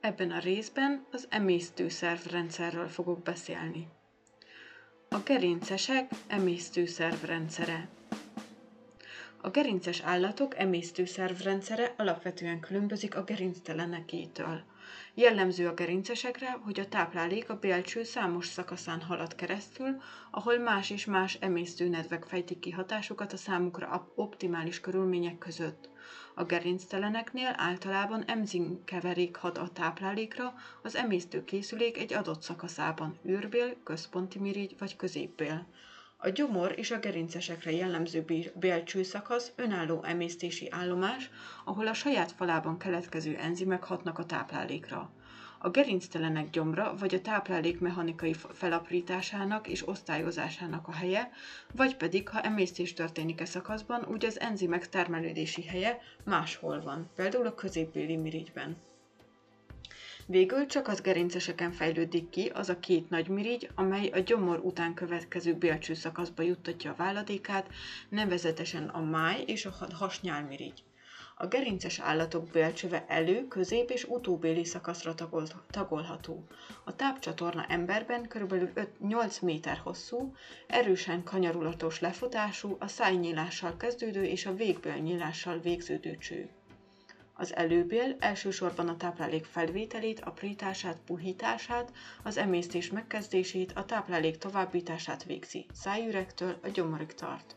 Ebben 0.00 0.30
a 0.30 0.38
részben 0.38 1.06
az 1.10 1.26
emésztőszervrendszerről 1.30 2.88
fogok 2.88 3.22
beszélni. 3.22 3.88
A 5.08 5.18
gerincesek 5.18 6.10
emésztőszervrendszere. 6.26 7.88
A 9.40 9.50
gerinces 9.50 10.00
állatok 10.00 10.58
emésztőszervrendszere 10.58 11.94
alapvetően 11.96 12.60
különbözik 12.60 13.16
a 13.16 13.24
gerinctelenekétől. 13.24 14.62
Jellemző 15.14 15.68
a 15.68 15.74
gerincesekre, 15.74 16.50
hogy 16.50 16.80
a 16.80 16.88
táplálék 16.88 17.50
a 17.50 17.58
bélcső 17.58 18.02
számos 18.02 18.46
szakaszán 18.46 19.00
halad 19.02 19.34
keresztül, 19.34 20.00
ahol 20.30 20.58
más 20.58 20.90
és 20.90 21.04
más 21.04 21.34
emésztőnedvek 21.34 22.24
fejtik 22.24 22.58
ki 22.58 22.70
hatásukat 22.70 23.32
a 23.32 23.36
számukra 23.36 24.12
optimális 24.14 24.80
körülmények 24.80 25.38
között. 25.38 25.88
A 26.34 26.44
gerincteleneknél 26.44 27.54
általában 27.56 28.24
enzimkeverék 28.24 29.36
hat 29.36 29.58
a 29.58 29.68
táplálékra 29.68 30.54
az 30.82 30.96
emésztőkészülék 30.96 31.98
egy 31.98 32.12
adott 32.12 32.42
szakaszában, 32.42 33.18
űrbél, 33.26 33.82
központi 33.82 34.38
mirigy 34.38 34.74
vagy 34.78 34.96
középbél. 34.96 35.66
A 36.22 36.28
gyomor 36.28 36.74
és 36.76 36.90
a 36.90 36.98
gerincesekre 36.98 37.70
jellemző 37.72 38.24
bélcső 38.54 39.02
szakasz 39.02 39.52
önálló 39.56 40.02
emésztési 40.04 40.70
állomás, 40.70 41.30
ahol 41.64 41.86
a 41.86 41.94
saját 41.94 42.32
falában 42.32 42.78
keletkező 42.78 43.36
enzimek 43.36 43.84
hatnak 43.84 44.18
a 44.18 44.24
táplálékra. 44.24 45.10
A 45.58 45.70
gerinctelenek 45.70 46.50
gyomra 46.50 46.94
vagy 46.98 47.14
a 47.14 47.20
táplálék 47.20 47.80
mechanikai 47.80 48.34
felaprításának 48.52 49.68
és 49.68 49.88
osztályozásának 49.88 50.88
a 50.88 50.92
helye, 50.92 51.30
vagy 51.72 51.96
pedig, 51.96 52.28
ha 52.28 52.40
emésztés 52.40 52.92
történik 52.92 53.40
e 53.40 53.44
szakaszban, 53.44 54.06
úgy 54.10 54.24
az 54.24 54.40
enzimek 54.40 54.88
termelődési 54.88 55.62
helye 55.62 55.98
máshol 56.24 56.80
van, 56.80 57.10
például 57.16 57.46
a 57.46 57.54
középbéli 57.54 58.16
mirigyben. 58.16 58.76
Végül 60.30 60.66
csak 60.66 60.88
az 60.88 61.00
gerinceseken 61.00 61.72
fejlődik 61.72 62.30
ki 62.30 62.50
az 62.54 62.68
a 62.68 62.78
két 62.78 63.08
nagy 63.10 63.28
mirigy, 63.28 63.70
amely 63.74 64.08
a 64.08 64.18
gyomor 64.18 64.58
után 64.58 64.94
következő 64.94 65.54
bélcső 65.54 65.94
szakaszba 65.94 66.42
juttatja 66.42 66.90
a 66.90 66.94
váladékát, 66.96 67.68
nevezetesen 68.08 68.88
a 68.88 69.00
máj 69.00 69.42
és 69.46 69.66
a 69.66 69.74
hasnyálmirigy. 69.92 70.82
A 71.36 71.46
gerinces 71.46 71.98
állatok 71.98 72.48
bélcsöve 72.48 73.04
elő, 73.08 73.48
közép 73.48 73.90
és 73.90 74.04
utóbéli 74.04 74.64
szakaszra 74.64 75.14
tagolható. 75.70 76.46
A 76.84 76.96
tápcsatorna 76.96 77.64
emberben 77.68 78.28
kb. 78.28 78.54
8 78.98 79.38
méter 79.38 79.76
hosszú, 79.76 80.34
erősen 80.66 81.22
kanyarulatos 81.22 82.00
lefutású, 82.00 82.76
a 82.80 82.86
szájnyílással 82.86 83.76
kezdődő 83.76 84.24
és 84.24 84.46
a 84.46 84.54
végbélnyílással 84.54 85.58
végződő 85.58 86.16
cső. 86.16 86.48
Az 87.40 87.56
előbél 87.56 88.16
elsősorban 88.18 88.88
a 88.88 88.96
táplálék 88.96 89.44
felvételét, 89.44 90.20
aprítását, 90.20 90.98
puhítását, 91.06 91.92
az 92.22 92.36
emésztés 92.36 92.90
megkezdését, 92.90 93.72
a 93.72 93.84
táplálék 93.84 94.38
továbbítását 94.38 95.24
végzi, 95.24 95.66
szájüregtől 95.72 96.58
a 96.62 96.68
gyomorig 96.68 97.14
tart. 97.14 97.56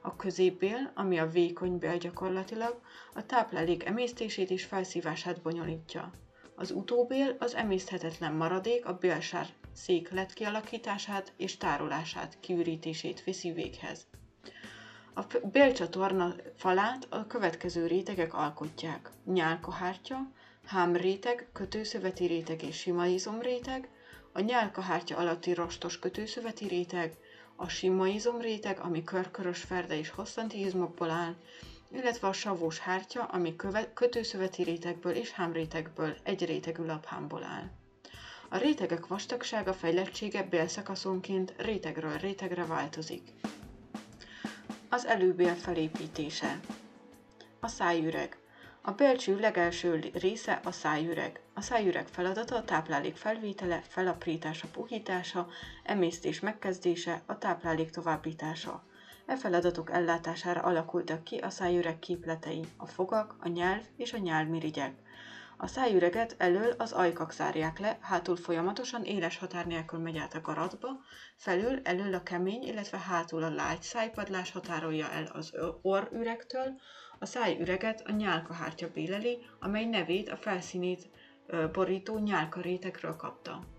A 0.00 0.16
középbél, 0.16 0.90
ami 0.94 1.18
a 1.18 1.26
vékony 1.30 1.78
bél 1.78 1.96
gyakorlatilag, 1.96 2.80
a 3.14 3.26
táplálék 3.26 3.84
emésztését 3.84 4.50
és 4.50 4.64
felszívását 4.64 5.42
bonyolítja. 5.42 6.12
Az 6.54 6.70
utóbél 6.70 7.36
az 7.38 7.54
emészthetetlen 7.54 8.32
maradék 8.32 8.86
a 8.86 8.98
bélsár 8.98 9.46
széklet 9.72 10.32
kialakítását 10.32 11.32
és 11.36 11.56
tárolását, 11.56 12.36
kiürítését 12.40 13.24
viszi 13.24 13.52
véghez. 13.52 14.06
A 15.16 15.22
bélcsatorna 15.52 16.34
falát 16.56 17.06
a 17.10 17.26
következő 17.26 17.86
rétegek 17.86 18.34
alkotják. 18.34 19.10
Nyálkahártya, 19.24 20.18
hámréteg, 20.66 21.48
kötőszöveti 21.52 22.26
réteg 22.26 22.62
és 22.62 22.76
sima 22.78 23.06
izomréteg, 23.06 23.88
a 24.32 24.40
nyálkahártya 24.40 25.16
alatti 25.16 25.52
rostos 25.54 25.98
kötőszöveti 25.98 26.66
réteg, 26.66 27.16
a 27.56 27.68
sima 27.68 28.06
izomréteg, 28.06 28.78
ami 28.80 29.04
körkörös 29.04 29.62
ferde 29.62 29.98
és 29.98 30.10
hosszanti 30.10 30.60
izmokból 30.60 31.10
áll, 31.10 31.34
illetve 31.92 32.28
a 32.28 32.32
savós 32.32 32.78
hártya, 32.78 33.24
ami 33.24 33.56
kötőszöveti 33.94 34.62
rétegből 34.62 35.12
és 35.12 35.30
hámrétegből, 35.30 36.16
egy 36.22 36.44
rétegű 36.44 36.84
laphámból 36.84 37.42
áll. 37.42 37.70
A 38.48 38.56
rétegek 38.56 39.06
vastagsága 39.06 39.72
fejlettsége 39.72 40.42
bélszakaszonként 40.42 41.54
rétegről 41.56 42.16
rétegre 42.18 42.66
változik. 42.66 43.22
Az 44.94 45.06
előbél 45.06 45.54
felépítése. 45.54 46.60
A 47.60 47.66
szájüreg. 47.68 48.36
A 48.82 48.90
belcső 48.90 49.40
legelső 49.40 50.10
része 50.12 50.60
a 50.64 50.70
szájüreg. 50.70 51.40
A 51.54 51.60
szájüreg 51.60 52.06
feladata 52.06 52.56
a 52.56 52.64
táplálék 52.64 53.16
felvétele, 53.16 53.82
felaprítása, 53.88 54.66
puhítása, 54.72 55.48
emésztés 55.82 56.40
megkezdése, 56.40 57.22
a 57.26 57.38
táplálék 57.38 57.90
továbbítása. 57.90 58.84
E 59.26 59.36
feladatok 59.36 59.90
ellátására 59.90 60.60
alakultak 60.60 61.24
ki 61.24 61.36
a 61.36 61.50
szájüreg 61.50 61.98
képletei, 61.98 62.64
a 62.76 62.86
fogak, 62.86 63.36
a 63.40 63.48
nyelv 63.48 63.82
és 63.96 64.12
a 64.12 64.18
nyálmirigyek. 64.18 64.92
A 65.56 65.66
szájüreget 65.66 66.34
elől 66.38 66.74
az 66.78 66.92
ajkak 66.92 67.32
zárják 67.32 67.78
le, 67.78 67.98
hátul 68.00 68.36
folyamatosan 68.36 69.04
éles 69.04 69.38
határ 69.38 69.66
nélkül 69.66 69.98
megy 69.98 70.16
át 70.16 70.34
a 70.34 70.40
garatba, 70.40 70.88
felül 71.36 71.80
elől 71.82 72.14
a 72.14 72.22
kemény, 72.22 72.62
illetve 72.62 72.98
hátul 72.98 73.42
a 73.42 73.54
lágy 73.54 73.82
szájpadlás 73.82 74.50
határolja 74.50 75.10
el 75.10 75.24
az 75.32 75.52
orrüregtől, 75.82 76.80
a 77.18 77.26
szájüreget 77.26 78.02
a 78.06 78.12
nyálkahártya 78.12 78.90
béleli, 78.90 79.46
amely 79.60 79.84
nevét 79.84 80.28
a 80.28 80.36
felszínét 80.36 81.08
borító 81.72 82.18
nyálka 82.18 82.60
rétegről 82.60 83.16
kapta. 83.16 83.73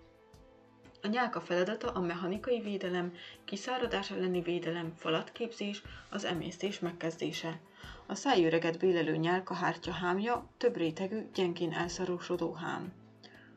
A 1.06 1.08
nyálka 1.08 1.42
feladata 1.42 1.92
a 1.92 2.00
mechanikai 2.00 2.62
védelem, 2.62 3.14
kiszáradás 3.44 4.12
elleni 4.12 4.42
védelem, 4.42 4.94
falatképzés, 4.98 5.82
az 6.10 6.26
emésztés 6.26 6.80
megkezdése. 6.80 7.60
A 8.06 8.16
szájüreget 8.16 8.80
bélelő 8.80 9.16
nyálkahártya 9.16 9.92
hámja 9.92 10.50
több 10.58 10.76
rétegű, 10.78 11.30
gyengén 11.34 11.74
elszarúsodó 11.74 12.54
hám. 12.54 12.94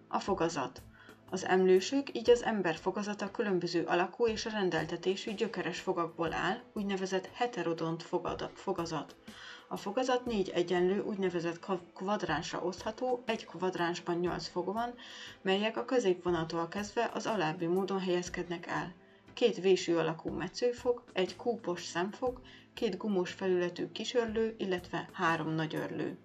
A 0.08 0.18
fogazat. 0.18 0.82
Az 1.30 1.44
emlősök, 1.44 2.16
így 2.16 2.30
az 2.30 2.42
ember 2.42 2.76
fogazata 2.76 3.30
különböző 3.30 3.84
alakú 3.84 4.26
és 4.26 4.44
rendeltetésű 4.44 5.34
gyökeres 5.34 5.80
fogakból 5.80 6.32
áll, 6.32 6.58
úgynevezett 6.72 7.28
heterodont 7.32 8.02
fogazat. 8.54 9.16
A 9.70 9.76
fogazat 9.76 10.24
négy 10.24 10.48
egyenlő 10.48 11.00
úgynevezett 11.00 11.66
kvadránsra 11.94 12.62
osztható, 12.62 13.22
egy 13.26 13.46
kvadránsban 13.46 14.18
nyolc 14.18 14.46
fog 14.48 14.72
van, 14.72 14.94
melyek 15.42 15.76
a 15.76 15.84
középvonatól 15.84 16.68
kezdve 16.68 17.10
az 17.14 17.26
alábbi 17.26 17.66
módon 17.66 18.00
helyezkednek 18.00 18.66
el. 18.66 18.92
Két 19.34 19.60
vésű 19.60 19.94
alakú 19.94 20.30
metszőfog, 20.30 21.02
egy 21.12 21.36
kúpos 21.36 21.84
szemfog, 21.84 22.40
két 22.74 22.96
gumós 22.96 23.32
felületű 23.32 23.92
kisörlő, 23.92 24.54
illetve 24.58 25.08
három 25.12 25.54
nagy 25.54 25.74
örlő. 25.74 26.18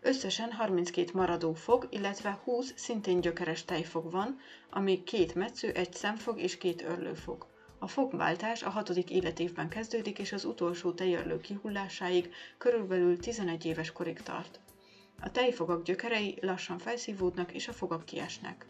Összesen 0.00 0.52
32 0.52 1.10
maradó 1.14 1.52
fog, 1.54 1.86
illetve 1.90 2.40
20 2.44 2.72
szintén 2.76 3.20
gyökeres 3.20 3.64
tejfog 3.64 4.10
van, 4.10 4.38
ami 4.70 5.02
két 5.04 5.34
metsző, 5.34 5.70
egy 5.72 5.92
szemfog 5.92 6.40
és 6.40 6.58
két 6.58 6.82
örlőfog. 6.82 7.46
A 7.82 7.86
fogváltás 7.86 8.62
a 8.62 8.70
hatodik 8.70 9.10
életévben 9.10 9.68
kezdődik, 9.68 10.18
és 10.18 10.32
az 10.32 10.44
utolsó 10.44 10.92
tejörlő 10.92 11.40
kihullásáig 11.40 12.32
körülbelül 12.58 13.18
11 13.18 13.64
éves 13.64 13.92
korig 13.92 14.22
tart. 14.22 14.60
A 15.20 15.30
tejfogak 15.30 15.82
gyökerei 15.84 16.38
lassan 16.40 16.78
felszívódnak, 16.78 17.52
és 17.52 17.68
a 17.68 17.72
fogak 17.72 18.04
kiesnek. 18.04 18.66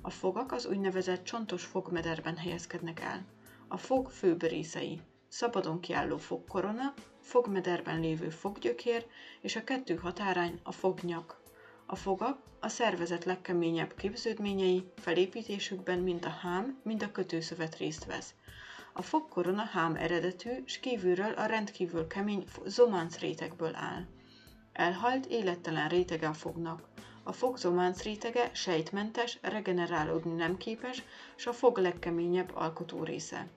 A 0.00 0.10
fogak 0.10 0.52
az 0.52 0.66
úgynevezett 0.66 1.24
csontos 1.24 1.64
fogmederben 1.64 2.36
helyezkednek 2.36 3.00
el. 3.00 3.24
A 3.68 3.76
fog 3.76 4.10
főbb 4.10 4.42
részei 4.42 5.00
szabadon 5.28 5.80
kiálló 5.80 6.16
fogkorona, 6.16 6.94
fogmederben 7.20 8.00
lévő 8.00 8.28
foggyökér 8.30 9.06
és 9.40 9.56
a 9.56 9.64
kettő 9.64 9.94
határány 9.94 10.60
a 10.62 10.72
fognyak. 10.72 11.40
A 11.86 11.96
fogak 11.96 12.38
a 12.60 12.68
szervezet 12.68 13.24
legkeményebb 13.24 13.94
képződményei 13.94 14.84
felépítésükben 14.96 15.98
mind 15.98 16.24
a 16.24 16.28
hám, 16.28 16.80
mind 16.82 17.02
a 17.02 17.12
kötőszövet 17.12 17.76
részt 17.76 18.04
vesz. 18.04 18.34
A 18.98 19.02
fogkorona 19.02 19.62
hám 19.62 19.94
eredetű, 19.94 20.50
s 20.64 20.80
kívülről 20.80 21.32
a 21.32 21.46
rendkívül 21.46 22.06
kemény 22.06 22.44
zománc 22.64 23.18
rétegből 23.18 23.74
áll. 23.74 24.06
Elhalt, 24.72 25.26
élettelen 25.26 26.06
a 26.22 26.32
fognak. 26.32 26.88
A 27.22 27.32
fog 27.32 27.56
zománc 27.56 28.02
rétege 28.02 28.50
sejtmentes, 28.52 29.38
regenerálódni 29.42 30.32
nem 30.32 30.56
képes, 30.56 31.02
s 31.36 31.46
a 31.46 31.52
fog 31.52 31.78
legkeményebb 31.78 32.50
alkotó 32.54 33.02
része. 33.02 33.48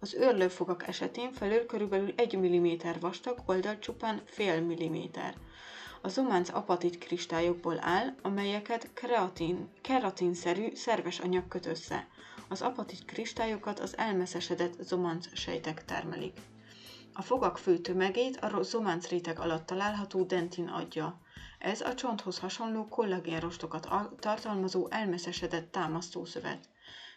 Az 0.00 0.14
őrlőfogak 0.14 0.86
esetén 0.86 1.32
felül 1.32 1.66
körülbelül 1.66 2.12
1 2.16 2.36
mm 2.36 2.98
vastag, 3.00 3.42
oldalt 3.46 3.80
csupán 3.80 4.22
fél 4.24 4.60
milliméter. 4.60 5.34
A 6.00 6.08
zománc 6.08 6.48
apatit 6.48 6.98
kristályokból 6.98 7.78
áll, 7.80 8.14
amelyeket 8.22 8.90
kreatin, 8.94 9.68
keratinszerű 9.80 10.74
szerves 10.74 11.18
anyag 11.18 11.48
köt 11.48 11.66
össze. 11.66 12.06
Az 12.48 12.62
apatit 12.62 13.04
kristályokat 13.04 13.80
az 13.80 13.96
elmeszesedett 13.96 14.82
zománc 14.82 15.36
sejtek 15.36 15.84
termelik. 15.84 16.40
A 17.12 17.22
fogak 17.22 17.58
fő 17.58 17.78
tömegét 17.78 18.36
a 18.36 18.62
zománc 18.62 19.08
réteg 19.08 19.38
alatt 19.38 19.66
található 19.66 20.22
dentin 20.22 20.68
adja. 20.68 21.20
Ez 21.58 21.80
a 21.80 21.94
csonthoz 21.94 22.38
hasonló 22.38 22.88
kollagénrostokat 22.88 23.88
tartalmazó 24.18 24.86
elmeszesedett 24.90 25.72
támasztószövet. 25.72 26.68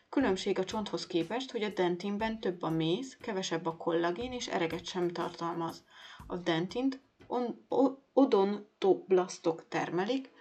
Különbség 0.09 0.59
a 0.59 0.63
csonthoz 0.63 1.07
képest, 1.07 1.51
hogy 1.51 1.63
a 1.63 1.69
dentinben 1.69 2.39
több 2.39 2.61
a 2.61 2.69
méz, 2.69 3.17
kevesebb 3.21 3.65
a 3.65 3.77
kollagén 3.77 4.31
és 4.31 4.47
ereget 4.47 4.85
sem 4.85 5.09
tartalmaz. 5.09 5.83
A 6.27 6.35
dentint 6.35 6.99
on, 7.27 7.65
odontoblasztok 8.13 9.67
termelik, 9.67 10.31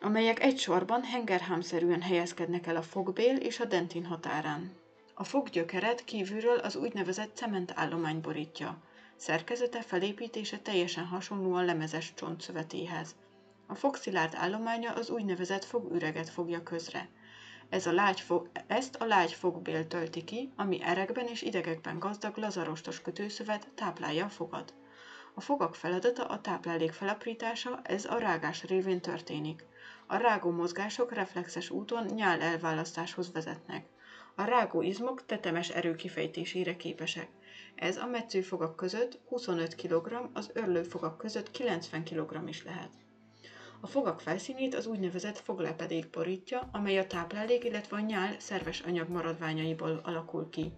amelyek 0.00 0.42
egy 0.42 0.58
sorban 0.58 1.02
hengerhámszerűen 1.02 2.02
helyezkednek 2.02 2.66
el 2.66 2.76
a 2.76 2.82
fogbél 2.82 3.36
és 3.36 3.60
a 3.60 3.64
dentin 3.64 4.04
határán. 4.04 4.76
A 5.14 5.24
foggyökeret 5.24 6.04
kívülről 6.04 6.58
az 6.58 6.76
úgynevezett 6.76 7.36
cementállomány 7.36 8.20
borítja. 8.20 8.78
Szerkezete, 9.16 9.82
felépítése 9.82 10.58
teljesen 10.58 11.04
hasonló 11.04 11.54
a 11.54 11.62
lemezes 11.62 12.12
csontszövetéhez. 12.14 13.14
A 13.66 13.74
fogszilárd 13.74 14.34
állománya 14.36 14.92
az 14.92 15.10
úgynevezett 15.10 15.64
fogüreget 15.64 16.28
fogja 16.28 16.62
közre. 16.62 17.08
Ez 17.68 17.86
a 17.86 17.92
lágy 17.92 18.20
fog, 18.20 18.50
ezt 18.66 18.96
a 18.96 19.04
lágy 19.04 19.32
fogbél 19.32 19.86
tölti 19.86 20.24
ki, 20.24 20.52
ami 20.56 20.82
erekben 20.82 21.26
és 21.26 21.42
idegekben 21.42 21.98
gazdag 21.98 22.36
lazarostos 22.36 23.00
kötőszövet 23.00 23.68
táplálja 23.74 24.24
a 24.24 24.28
fogad. 24.28 24.74
A 25.34 25.40
fogak 25.40 25.74
feladata 25.74 26.24
a 26.24 26.40
táplálék 26.40 26.92
felaprítása, 26.92 27.80
ez 27.82 28.04
a 28.04 28.18
rágás 28.18 28.64
révén 28.64 29.00
történik. 29.00 29.64
A 30.10 30.16
rágó 30.16 30.50
mozgások 30.50 31.12
reflexes 31.12 31.70
úton 31.70 32.04
nyál 32.04 32.40
elválasztáshoz 32.40 33.32
vezetnek. 33.32 33.86
A 34.34 34.44
rágó 34.44 34.82
izmok 34.82 35.26
tetemes 35.26 35.68
erő 35.68 35.94
kifejtésére 35.94 36.76
képesek. 36.76 37.28
Ez 37.74 37.96
a 37.96 38.06
metszőfogak 38.06 38.76
között 38.76 39.18
25 39.28 39.74
kg, 39.74 40.30
az 40.32 40.50
örlőfogak 40.54 41.18
között 41.18 41.50
90 41.50 42.04
kg 42.04 42.48
is 42.48 42.64
lehet. 42.64 42.90
A 43.80 43.86
fogak 43.86 44.20
felszínét 44.20 44.74
az 44.74 44.86
úgynevezett 44.86 45.38
foglepedék 45.38 46.10
borítja, 46.10 46.68
amely 46.72 46.98
a 46.98 47.06
táplálék, 47.06 47.64
illetve 47.64 47.96
a 47.96 48.00
nyál 48.00 48.38
szerves 48.38 48.80
anyag 48.80 49.08
maradványaiból 49.08 50.00
alakul 50.04 50.48
ki. 50.50 50.72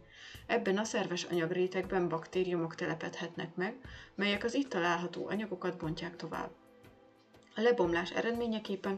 Ebben 0.46 0.78
a 0.78 0.84
szerves 0.84 1.24
anyagrétegben 1.24 2.08
baktériumok 2.08 2.74
telepedhetnek 2.74 3.54
meg, 3.54 3.76
melyek 4.14 4.44
az 4.44 4.54
itt 4.54 4.68
található 4.68 5.28
anyagokat 5.28 5.76
bontják 5.76 6.16
tovább. 6.16 6.50
A 7.56 7.60
lebomlás 7.60 8.10
eredményeképpen 8.10 8.96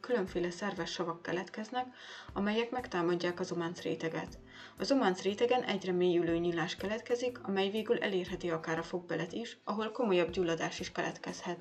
különféle 0.00 0.50
szerves 0.50 0.90
savak 0.90 1.22
keletkeznek, 1.22 1.86
amelyek 2.32 2.70
megtámadják 2.70 3.40
az 3.40 3.52
ománc 3.52 3.80
réteget. 3.80 4.38
Az 4.78 4.92
ománc 4.92 5.22
rétegen 5.22 5.62
egyre 5.62 5.92
mélyülő 5.92 6.36
nyílás 6.36 6.76
keletkezik, 6.76 7.38
amely 7.42 7.70
végül 7.70 7.98
elérheti 7.98 8.50
akár 8.50 8.78
a 8.78 8.82
fogbelet 8.82 9.32
is, 9.32 9.58
ahol 9.64 9.90
komolyabb 9.90 10.30
gyulladás 10.30 10.80
is 10.80 10.92
keletkezhet. 10.92 11.58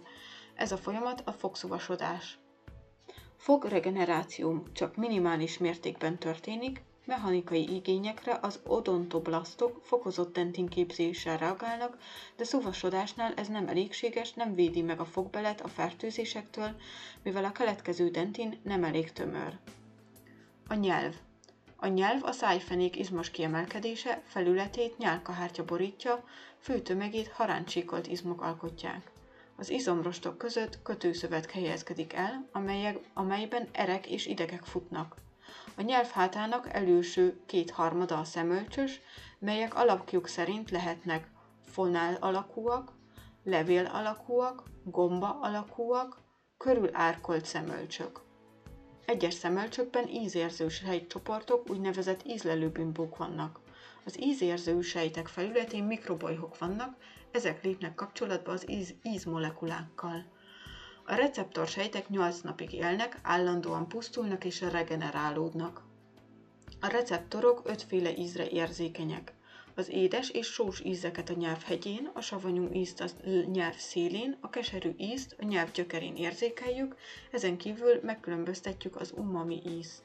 Ez 0.55 0.71
a 0.71 0.77
folyamat 0.77 1.21
a 1.25 1.31
fogszuvasodás. 1.31 2.37
Fogregeneráció 3.37 4.67
csak 4.73 4.95
minimális 4.95 5.57
mértékben 5.57 6.17
történik, 6.19 6.83
Mechanikai 7.05 7.75
igényekre 7.75 8.39
az 8.41 8.59
odontoblasztok 8.63 9.81
fokozott 9.83 10.33
dentinképzéssel 10.33 11.37
reagálnak, 11.37 11.97
de 12.35 12.43
szuvasodásnál 12.43 13.33
ez 13.33 13.47
nem 13.47 13.67
elégséges, 13.67 14.33
nem 14.33 14.55
védi 14.55 14.81
meg 14.81 14.99
a 14.99 15.05
fogbelet 15.05 15.61
a 15.61 15.67
fertőzésektől, 15.67 16.75
mivel 17.23 17.45
a 17.45 17.51
keletkező 17.51 18.09
dentin 18.09 18.59
nem 18.63 18.83
elég 18.83 19.11
tömör. 19.11 19.57
A 20.67 20.73
nyelv. 20.73 21.15
A 21.75 21.87
nyelv 21.87 22.23
a 22.23 22.31
szájfenék 22.31 22.95
izmos 22.95 23.31
kiemelkedése, 23.31 24.21
felületét 24.25 24.97
nyálkahártya 24.97 25.65
borítja, 25.65 26.23
fő 26.59 26.81
tömegét 26.81 27.27
haráncsíkolt 27.27 28.07
izmok 28.07 28.41
alkotják. 28.41 29.11
Az 29.55 29.69
izomrostok 29.69 30.37
között 30.37 30.81
kötőszövet 30.81 31.51
helyezkedik 31.51 32.13
el, 32.13 32.47
amelyek, 32.51 32.99
amelyben 33.13 33.67
erek 33.71 34.07
és 34.07 34.25
idegek 34.25 34.63
futnak. 34.63 35.15
A 35.75 35.81
nyelv 35.81 36.09
hátának 36.09 36.73
előső 36.73 37.39
kétharmada 37.45 38.19
a 38.19 38.23
szemölcsös, 38.23 39.01
melyek 39.39 39.75
alakjuk 39.75 40.27
szerint 40.27 40.71
lehetnek 40.71 41.31
fonál 41.65 42.17
alakúak, 42.19 42.91
levél 43.43 43.85
alakúak, 43.85 44.63
gomba 44.83 45.39
alakúak, 45.41 46.17
körül 46.57 46.89
árkolt 46.91 47.45
szemölcsök. 47.45 48.21
Egyes 49.05 49.33
szemölcsökben 49.33 50.07
ízérző 50.07 50.69
sejtcsoportok, 50.69 51.69
úgynevezett 51.69 52.25
ízlelőbimbók 52.25 53.17
vannak. 53.17 53.59
Az 54.05 54.21
ízérző 54.21 54.81
sejtek 54.81 55.27
felületén 55.27 55.83
mikrobolyhok 55.83 56.57
vannak, 56.57 56.97
ezek 57.31 57.63
lépnek 57.63 57.95
kapcsolatba 57.95 58.51
az 58.51 58.69
íz, 58.69 58.93
ízmolekulákkal. 59.03 60.25
A 61.05 61.15
receptor 61.15 61.67
sejtek 61.67 62.09
8 62.09 62.39
napig 62.39 62.73
élnek, 62.73 63.19
állandóan 63.23 63.87
pusztulnak 63.87 64.45
és 64.45 64.61
regenerálódnak. 64.61 65.83
A 66.79 66.87
receptorok 66.87 67.61
ötféle 67.65 68.15
ízre 68.17 68.49
érzékenyek. 68.49 69.33
Az 69.75 69.89
édes 69.89 70.29
és 70.29 70.47
sós 70.47 70.81
ízeket 70.83 71.29
a 71.29 71.33
nyelv 71.33 71.63
hegyén, 71.63 72.11
a 72.13 72.21
savanyú 72.21 72.69
ízt 72.71 73.01
a 73.01 73.05
nyelv 73.51 73.75
szélén, 73.75 74.37
a 74.41 74.49
keserű 74.49 74.93
ízt 74.97 75.35
a 75.39 75.45
nyelv 75.45 75.71
gyökerén 75.71 76.15
érzékeljük, 76.15 76.95
ezen 77.31 77.57
kívül 77.57 77.99
megkülönböztetjük 78.01 78.95
az 78.95 79.13
umami 79.15 79.61
ízt. 79.65 80.01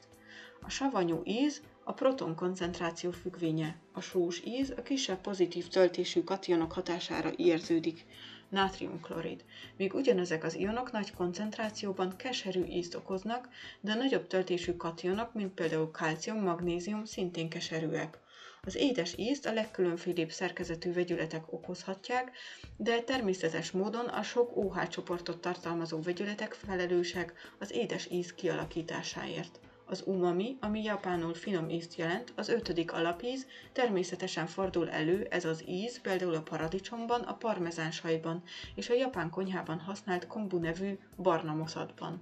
A 0.61 0.69
savanyú 0.69 1.21
íz 1.23 1.61
a 1.83 1.93
proton 1.93 2.35
koncentráció 2.35 3.11
függvénye, 3.11 3.77
a 3.93 4.01
sós 4.01 4.41
íz 4.45 4.73
a 4.77 4.81
kisebb 4.81 5.21
pozitív 5.21 5.67
töltésű 5.67 6.23
kationok 6.23 6.71
hatására 6.71 7.31
érződik 7.35 8.05
nátriumklorid. 8.49 9.43
Míg 9.77 9.93
ugyanezek 9.93 10.43
az 10.43 10.55
ionok 10.55 10.91
nagy 10.91 11.13
koncentrációban 11.13 12.15
keserű 12.15 12.63
ízt 12.63 12.95
okoznak, 12.95 13.49
de 13.81 13.93
nagyobb 13.93 14.27
töltésű 14.27 14.75
kationok, 14.75 15.33
mint 15.33 15.53
például 15.53 15.91
kalcium, 15.91 16.43
magnézium 16.43 17.05
szintén 17.05 17.49
keserűek. 17.49 18.19
Az 18.63 18.75
édes 18.75 19.13
ízt 19.17 19.45
a 19.45 19.53
legkülönfélébb 19.53 20.31
szerkezetű 20.31 20.93
vegyületek 20.93 21.51
okozhatják, 21.53 22.31
de 22.77 23.01
természetes 23.01 23.71
módon 23.71 24.05
a 24.05 24.23
sok 24.23 24.57
OH 24.57 24.87
csoportot 24.87 25.41
tartalmazó 25.41 26.01
vegyületek 26.01 26.53
felelősek 26.53 27.33
az 27.59 27.71
édes 27.71 28.07
íz 28.11 28.33
kialakításáért. 28.33 29.59
Az 29.89 30.03
umami, 30.05 30.57
ami 30.59 30.83
japánul 30.83 31.33
finom 31.33 31.69
ízt 31.69 31.95
jelent, 31.95 32.33
az 32.35 32.49
ötödik 32.49 32.93
alapíz, 32.93 33.45
természetesen 33.71 34.47
fordul 34.47 34.89
elő 34.89 35.27
ez 35.29 35.45
az 35.45 35.63
íz 35.67 36.01
például 36.01 36.35
a 36.35 36.41
paradicsomban, 36.41 37.21
a 37.21 37.33
parmezán 37.33 37.91
sajban 37.91 38.43
és 38.75 38.89
a 38.89 38.93
japán 38.93 39.29
konyhában 39.29 39.79
használt 39.79 40.27
kombu 40.27 40.57
nevű 40.57 40.97
barna 41.17 41.53
moszatban. 41.53 42.21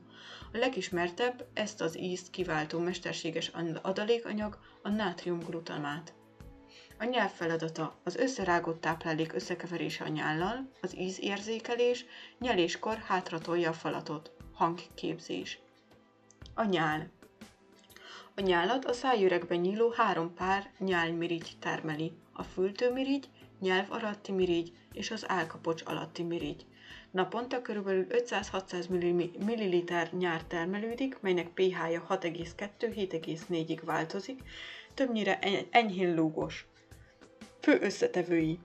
A 0.53 0.57
legismertebb 0.57 1.47
ezt 1.53 1.81
az 1.81 1.97
ízt 1.97 2.29
kiváltó 2.29 2.79
mesterséges 2.79 3.51
adalékanyag 3.81 4.59
a 4.81 4.89
nátriumglutamát. 4.89 6.13
A 6.99 7.03
nyelv 7.03 7.31
feladata 7.31 7.95
az 8.03 8.15
összerágott 8.15 8.81
táplálék 8.81 9.33
összekeverése 9.33 10.03
a 10.03 10.07
nyállal, 10.07 10.69
az 10.81 10.97
ízérzékelés, 10.97 12.05
nyeléskor 12.39 12.97
hátratolja 12.97 13.69
a 13.69 13.73
falatot, 13.73 14.31
hangképzés. 14.53 15.59
A 16.53 16.63
nyál 16.63 17.15
a 18.37 18.41
nyálat 18.41 18.85
a 18.85 18.93
szájüregben 18.93 19.59
nyíló 19.59 19.89
három 19.95 20.33
pár 20.33 20.71
nyálmirigy 20.79 21.51
termeli, 21.59 22.11
a 22.33 22.43
fültőmirigy, 22.43 23.29
nyelv 23.59 23.91
alatti 23.91 24.31
mirigy 24.31 24.71
és 24.93 25.11
az 25.11 25.29
álkapocs 25.29 25.81
alatti 25.85 26.23
mirigy. 26.23 26.65
Naponta 27.11 27.61
kb. 27.61 27.87
500-600 27.87 28.89
ml 29.39 30.07
nyár 30.17 30.43
termelődik, 30.43 31.17
melynek 31.19 31.47
pH-ja 31.47 32.05
6,2-7,4-ig 32.09 33.79
változik, 33.85 34.41
többnyire 34.93 35.39
enyhén 35.71 36.15
lúgos. 36.15 36.67
Fő 37.59 37.79
összetevői 37.81 38.59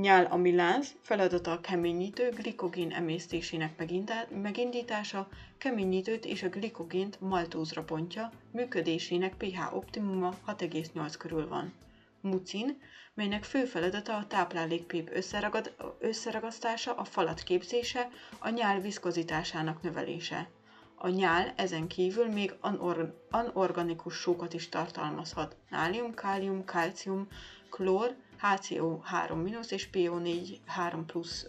Nyál 0.00 0.24
amiláz 0.24 0.94
feladata 1.02 1.52
a 1.52 1.60
keményítő 1.60 2.30
glikogén 2.30 2.90
emésztésének 2.92 3.96
megindítása, 4.42 5.28
keményítőt 5.58 6.24
és 6.24 6.42
a 6.42 6.48
glikogént 6.48 7.20
maltózra 7.20 7.84
bontja, 7.84 8.32
működésének 8.50 9.34
pH 9.34 9.74
optimuma 9.74 10.34
6,8 10.46 11.14
körül 11.18 11.48
van. 11.48 11.72
Mucin, 12.20 12.80
melynek 13.14 13.44
fő 13.44 13.64
feladata 13.64 14.16
a 14.16 14.26
táplálékpép 14.26 15.10
összeragad, 15.12 15.74
összeragasztása, 15.98 16.94
a 16.94 17.04
falat 17.04 17.42
képzése, 17.42 18.08
a 18.38 18.48
nyál 18.48 18.80
viszkozitásának 18.80 19.82
növelése. 19.82 20.48
A 20.94 21.08
nyál 21.08 21.52
ezen 21.56 21.86
kívül 21.86 22.26
még 22.26 22.54
anor, 22.60 23.26
anorganikus 23.30 24.14
sókat 24.14 24.54
is 24.54 24.68
tartalmazhat, 24.68 25.56
nálium, 25.70 26.14
kálium, 26.14 26.64
kalcium, 26.64 27.28
klór, 27.70 28.16
HCO3- 28.42 29.70
és 29.70 29.88
PO4 29.92 30.58
plusz 31.06 31.46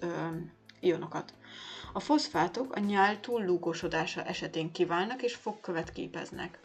ionokat. 0.79 1.33
A 1.93 1.99
foszfátok 1.99 2.75
a 2.75 2.79
nyál 2.79 3.19
túllúgosodása 3.19 4.23
esetén 4.23 4.71
kiválnak 4.71 5.21
és 5.21 5.35
fogkövet 5.35 5.91
képeznek. 5.91 6.59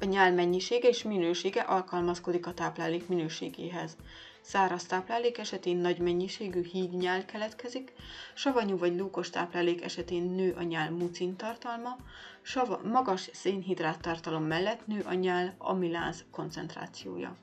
A 0.00 0.04
nyál 0.04 0.32
mennyisége 0.32 0.88
és 0.88 1.02
minősége 1.02 1.60
alkalmazkodik 1.60 2.46
a 2.46 2.54
táplálék 2.54 3.08
minőségéhez. 3.08 3.96
száraz 4.40 4.84
táplálék 4.84 5.38
esetén 5.38 5.76
nagy 5.76 5.98
mennyiségű 5.98 6.62
hígnyál 6.64 7.24
keletkezik, 7.24 7.92
savanyú 8.34 8.78
vagy 8.78 8.96
lúkos 8.96 9.30
táplálék 9.30 9.84
esetén 9.84 10.22
nő 10.22 10.54
a 10.58 10.62
nyál 10.62 10.90
mucin 10.90 11.36
tartalma, 11.36 11.96
sava, 12.42 12.80
magas 12.84 13.30
szénhidrát 13.32 14.00
tartalom 14.00 14.44
mellett 14.44 14.86
nő 14.86 15.00
a 15.06 15.12
nyál 15.12 15.54
amiláz 15.58 16.24
koncentrációja. 16.30 17.36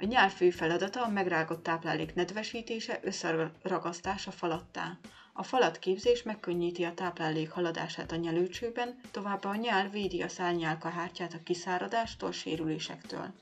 A 0.00 0.04
nyál 0.04 0.28
fő 0.28 0.50
feladata 0.50 1.02
a 1.02 1.08
megrágott 1.08 1.62
táplálék 1.62 2.14
nedvesítése, 2.14 3.00
összeragasztása 3.02 4.30
falattá. 4.30 4.98
A 5.32 5.42
falat 5.42 5.78
képzés 5.78 6.22
megkönnyíti 6.22 6.84
a 6.84 6.94
táplálék 6.94 7.50
haladását 7.50 8.12
a 8.12 8.16
nyelőcsőben, 8.16 9.00
továbbá 9.10 9.50
a 9.50 9.54
nyál 9.54 9.88
védi 9.88 10.22
a 10.22 10.28
szárnyálkahártyát 10.28 11.34
a 11.34 11.42
kiszáradástól, 11.44 12.32
sérülésektől. 12.32 13.34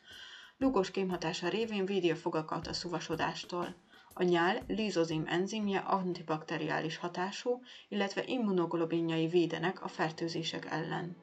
Lugos 0.57 0.91
kémhatása 0.91 1.49
révén 1.49 1.87
védi 1.87 2.11
a 2.11 2.17
fogakat 2.17 2.67
a 2.67 2.73
szuvasodástól. 2.73 3.75
A 4.13 4.23
nyál 4.23 4.63
lízozim 4.67 5.25
enzimje 5.27 5.79
antibakteriális 5.79 6.97
hatású, 6.97 7.63
illetve 7.89 8.23
immunoglobinjai 8.27 9.27
védenek 9.27 9.83
a 9.83 9.89
fertőzések 9.89 10.65
ellen. 10.65 11.17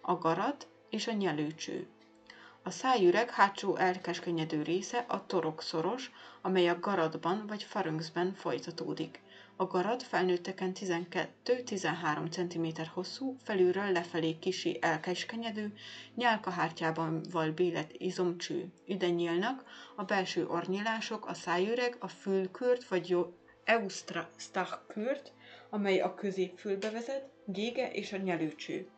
A 0.00 0.14
garat 0.14 0.68
és 0.90 1.06
a 1.06 1.12
nyelőcső. 1.12 1.88
A 2.64 2.70
szájüreg 2.70 3.30
hátsó 3.30 3.76
elkeskenyedő 3.76 4.62
része 4.62 5.04
a 5.08 5.26
torokszoros, 5.26 6.10
amely 6.42 6.68
a 6.68 6.78
garatban 6.80 7.46
vagy 7.46 7.66
pharynxben 7.66 8.34
folytatódik. 8.34 9.20
A 9.56 9.66
garat 9.66 10.02
felnőtteken 10.02 10.72
12-13 11.44 12.30
cm 12.30 12.82
hosszú, 12.94 13.36
felülről 13.44 13.92
lefelé 13.92 14.38
kisi 14.38 14.78
elkeskenyedő, 14.80 15.72
nyálkahártyában 16.14 17.22
val 17.30 17.50
bélet 17.50 17.92
izomcső. 17.98 18.72
Ide 18.84 19.08
nyílnak 19.08 19.64
a 19.96 20.04
belső 20.04 20.46
ornyilások, 20.46 21.26
a 21.26 21.34
szájüreg, 21.34 21.96
a 21.98 22.08
fülkürt 22.08 22.88
vagy 22.88 23.16
eustrachkürt, 23.64 25.32
amely 25.70 26.00
a 26.00 26.14
középfülbe 26.14 26.90
vezet, 26.90 27.30
gége 27.44 27.92
és 27.92 28.12
a 28.12 28.16
nyelőcső. 28.16 28.88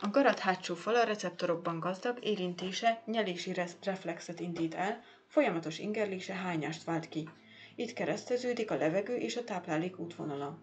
A 0.00 0.08
garat 0.08 0.38
hátsó 0.38 0.74
fala 0.74 1.04
receptorokban 1.04 1.80
gazdag, 1.80 2.24
érintése 2.24 3.02
nyelési 3.06 3.52
reflexet 3.82 4.40
indít 4.40 4.74
el, 4.74 5.02
folyamatos 5.26 5.78
ingerlése 5.78 6.34
hányást 6.34 6.84
vált 6.84 7.08
ki. 7.08 7.28
Itt 7.74 7.92
kereszteződik 7.92 8.70
a 8.70 8.76
levegő 8.76 9.16
és 9.16 9.36
a 9.36 9.44
táplálék 9.44 9.98
útvonala. 9.98 10.58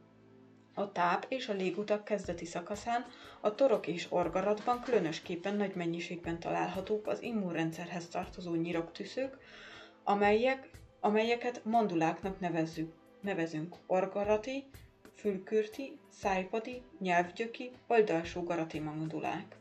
A 0.73 0.91
táp 0.91 1.25
és 1.29 1.49
a 1.49 1.53
légutak 1.53 2.03
kezdeti 2.03 2.45
szakaszán 2.45 3.05
a 3.41 3.55
torok 3.55 3.87
és 3.87 4.07
orgaratban 4.09 4.81
különösképpen 4.81 5.55
nagy 5.55 5.75
mennyiségben 5.75 6.39
találhatók 6.39 7.07
az 7.07 7.21
immunrendszerhez 7.21 8.07
tartozó 8.07 8.53
nyiroktüszök, 8.53 9.37
amelyek, 10.03 10.69
amelyeket 10.99 11.61
manduláknak 11.65 12.39
nevezzük, 12.39 12.93
nevezünk 13.21 13.75
orgarati, 13.87 14.69
fülkürti, 15.15 15.97
szájpadi, 16.09 16.81
nyelvgyöki, 16.99 17.71
oldalsó 17.87 18.43
garati 18.43 18.79
mandulák. 18.79 19.55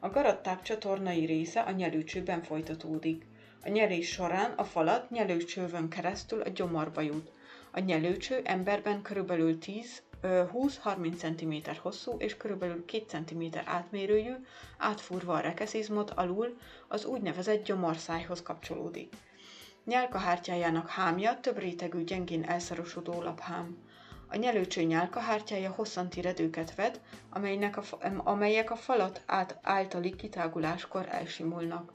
A 0.00 0.08
garattáp 0.08 0.62
csatornai 0.62 1.24
része 1.24 1.60
a 1.60 1.70
nyelőcsőben 1.70 2.42
folytatódik. 2.42 3.26
A 3.64 3.68
nyelés 3.68 4.08
során 4.08 4.50
a 4.50 4.64
falat 4.64 5.10
nyelőcsővön 5.10 5.88
keresztül 5.88 6.40
a 6.40 6.48
gyomorba 6.48 7.00
jut. 7.00 7.30
A 7.70 7.80
nyelőcső 7.80 8.40
emberben 8.44 9.02
körülbelül 9.02 9.58
10 9.58 10.02
20-30 10.26 11.16
cm 11.16 11.70
hosszú 11.82 12.16
és 12.18 12.36
körülbelül 12.36 12.84
2 12.84 13.04
cm 13.26 13.42
átmérőjű, 13.64 14.32
átfúrva 14.78 15.34
a 15.34 15.40
rekeszizmot 15.40 16.10
alul 16.10 16.56
az 16.88 17.04
úgynevezett 17.04 17.64
gyomorszájhoz 17.64 18.42
kapcsolódik. 18.42 19.12
Nyálkahártyájának 19.84 20.88
hámja 20.88 21.40
több 21.40 21.58
rétegű 21.58 22.04
gyengén 22.04 22.44
elszarosodó 22.44 23.22
laphám. 23.22 23.76
A 24.34 24.36
nyelőcső 24.36 24.82
nyálkahártyája 24.82 25.70
hosszanti 25.70 26.20
redőket 26.20 26.74
vet, 26.74 27.00
amelynek 27.30 27.76
a, 27.76 27.82
amelyek 28.16 28.70
a 28.70 28.76
falat 28.76 29.22
át 29.26 29.58
általi 29.62 30.16
kitáguláskor 30.16 31.06
elsimulnak. 31.10 31.92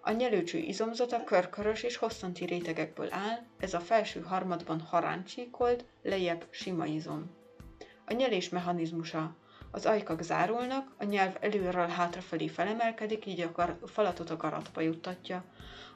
A 0.00 0.10
nyelőcső 0.10 0.58
izomzata 0.58 1.24
körkörös 1.24 1.82
és 1.82 1.96
hosszanti 1.96 2.44
rétegekből 2.44 3.08
áll, 3.10 3.38
ez 3.58 3.74
a 3.74 3.80
felső 3.80 4.20
harmadban 4.20 4.80
haráncsíkolt, 4.80 5.84
lejjebb 6.02 6.46
sima 6.50 6.86
izom. 6.86 7.30
A 8.06 8.12
nyelés 8.12 8.48
mechanizmusa. 8.48 9.36
Az 9.70 9.86
ajkak 9.86 10.22
zárulnak, 10.22 10.94
a 10.98 11.04
nyelv 11.04 11.36
előről 11.40 11.86
hátrafelé 11.86 12.48
felemelkedik, 12.48 13.26
így 13.26 13.40
a 13.40 13.52
gar- 13.52 13.90
falatot 13.90 14.30
a 14.30 14.36
garatba 14.36 14.80
juttatja. 14.80 15.44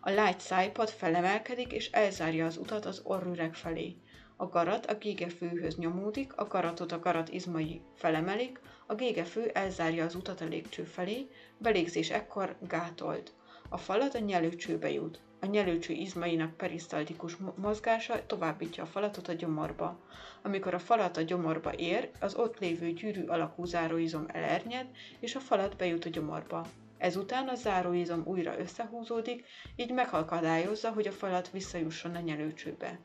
A 0.01 0.11
lágy 0.11 0.41
szájpad 0.41 0.89
felemelkedik 0.89 1.73
és 1.73 1.91
elzárja 1.91 2.47
az 2.47 2.57
utat 2.57 2.85
az 2.85 3.01
orrüreg 3.05 3.55
felé. 3.55 3.97
A 4.39 4.47
garat 4.47 4.87
a 4.87 4.95
gégefőhöz 4.95 5.77
nyomódik, 5.77 6.37
a 6.37 6.47
garatot 6.47 6.93
a 6.93 6.99
garat 6.99 7.29
izmai 7.29 7.81
felemelik, 7.95 8.61
a 8.87 8.95
gégefő 8.95 9.51
elzárja 9.55 10.05
az 10.05 10.15
utat 10.15 10.41
a 10.41 10.45
légcső 10.45 10.83
felé, 10.85 11.29
belégzés 11.59 12.11
ekkor 12.11 12.57
gátolt. 12.61 13.33
A 13.69 13.77
falat 13.77 14.15
a 14.15 14.19
nyelőcsőbe 14.19 14.91
jut. 14.93 15.21
A 15.41 15.47
nyelőcső 15.47 15.93
izmainak 15.93 16.57
perisztaltikus 16.57 17.37
mozgása 17.57 18.27
továbbítja 18.27 18.83
a 18.83 18.87
falatot 18.87 19.29
a 19.29 19.33
gyomorba. 19.33 20.01
Amikor 20.43 20.75
a 20.75 20.79
falat 20.79 21.17
a 21.17 21.23
gyomorba 21.23 21.73
ér, 21.75 22.11
az 22.21 22.35
ott 22.35 22.59
lévő 22.59 22.93
gyűrű 22.93 23.25
alakú 23.27 23.65
záróizom 23.65 24.25
elernyed, 24.29 24.87
és 25.21 25.35
a 25.35 25.41
falat 25.41 25.77
bejut 25.77 26.05
a 26.05 26.09
gyomorba. 26.09 26.67
Ezután 26.99 27.49
a 27.49 27.55
záróizom 27.55 28.23
újra 28.25 28.59
összehúzódik, 28.59 29.45
így 29.77 29.93
megakadályozza, 29.93 30.91
hogy 30.93 31.07
a 31.07 31.13
falat 31.13 31.51
visszajusson 31.51 32.15
a 32.15 32.21
nyelőcsőbe. 32.21 32.99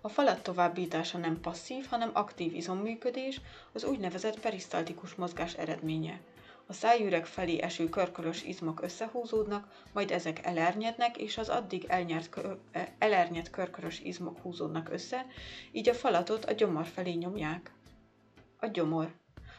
A 0.00 0.08
falat 0.08 0.42
továbbítása 0.42 1.18
nem 1.18 1.40
passzív, 1.40 1.86
hanem 1.86 2.10
aktív 2.12 2.54
izomműködés, 2.54 3.40
az 3.72 3.84
úgynevezett 3.84 4.40
perisztaltikus 4.40 5.14
mozgás 5.14 5.54
eredménye. 5.54 6.20
A 6.66 6.72
szájüreg 6.72 7.26
felé 7.26 7.60
eső 7.60 7.88
körkörös 7.88 8.42
izmok 8.42 8.82
összehúzódnak, 8.82 9.82
majd 9.92 10.10
ezek 10.10 10.46
elernyednek, 10.46 11.16
és 11.16 11.38
az 11.38 11.48
addig 11.48 11.84
elnyert, 11.88 12.38
e, 12.72 12.92
elernyett 12.98 13.50
körkörös 13.50 14.00
izmok 14.00 14.38
húzódnak 14.40 14.88
össze, 14.90 15.26
így 15.72 15.88
a 15.88 15.94
falatot 15.94 16.44
a 16.44 16.52
gyomor 16.52 16.86
felé 16.86 17.12
nyomják. 17.12 17.72
A 18.58 18.66
gyomor. 18.66 19.14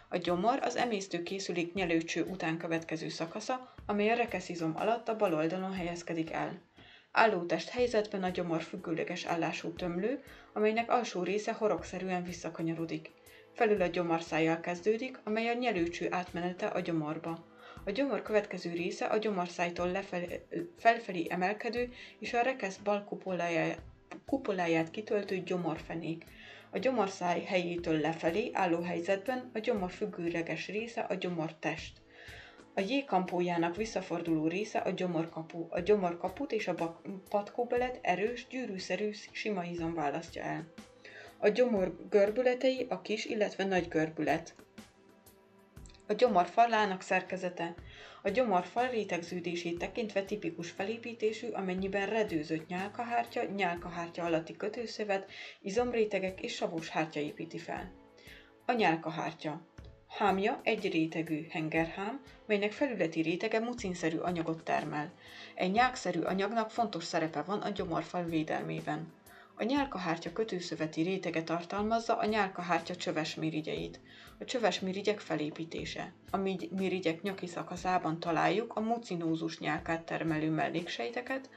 A 0.09 0.17
gyomor 0.17 0.59
az 0.61 0.75
emésztőkészülék 0.75 1.73
nyelőcső 1.73 2.23
után 2.23 2.57
következő 2.57 3.09
szakasza, 3.09 3.73
amely 3.85 4.09
a 4.09 4.15
rekeszizom 4.15 4.73
alatt 4.75 5.07
a 5.07 5.15
bal 5.15 5.33
oldalon 5.33 5.73
helyezkedik 5.73 6.31
el. 6.31 6.61
Állótest 7.11 7.69
helyzetben 7.69 8.23
a 8.23 8.29
gyomor 8.29 8.61
függőleges 8.61 9.25
állású 9.25 9.73
tömlő, 9.73 10.23
amelynek 10.53 10.91
alsó 10.91 11.23
része 11.23 11.51
horogszerűen 11.53 12.23
visszakanyarodik. 12.23 13.11
Felül 13.53 13.81
a 13.81 13.87
gyomorszájjal 13.87 14.59
kezdődik, 14.59 15.19
amely 15.23 15.47
a 15.49 15.53
nyelőcső 15.53 16.07
átmenete 16.11 16.67
a 16.67 16.79
gyomorba. 16.79 17.45
A 17.85 17.91
gyomor 17.91 18.21
következő 18.21 18.71
része 18.71 19.05
a 19.05 19.17
gyomorszájtól 19.17 19.91
lefelé, 19.91 20.45
felfelé 20.77 21.25
emelkedő 21.29 21.91
és 22.19 22.33
a 22.33 22.41
rekesz 22.41 22.77
bal 22.77 23.03
kupoláját, 23.03 23.81
kupoláját 24.25 24.91
kitöltő 24.91 25.37
gyomorfenék. 25.37 26.23
A 26.69 26.77
gyomorszáj 26.77 27.41
helyétől 27.41 27.99
lefelé 27.99 28.49
álló 28.53 28.81
helyzetben 28.81 29.49
a 29.53 29.59
gyomor 29.59 29.91
függőleges 29.91 30.67
része 30.67 31.01
a 31.01 31.13
gyomortest. 31.13 32.01
A 32.73 32.79
jégkampójának 32.81 33.75
visszaforduló 33.75 34.47
része 34.47 34.79
a 34.79 34.89
gyomorkapu. 34.89 35.65
A 35.69 35.79
gyomorkaput 35.79 36.51
és 36.51 36.67
a 36.67 37.01
patkóbelet 37.29 37.99
erős, 38.01 38.47
gyűrűszerű 38.49 39.11
sima 39.31 39.63
izom 39.63 39.93
választja 39.93 40.43
el. 40.43 40.73
A 41.37 41.47
gyomor 41.47 41.95
görbületei 42.09 42.85
a 42.89 43.01
kis, 43.01 43.25
illetve 43.25 43.63
nagy 43.63 43.87
görbület. 43.87 44.55
A 46.07 46.13
gyomor 46.13 46.45
falának 46.45 47.01
szerkezete. 47.01 47.75
A 48.21 48.29
gyomorfal 48.29 48.87
rétegződését 48.87 49.77
tekintve 49.77 50.23
tipikus 50.23 50.69
felépítésű, 50.71 51.49
amennyiben 51.49 52.09
redőzött 52.09 52.67
nyálkahártya, 52.67 53.43
nyálkahártya 53.43 54.23
alatti 54.23 54.55
kötőszövet, 54.55 55.31
izomrétegek 55.61 56.41
és 56.41 56.55
savós 56.55 56.89
hártya 56.89 57.19
építi 57.19 57.57
fel. 57.57 57.91
A 58.65 58.71
nyálkahártya. 58.71 59.61
Hámja 60.09 60.59
egy 60.63 60.91
rétegű 60.91 61.47
hengerhám, 61.49 62.21
melynek 62.45 62.71
felületi 62.71 63.21
rétege 63.21 63.59
mucinszerű 63.59 64.17
anyagot 64.17 64.63
termel. 64.63 65.11
Egy 65.55 65.71
nyákszerű 65.71 66.21
anyagnak 66.21 66.71
fontos 66.71 67.03
szerepe 67.03 67.41
van 67.41 67.61
a 67.61 67.69
gyomorfal 67.69 68.23
védelmében. 68.23 69.13
A 69.59 69.63
nyálkahártya 69.63 70.33
kötőszöveti 70.33 71.01
rétege 71.01 71.43
tartalmazza 71.43 72.17
a 72.17 72.25
nyálkahártya 72.25 72.95
csöves 72.95 73.35
mirigyeit. 73.35 73.99
A 74.39 74.45
csöves 74.45 74.79
mirigyek 74.79 75.19
felépítése. 75.19 76.13
A 76.31 76.37
mirigyek 76.69 77.21
nyaki 77.21 77.47
szakaszában 77.47 78.19
találjuk 78.19 78.75
a 78.75 78.79
mucinózus 78.79 79.59
nyálkát 79.59 80.01
termelő 80.05 80.49
melléksejteket, 80.49 81.49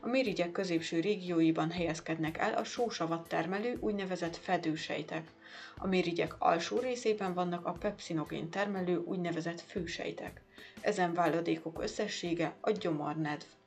a 0.00 0.08
mirigyek 0.08 0.52
középső 0.52 1.00
régióiban 1.00 1.70
helyezkednek 1.70 2.38
el 2.38 2.54
a 2.54 2.64
sósavat 2.64 3.28
termelő 3.28 3.76
úgynevezett 3.80 4.36
fedősejtek. 4.36 5.30
A 5.76 5.86
mirigyek 5.86 6.34
alsó 6.38 6.78
részében 6.78 7.34
vannak 7.34 7.66
a 7.66 7.72
pepsinogén 7.72 8.50
termelő 8.50 8.96
úgynevezett 8.96 9.60
fősejtek. 9.60 10.42
Ezen 10.80 11.14
váladékok 11.14 11.82
összessége 11.82 12.54
a 12.60 12.70
gyomornedv. 12.70 13.57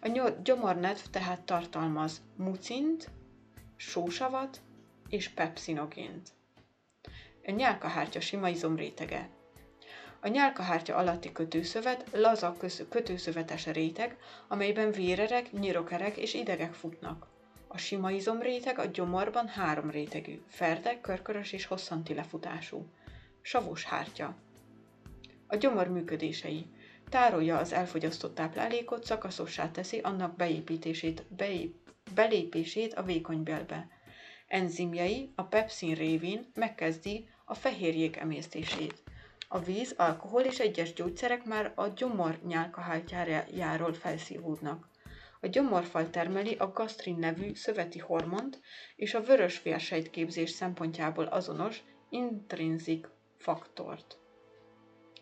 A 0.00 0.30
gyomornedv 0.42 1.00
tehát 1.10 1.40
tartalmaz 1.40 2.22
mucint, 2.36 3.10
sósavat 3.76 4.60
és 5.08 5.28
pepsinogént. 5.28 6.32
A 7.44 7.50
nyálkahártya 7.50 8.20
sima 8.20 8.48
izomrétege. 8.48 9.28
A 10.20 10.28
nyálkahártya 10.28 10.96
alatti 10.96 11.32
kötőszövet 11.32 12.08
laza 12.12 12.56
kötőszövetes 12.88 13.66
réteg, 13.66 14.16
amelyben 14.48 14.90
vérerek, 14.90 15.52
nyirokerek 15.52 16.16
és 16.16 16.34
idegek 16.34 16.72
futnak. 16.72 17.26
A 17.66 17.78
sima 17.78 18.10
izomréteg 18.10 18.78
a 18.78 18.84
gyomorban 18.86 19.48
három 19.48 19.90
rétegű, 19.90 20.40
ferde, 20.48 21.00
körkörös 21.00 21.52
és 21.52 21.66
hosszanti 21.66 22.14
lefutású. 22.14 22.86
Savos 23.40 23.84
hártya. 23.84 24.34
A 25.46 25.56
gyomor 25.56 25.88
működései. 25.88 26.66
Tárolja 27.08 27.58
az 27.58 27.72
elfogyasztott 27.72 28.34
táplálékot, 28.34 29.04
szakaszossá 29.04 29.70
teszi 29.70 29.98
annak 29.98 30.36
beépítését, 30.36 31.26
beép, 31.36 31.76
belépését 32.14 32.94
a 32.94 33.02
vékonybélbe. 33.02 33.88
Enzimjai 34.46 35.32
a 35.34 35.42
pepszin 35.42 35.94
révén 35.94 36.50
megkezdi 36.54 37.28
a 37.44 37.54
fehérjék 37.54 38.16
emésztését. 38.16 39.02
A 39.48 39.58
víz, 39.58 39.94
alkohol 39.96 40.40
és 40.42 40.58
egyes 40.58 40.92
gyógyszerek 40.92 41.44
már 41.44 41.72
a 41.74 41.86
gyomor 41.86 42.38
nyálkahártyájáról 42.46 43.92
felszívódnak. 43.92 44.88
A 45.40 45.46
gyomorfal 45.46 46.10
termeli 46.10 46.54
a 46.54 46.72
gasztrin 46.72 47.18
nevű 47.18 47.54
szöveti 47.54 47.98
hormont 47.98 48.60
és 48.96 49.14
a 49.14 49.22
vörös 49.22 49.62
képzés 50.10 50.50
szempontjából 50.50 51.24
azonos 51.24 51.82
intrinzik 52.10 53.08
faktort. 53.36 54.18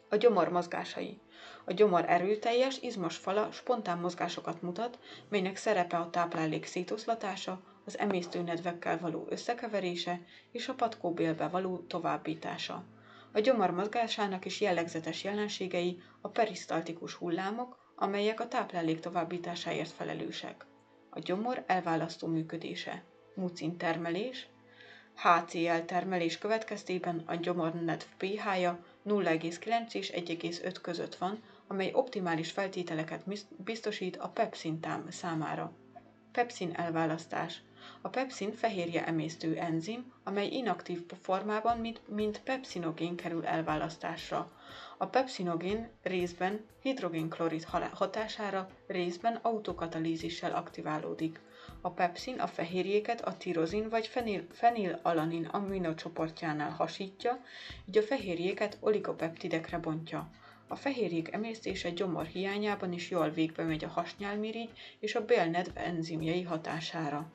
A 0.08 0.16
gyomor 0.16 0.48
mozgásai. 0.48 1.20
A 1.64 1.72
gyomor 1.72 2.04
erőteljes, 2.08 2.78
izmos 2.80 3.16
fala 3.16 3.52
spontán 3.52 3.98
mozgásokat 3.98 4.62
mutat, 4.62 4.98
melynek 5.28 5.56
szerepe 5.56 5.96
a 5.96 6.10
táplálék 6.10 6.66
szétoszlatása, 6.66 7.60
az 7.84 7.98
emésztőnedvekkel 7.98 8.98
való 8.98 9.26
összekeverése 9.28 10.20
és 10.52 10.68
a 10.68 10.74
patkóbélbe 10.74 11.48
való 11.48 11.78
továbbítása. 11.78 12.84
A 13.32 13.40
gyomor 13.40 13.70
mozgásának 13.70 14.44
is 14.44 14.60
jellegzetes 14.60 15.24
jelenségei 15.24 16.02
a 16.20 16.28
perisztaltikus 16.28 17.14
hullámok, 17.14 17.78
amelyek 17.96 18.40
a 18.40 18.48
táplálék 18.48 19.00
továbbításáért 19.00 19.90
felelősek. 19.90 20.66
A 21.10 21.18
gyomor 21.18 21.64
elválasztó 21.66 22.26
működése. 22.26 23.04
Mucin 23.34 23.76
termelés, 23.76 24.48
HCl 25.16 25.84
termelés 25.86 26.38
következtében 26.38 27.22
a 27.26 27.34
gyomornedv 27.34 28.04
pH-ja 28.16 28.84
0,9 29.06 29.94
és 29.94 30.10
1,5 30.10 30.74
között 30.82 31.14
van, 31.16 31.42
amely 31.66 31.90
optimális 31.94 32.50
feltételeket 32.50 33.22
biztosít 33.56 34.16
a 34.16 34.28
pepszin 34.28 34.78
számára. 35.10 35.72
Pepszin 36.32 36.70
elválasztás. 36.74 37.62
A 38.00 38.08
pepszin 38.08 38.52
fehérje 38.52 39.06
emésztő 39.06 39.56
enzim, 39.56 40.12
amely 40.24 40.46
inaktív 40.48 41.02
formában, 41.22 41.78
mint, 41.78 42.00
mint 42.08 42.40
pepsinogén 42.42 43.16
kerül 43.16 43.46
elválasztásra. 43.46 44.52
A 44.98 45.06
pepsinogén 45.06 45.88
részben 46.02 46.64
hidrogénklorid 46.82 47.64
hatására, 47.92 48.68
részben 48.86 49.38
autokatalízissel 49.42 50.54
aktiválódik. 50.54 51.40
A 51.86 51.90
pepszin 51.90 52.38
a 52.38 52.46
fehérjéket 52.46 53.20
a 53.20 53.36
tirozin 53.36 53.88
vagy 53.88 54.06
fenil, 54.06 54.46
fenilalanin 54.52 55.44
aminocsoportjánál 55.44 56.70
hasítja, 56.70 57.40
így 57.88 57.98
a 57.98 58.02
fehérjéket 58.02 58.76
oligopeptidekre 58.80 59.78
bontja. 59.78 60.30
A 60.68 60.76
fehérjék 60.76 61.32
emésztése 61.32 61.90
gyomor 61.90 62.24
hiányában 62.24 62.92
is 62.92 63.10
jól 63.10 63.30
végbe 63.30 63.62
megy 63.64 63.84
a 63.84 63.88
hasnyálmirigy 63.88 64.70
és 64.98 65.14
a 65.14 65.24
bélnedv 65.24 65.70
enzimjei 65.74 66.42
hatására. 66.42 67.30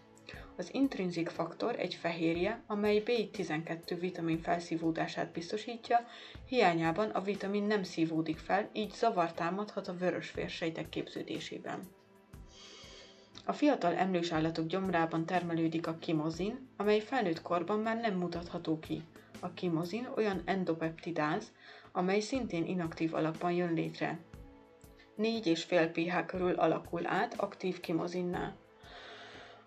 Az 0.58 0.74
intrinzik 0.74 1.29
faktor 1.29 1.79
egy 1.79 1.96
fehérje, 1.96 2.63
amely 2.67 3.03
B12 3.05 3.98
vitamin 4.00 4.41
felszívódását 4.41 5.31
biztosítja, 5.31 6.08
hiányában 6.48 7.10
a 7.10 7.22
vitamin 7.22 7.63
nem 7.63 7.84
szívódik 7.84 8.37
fel, 8.37 8.70
így 8.74 8.92
zavar 8.92 9.33
támadhat 9.33 9.87
a 9.87 9.98
vörös 9.98 10.33
vérsejtek 10.33 10.90
képződésében. 10.90 12.00
A 13.46 13.54
fiatal 13.54 13.96
emlős 13.96 14.32
állatok 14.32 14.66
gyomrában 14.68 15.25
termelődik 15.25 15.88
a 15.88 15.98
kimozin, 16.00 16.68
amely 16.77 17.00
felnőtt 17.00 17.42
korban 17.42 17.80
már 17.80 18.00
nem 18.00 18.16
mutatható 18.16 18.80
ki. 18.80 19.04
A 19.40 19.54
kimozin 19.54 20.08
olyan 20.16 20.42
endopeptidáz, 20.46 21.51
amely 21.92 22.20
szintén 22.20 22.66
inaktív 22.66 23.14
alapban 23.14 23.51
jön 23.51 23.74
létre. 23.74 24.20
4,5 25.18 25.90
pH 25.94 26.25
körül 26.25 26.54
alakul 26.54 27.08
át 27.08 27.34
aktív 27.40 27.80
kimozinnál. 27.80 28.56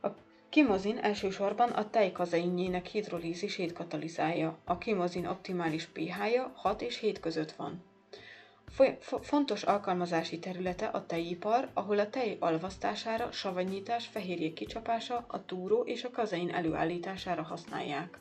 A 0.03 0.09
kimozin 0.49 0.99
elsősorban 0.99 1.71
a 1.71 1.91
tejkazeinjének 1.91 2.87
hidrolízisét 2.87 3.73
katalizálja. 3.73 4.59
A 4.65 4.79
kimozin 4.79 5.27
optimális 5.27 5.87
pH-ja 5.87 6.53
6 6.55 6.83
és 6.83 6.99
7 6.99 7.21
között 7.21 7.53
van. 7.53 7.83
Fontos 9.21 9.63
alkalmazási 9.63 10.39
területe 10.39 10.87
a 10.87 11.07
tejipar, 11.07 11.71
ahol 11.75 11.99
a 11.99 12.11
tej 12.11 12.37
alvasztására, 12.41 13.33
savanyítás, 13.33 14.07
fehérjék 14.07 14.53
kicsapása, 14.55 15.25
a 15.29 15.45
túró 15.45 15.83
és 15.83 16.05
a 16.05 16.11
kazein 16.11 16.51
előállítására 16.51 17.43
használják. 17.43 18.19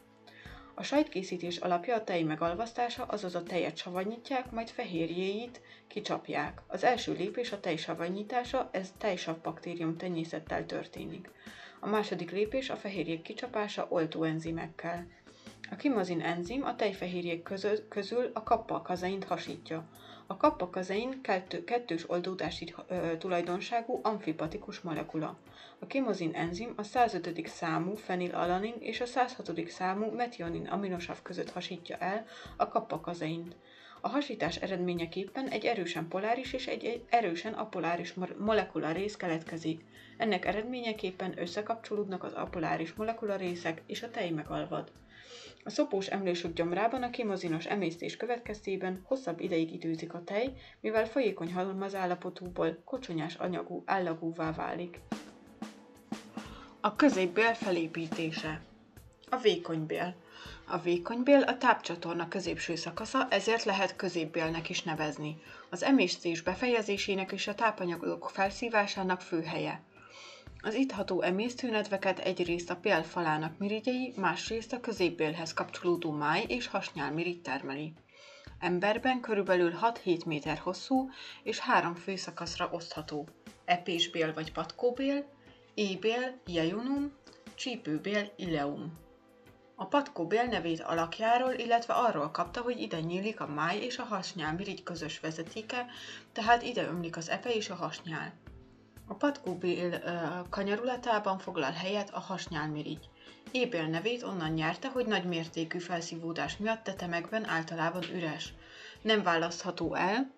A 0.75 0.83
sajtkészítés 0.83 1.57
alapja 1.57 1.95
a 1.95 2.03
tej 2.03 2.23
megalvasztása, 2.23 3.03
azaz 3.03 3.35
a 3.35 3.43
tejet 3.43 3.77
savanyítják, 3.77 4.51
majd 4.51 4.69
fehérjéit 4.69 5.61
kicsapják. 5.87 6.61
Az 6.67 6.83
első 6.83 7.13
lépés 7.13 7.51
a 7.51 7.59
tej 7.59 7.75
savanyítása, 7.75 8.69
ez 8.71 8.93
tejsav 8.97 9.37
baktérium 9.37 9.97
tenyészettel 9.97 10.65
történik. 10.65 11.29
A 11.79 11.87
második 11.87 12.31
lépés 12.31 12.69
a 12.69 12.75
fehérjék 12.75 13.21
kicsapása 13.21 13.87
oltóenzimekkel. 13.89 15.07
A 15.71 15.75
kimazin 15.75 16.21
enzim 16.21 16.63
a 16.63 16.75
tejfehérjék 16.75 17.49
közül 17.89 18.29
a 18.33 18.43
kappa 18.43 18.81
kazeint 18.81 19.23
hasítja. 19.23 19.85
A 20.27 20.37
kappakazein 20.37 21.21
kettő, 21.21 21.63
kettős 21.63 22.09
oldódási 22.09 22.73
tulajdonságú 23.17 23.99
amfipatikus 24.03 24.79
molekula. 24.79 25.37
A 25.79 25.87
kimozin 25.87 26.33
enzim 26.33 26.73
a 26.75 26.83
105. 26.83 27.47
számú 27.47 27.95
fenilalanin 27.95 28.75
és 28.79 29.01
a 29.01 29.05
106. 29.05 29.67
számú 29.67 30.11
metionin 30.11 30.67
aminosav 30.67 31.21
között 31.21 31.51
hasítja 31.51 31.97
el 31.97 32.25
a 32.57 32.67
kappakazeint. 32.67 33.55
A 34.01 34.09
hasítás 34.09 34.55
eredményeképpen 34.55 35.47
egy 35.47 35.65
erősen 35.65 36.07
poláris 36.07 36.53
és 36.53 36.67
egy 36.67 37.05
erősen 37.09 37.53
apoláris 37.53 38.13
molekula 38.37 38.91
rész 38.91 39.15
keletkezik. 39.15 39.81
Ennek 40.17 40.45
eredményeképpen 40.45 41.39
összekapcsolódnak 41.39 42.23
az 42.23 42.33
apoláris 42.33 42.93
molekula 42.93 43.35
részek 43.35 43.81
és 43.85 44.03
a 44.03 44.11
tej 44.11 44.29
megalvad. 44.29 44.91
A 45.63 45.69
szopós 45.69 46.07
emlősök 46.07 46.53
gyomrában 46.53 47.03
a 47.03 47.09
kimozinos 47.09 47.65
emésztés 47.65 48.17
következtében 48.17 49.01
hosszabb 49.05 49.39
ideig 49.39 49.73
időzik 49.73 50.13
a 50.13 50.23
tej, 50.23 50.53
mivel 50.81 51.05
folyékony 51.05 51.53
halmazállapotúból 51.53 52.81
kocsonyás 52.85 53.35
anyagú 53.35 53.83
állagúvá 53.85 54.51
válik. 54.51 54.99
A 56.81 56.95
középbél 56.95 57.53
felépítése 57.53 58.61
A 59.29 59.37
vékonybél 59.37 60.15
a 60.67 60.77
vékonybél 60.77 61.41
a 61.41 61.57
tápcsatorna 61.57 62.27
középső 62.27 62.75
szakasza, 62.75 63.27
ezért 63.29 63.63
lehet 63.63 63.95
középbélnek 63.95 64.69
is 64.69 64.83
nevezni. 64.83 65.41
Az 65.69 65.83
emésztés 65.83 66.41
befejezésének 66.41 67.31
és 67.31 67.47
a 67.47 67.55
tápanyagok 67.55 68.29
felszívásának 68.29 69.21
fő 69.21 69.41
helye. 69.41 69.81
Az 70.65 70.73
ittható 70.73 71.21
emésztőnedveket 71.21 72.19
egyrészt 72.19 72.69
a 72.69 72.75
pél 72.75 73.03
falának 73.03 73.57
mirigyei, 73.57 74.13
másrészt 74.15 74.73
a 74.73 74.79
középbélhez 74.79 75.53
kapcsolódó 75.53 76.11
máj 76.11 76.45
és 76.47 76.67
hasnyálmirigy 76.67 77.41
termeli. 77.41 77.93
Emberben 78.59 79.19
körülbelül 79.19 79.73
6-7 79.81 80.25
méter 80.25 80.57
hosszú 80.57 81.09
és 81.43 81.59
három 81.59 81.95
főszakaszra 81.95 82.69
osztható. 82.71 83.27
Epésbél 83.65 84.33
vagy 84.33 84.51
patkóbél, 84.51 85.25
ébél, 85.73 86.39
jejunum, 86.45 87.11
csípőbél, 87.55 88.31
ileum. 88.35 88.97
A 89.75 89.85
patkóbél 89.85 90.43
nevét 90.43 90.81
alakjáról, 90.81 91.53
illetve 91.53 91.93
arról 91.93 92.31
kapta, 92.31 92.61
hogy 92.61 92.79
ide 92.79 92.99
nyílik 92.99 93.39
a 93.39 93.47
máj 93.47 93.77
és 93.77 93.97
a 93.97 94.03
hasnyálmirigy 94.03 94.83
közös 94.83 95.19
vezetéke, 95.19 95.85
tehát 96.31 96.63
ide 96.63 96.83
ömlik 96.83 97.17
az 97.17 97.29
epe 97.29 97.49
és 97.53 97.69
a 97.69 97.75
hasnyál. 97.75 98.42
A 99.13 99.15
patkóbél 99.15 100.01
kanyarulatában 100.49 101.37
foglal 101.37 101.71
helyet 101.71 102.09
a 102.13 102.19
hasnyálmirigy. 102.19 103.09
Ébél 103.51 103.87
nevét 103.87 104.23
onnan 104.23 104.51
nyerte, 104.51 104.89
hogy 104.89 105.05
nagy 105.05 105.23
mértékű 105.23 105.79
felszívódás 105.79 106.57
miatt 106.57 106.83
tetemekben 106.83 107.47
általában 107.47 108.03
üres. 108.13 108.53
Nem 109.01 109.23
választható 109.23 109.93
el 109.95 110.31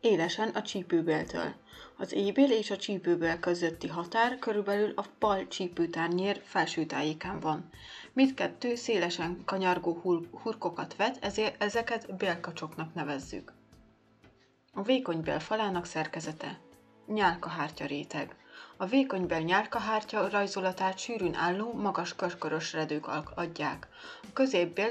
élesen 0.00 0.48
a 0.48 0.62
csípőbéltől. 0.62 1.54
Az 1.96 2.12
ébél 2.12 2.50
és 2.50 2.70
a 2.70 2.76
csípőbél 2.76 3.38
közötti 3.38 3.88
határ 3.88 4.38
körülbelül 4.38 4.92
a 4.96 5.04
bal 5.18 5.48
csípőtárnyér 5.48 6.40
felső 6.44 6.86
tájékán 6.86 7.40
van. 7.40 7.68
Mindkettő 8.12 8.74
szélesen 8.74 9.42
kanyargó 9.44 10.00
hurkokat 10.42 10.96
vet, 10.96 11.24
ezért 11.24 11.62
ezeket 11.62 12.16
bélkacsoknak 12.16 12.94
nevezzük. 12.94 13.52
A 14.72 14.82
vékony 14.82 15.20
bél 15.20 15.40
falának 15.40 15.84
szerkezete 15.84 16.58
nyálkahártya 17.12 17.86
réteg. 17.86 18.34
A 18.76 18.86
vékonybel 18.86 19.40
nyálkahártya 19.40 20.28
rajzolatát 20.28 20.98
sűrűn 20.98 21.34
álló, 21.34 21.72
magas 21.72 22.14
körkörös 22.16 22.72
redők 22.72 23.08
adják. 23.34 23.88
A 24.22 24.32
középbél 24.32 24.88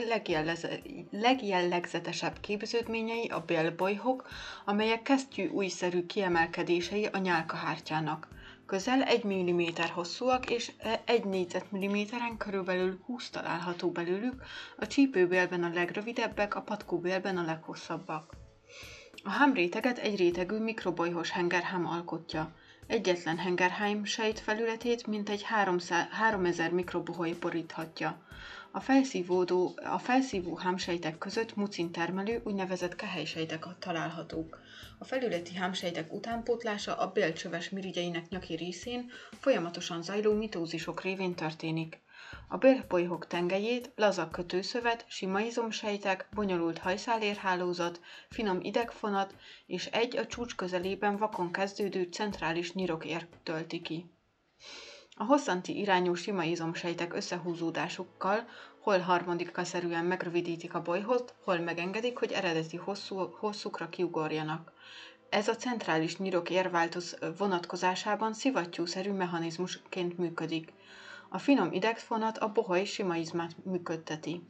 legjellegzetesebb 1.11 2.39
képződményei 2.39 3.27
a 3.27 3.39
bélbolyhok, 3.39 4.27
amelyek 4.65 5.01
kesztyű 5.01 5.47
újszerű 5.47 6.05
kiemelkedései 6.05 7.05
a 7.05 7.17
nyálkahártyának. 7.17 8.27
Közel 8.65 9.01
1 9.01 9.25
mm 9.25 9.61
hosszúak 9.93 10.49
és 10.49 10.71
1 11.05 11.23
négyzetmilliméteren 11.25 12.37
körülbelül 12.37 12.99
20 13.05 13.29
található 13.29 13.91
belőlük, 13.91 14.43
a 14.77 14.87
csípőbélben 14.87 15.63
a 15.63 15.73
legrövidebbek, 15.73 16.55
a 16.55 16.61
patkóbélben 16.61 17.37
a 17.37 17.45
leghosszabbak. 17.45 18.38
A 19.23 19.29
hámréteget 19.29 19.97
egy 19.97 20.17
rétegű 20.17 20.57
mikrobolyhos 20.57 21.29
hengerhám 21.29 21.85
alkotja. 21.85 22.53
Egyetlen 22.87 23.37
hengerháim 23.37 24.05
sejt 24.05 24.39
felületét 24.39 25.07
mintegy 25.07 25.43
3000 26.11 26.71
mikrobohoj 26.71 27.35
boríthatja. 27.39 28.21
A, 28.71 28.79
felszívódó, 28.79 29.79
a 29.83 29.97
felszívó 29.97 30.55
hámsejtek 30.55 31.17
között 31.17 31.55
mucin 31.55 31.91
termelő 31.91 32.41
úgynevezett 32.43 32.95
kehelysejtek 32.95 33.65
találhatók. 33.79 34.59
A 34.97 35.03
felületi 35.05 35.55
hámsejtek 35.55 36.13
utánpótlása 36.13 36.95
a 36.95 37.11
bélcsöves 37.11 37.69
mirigyeinek 37.69 38.29
nyaki 38.29 38.55
részén 38.55 39.09
folyamatosan 39.39 40.03
zajló 40.03 40.33
mitózisok 40.33 41.01
révén 41.01 41.33
történik. 41.35 41.99
A 42.51 42.57
bélbolyhok 42.57 43.27
tengelyét 43.27 43.91
laza 43.95 44.29
kötőszövet, 44.29 45.05
sima 45.07 45.39
izomsejtek, 45.39 46.27
bonyolult 46.35 46.77
hajszálérhálózat, 46.77 48.01
finom 48.29 48.59
idegfonat 48.61 49.35
és 49.65 49.85
egy 49.85 50.17
a 50.17 50.25
csúcs 50.27 50.55
közelében 50.55 51.17
vakon 51.17 51.51
kezdődő 51.51 52.03
centrális 52.11 52.71
ér 53.03 53.27
tölti 53.43 53.81
ki. 53.81 54.05
A 55.17 55.23
hosszanti 55.23 55.77
irányú 55.79 56.13
sima 56.13 56.43
izomsejtek 56.43 57.13
összehúzódásukkal 57.13 58.47
hol 58.79 58.99
harmonikaszerűen 58.99 60.05
megrövidítik 60.05 60.73
a 60.73 60.81
bolyhot, 60.81 61.35
hol 61.43 61.57
megengedik, 61.59 62.17
hogy 62.17 62.31
eredeti 62.31 62.77
hosszú, 62.77 63.35
hosszúkra 63.39 63.89
kiugorjanak. 63.89 64.71
Ez 65.29 65.47
a 65.47 65.55
centrális 65.55 66.17
nyirok 66.17 66.49
érváltoz 66.49 67.17
vonatkozásában 67.37 68.33
szivattyúszerű 68.33 69.11
mechanizmusként 69.11 70.17
működik. 70.17 70.73
A 71.29 71.37
finom 71.37 71.71
idegfonat 71.71 72.37
a 72.37 72.51
bohai 72.51 72.85
sima 72.85 73.15
izmát 73.15 73.65
működteti. 73.65 74.41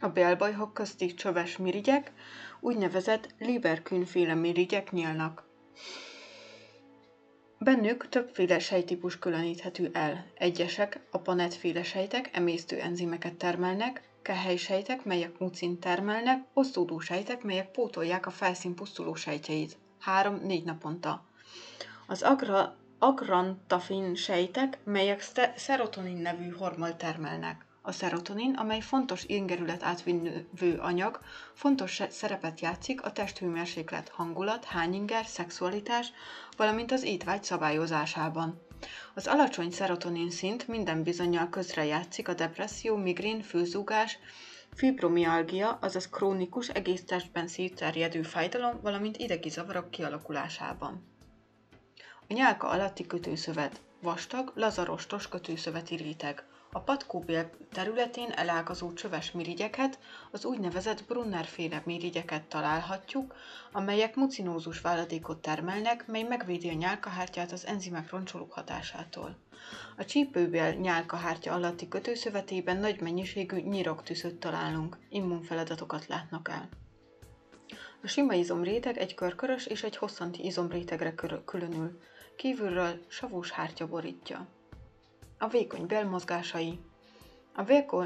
A 0.00 0.08
bélbajhok 0.08 0.74
közti 0.74 1.14
csöves 1.14 1.56
mirigyek 1.56 2.12
úgynevezett 2.60 3.34
Lieberkühn-féle 3.38 4.34
mirigyek 4.34 4.92
nyílnak. 4.92 5.44
Bennük 7.58 8.08
többféle 8.08 8.58
sejtípus 8.58 9.18
különíthető 9.18 9.90
el. 9.92 10.26
Egyesek, 10.34 11.00
a 11.10 11.18
panetféle 11.18 11.82
sejtek 11.82 12.30
emésztő 12.32 12.80
enzimeket 12.80 13.34
termelnek, 13.34 14.08
sejtek, 14.56 15.04
melyek 15.04 15.38
mucin 15.38 15.78
termelnek, 15.78 16.44
osztódó 16.52 16.98
sejtek, 16.98 17.42
melyek 17.42 17.70
pótolják 17.70 18.26
a 18.26 18.30
felszín 18.30 18.74
pusztuló 18.74 19.14
sejtjeit. 19.14 19.76
3-4 20.22 20.64
naponta. 20.64 21.24
Az 22.06 22.22
agra, 22.22 22.76
agrantafin 22.98 24.14
sejtek, 24.14 24.78
melyek 24.84 25.24
szerotonin 25.56 26.16
nevű 26.16 26.50
hormont 26.50 26.96
termelnek. 26.96 27.66
A 27.82 27.92
szerotonin, 27.92 28.54
amely 28.54 28.80
fontos 28.80 29.24
ingerület 29.26 29.82
átvinő 29.82 30.48
anyag, 30.78 31.20
fontos 31.54 32.02
szerepet 32.10 32.60
játszik 32.60 33.02
a 33.02 33.12
testhőmérséklet, 33.12 34.08
hangulat, 34.08 34.64
hányinger, 34.64 35.26
szexualitás, 35.26 36.12
valamint 36.56 36.92
az 36.92 37.02
étvágy 37.02 37.44
szabályozásában. 37.44 38.60
Az 39.14 39.26
alacsony 39.26 39.70
szerotonin 39.70 40.30
szint 40.30 40.68
minden 40.68 41.02
bizonyal 41.02 41.48
közrejátszik 41.48 42.28
a 42.28 42.34
depresszió, 42.34 42.96
migrén, 42.96 43.42
főzúgás, 43.42 44.18
fibromialgia, 44.74 45.78
azaz 45.80 46.08
krónikus, 46.08 46.68
egész 46.68 47.04
testben 47.04 47.48
szétterjedő 47.48 48.22
fájdalom, 48.22 48.80
valamint 48.82 49.16
idegi 49.16 49.48
zavarok 49.48 49.90
kialakulásában. 49.90 51.13
Nyálka 52.34 52.68
alatti 52.68 53.06
kötőszövet 53.06 53.80
vastag, 54.02 54.52
lazarostos 54.54 55.28
kötőszöveti 55.28 55.96
réteg. 55.96 56.44
A 56.72 56.80
patkóbél 56.80 57.50
területén 57.72 58.30
elágazó 58.30 58.92
csöves 58.92 59.32
mirigyeket, 59.32 59.98
az 60.30 60.44
úgynevezett 60.44 61.04
Brunner-féle 61.04 61.82
mirigyeket 61.84 62.42
találhatjuk, 62.42 63.34
amelyek 63.72 64.14
mucinózus 64.14 64.80
váladékot 64.80 65.38
termelnek, 65.38 66.06
mely 66.06 66.22
megvédi 66.22 66.68
a 66.68 66.72
nyálkahártyát 66.72 67.52
az 67.52 67.66
enzimek 67.66 68.10
roncsolók 68.10 68.52
hatásától. 68.52 69.36
A 69.96 70.04
csípőbél 70.04 70.72
nyálkahártya 70.72 71.52
alatti 71.52 71.88
kötőszövetében 71.88 72.76
nagy 72.76 73.00
mennyiségű 73.00 73.56
nyiroktüszöt 73.56 74.34
találunk, 74.34 74.98
immunfeladatokat 75.08 76.06
látnak 76.06 76.48
el. 76.48 76.68
A 78.02 78.06
sima 78.06 78.34
izomréteg 78.34 78.98
egy 78.98 79.14
körkörös 79.14 79.66
és 79.66 79.82
egy 79.82 79.96
hosszanti 79.96 80.44
izomrétegre 80.44 81.14
különül. 81.44 82.00
Kívülről 82.36 83.04
savós 83.08 83.50
hártya 83.50 83.86
borítja. 83.86 84.46
A 85.38 85.48
vékony 85.48 85.86
belmozgásai 85.86 86.78
A 87.52 87.62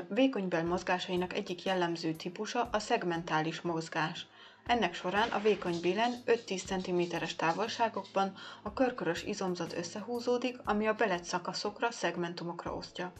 vékony 0.08 0.48
belmozgásainak 0.48 1.32
egyik 1.32 1.62
jellemző 1.64 2.12
típusa 2.12 2.68
a 2.72 2.78
szegmentális 2.78 3.60
mozgás. 3.60 4.26
Ennek 4.66 4.94
során 4.94 5.28
a 5.28 5.40
vékony 5.40 5.80
bélen 5.80 6.12
5-10 6.26 6.64
cm-es 6.64 7.36
távolságokban 7.36 8.34
a 8.62 8.72
körkörös 8.72 9.22
izomzat 9.22 9.72
összehúzódik, 9.76 10.56
ami 10.64 10.86
a 10.86 10.94
belet 10.94 11.24
szakaszokra, 11.24 11.90
szegmentumokra 11.90 12.74
osztja. 12.74 13.12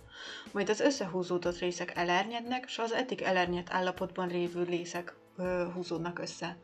Majd 0.52 0.68
az 0.68 0.80
összehúzódott 0.80 1.58
részek 1.58 1.96
elernyednek, 1.96 2.68
s 2.68 2.78
az 2.78 2.92
eddig 2.92 3.20
elernyett 3.22 3.70
állapotban 3.70 4.28
lévő 4.28 4.62
részek 4.62 5.14
húzódnak 5.74 6.18
össze. 6.18 6.56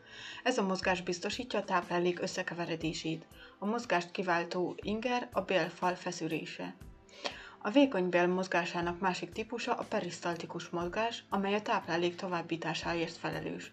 Ez 0.42 0.58
a 0.58 0.62
mozgás 0.62 1.02
biztosítja 1.02 1.58
a 1.58 1.64
táplálék 1.64 2.22
összekeveredését. 2.22 3.26
A 3.64 3.66
mozgást 3.66 4.10
kiváltó 4.10 4.74
inger 4.82 5.28
a 5.32 5.40
bélfal 5.40 5.94
feszülése. 5.94 6.74
A 7.58 7.70
vékony 7.70 8.08
bél 8.08 8.26
mozgásának 8.26 9.00
másik 9.00 9.32
típusa 9.32 9.74
a 9.74 9.84
perisztaltikus 9.84 10.68
mozgás, 10.68 11.24
amely 11.28 11.54
a 11.54 11.62
táplálék 11.62 12.14
továbbításáért 12.16 13.16
felelős. 13.16 13.72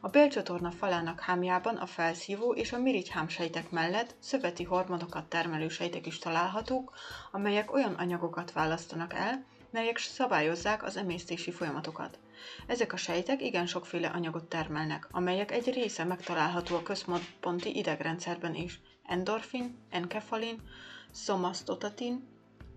A 0.00 0.08
bélcsatorna 0.08 0.70
falának 0.70 1.20
hámjában 1.20 1.76
a 1.76 1.86
felszívó 1.86 2.52
és 2.54 2.72
a 2.72 2.78
mirigyhámsejtek 2.78 3.70
mellett 3.70 4.14
szöveti 4.18 4.64
hormonokat 4.64 5.28
termelő 5.28 5.68
sejtek 5.68 6.06
is 6.06 6.18
találhatók, 6.18 6.92
amelyek 7.30 7.72
olyan 7.72 7.94
anyagokat 7.94 8.52
választanak 8.52 9.14
el, 9.14 9.44
melyek 9.70 9.98
szabályozzák 9.98 10.82
az 10.82 10.96
emésztési 10.96 11.50
folyamatokat. 11.50 12.18
Ezek 12.66 12.92
a 12.92 12.96
sejtek 12.96 13.42
igen 13.42 13.66
sokféle 13.66 14.08
anyagot 14.08 14.44
termelnek, 14.44 15.08
amelyek 15.10 15.50
egy 15.50 15.72
része 15.72 16.04
megtalálható 16.04 16.76
a 16.76 16.82
központi 16.82 17.76
idegrendszerben 17.76 18.54
is. 18.54 18.80
Endorfin, 19.06 19.78
enkefalin, 19.90 20.62
szomasztotatin, 21.10 22.28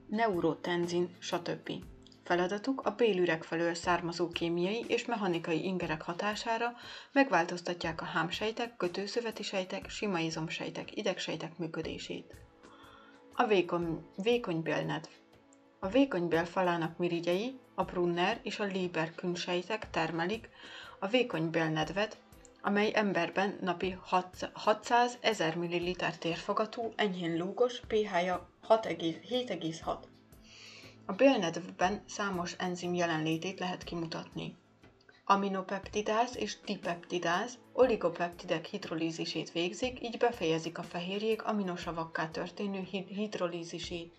neurotenzin, 0.07 1.15
stb. 1.19 1.71
Feladatuk 2.23 2.81
a 2.81 2.95
bélüreg 2.95 3.43
felől 3.43 3.73
származó 3.73 4.27
kémiai 4.27 4.85
és 4.87 5.05
mechanikai 5.05 5.63
ingerek 5.63 6.01
hatására 6.01 6.73
megváltoztatják 7.11 8.01
a 8.01 8.05
hámsejtek, 8.05 8.77
kötőszöveti 8.77 9.43
sejtek, 9.43 9.89
sima 9.89 10.19
izomsejtek, 10.19 10.97
idegsejtek 10.97 11.57
működését. 11.57 12.35
A 13.33 13.45
vékony, 13.45 14.05
vékony 14.15 14.61
bélnedv 14.61 15.09
a 15.85 15.87
vékony 15.87 16.27
bélfalának 16.27 16.97
mirigyei, 16.97 17.59
a 17.75 17.83
Brunner 17.83 18.39
és 18.43 18.59
a 18.59 18.63
Lieber 18.63 19.13
sejtek 19.33 19.89
termelik 19.89 20.49
a 20.99 21.07
vékony 21.07 21.49
bélnedvet, 21.49 22.17
amely 22.61 22.91
emberben 22.93 23.57
napi 23.61 23.97
600 24.53 25.17
ezer 25.21 25.55
ml 25.55 25.95
térfogatú, 26.19 26.93
enyhén 26.95 27.37
lúgos, 27.37 27.79
pH-ja 27.87 28.49
7,6. 28.67 29.97
A 31.05 31.13
bélnedvben 31.13 32.03
számos 32.05 32.55
enzim 32.57 32.93
jelenlétét 32.93 33.59
lehet 33.59 33.83
kimutatni. 33.83 34.55
Aminopeptidáz 35.25 36.37
és 36.37 36.57
dipeptidáz 36.65 37.57
oligopeptidek 37.73 38.65
hidrolízisét 38.65 39.51
végzik, 39.51 40.03
így 40.03 40.17
befejezik 40.17 40.77
a 40.77 40.83
fehérjék 40.83 41.43
aminosavakká 41.43 42.27
történő 42.29 42.87
hidrolízisét 43.07 44.13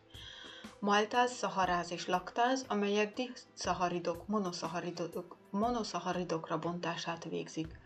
maltáz, 0.86 1.32
szaharáz 1.32 1.90
és 1.90 2.06
laktáz, 2.06 2.64
amelyek 2.68 3.14
diszaharidok, 3.14 4.26
monoszaharidok, 4.26 5.36
monoszaharidokra 5.50 6.58
bontását 6.58 7.24
végzik. 7.24 7.78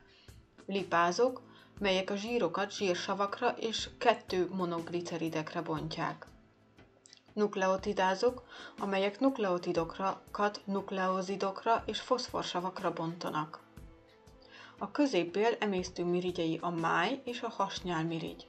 Lipázok, 0.66 1.42
melyek 1.78 2.10
a 2.10 2.16
zsírokat 2.16 2.72
zsírsavakra 2.72 3.48
és 3.48 3.88
kettő 3.98 4.48
monogliceridekre 4.52 5.60
bontják. 5.62 6.26
Nukleotidázok, 7.32 8.42
amelyek 8.78 9.20
nukleotidokat 9.20 10.60
nukleozidokra 10.64 11.82
és 11.86 12.00
foszforsavakra 12.00 12.92
bontanak. 12.92 13.60
A 14.78 14.90
középbél 14.90 15.56
emésztő 15.58 16.04
mirigyei 16.04 16.58
a 16.62 16.70
máj 16.70 17.20
és 17.24 17.42
a 17.42 17.48
hasnyálmirigy. 17.48 18.46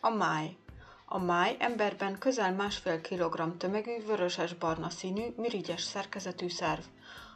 A 0.00 0.08
máj. 0.10 0.56
A 1.12 1.18
máj 1.18 1.56
emberben 1.58 2.18
közel 2.18 2.52
másfél 2.52 3.00
kilogramm 3.00 3.56
tömegű, 3.56 4.04
vöröses-barna 4.06 4.90
színű, 4.90 5.24
mirigyes 5.36 5.82
szerkezetű 5.82 6.48
szerv. 6.48 6.80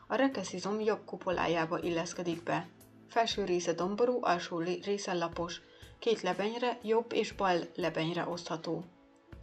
A 0.07 0.15
rekeszizom 0.15 0.81
jobb 0.81 1.05
kupolájába 1.05 1.81
illeszkedik 1.83 2.43
be. 2.43 2.69
Felső 3.09 3.45
része 3.45 3.73
domború, 3.73 4.19
alsó 4.21 4.59
része 4.59 5.15
lapos. 5.15 5.61
Két 5.99 6.21
lebenyre, 6.21 6.79
jobb 6.83 7.13
és 7.13 7.33
bal 7.33 7.59
lebenyre 7.75 8.27
osztható. 8.29 8.85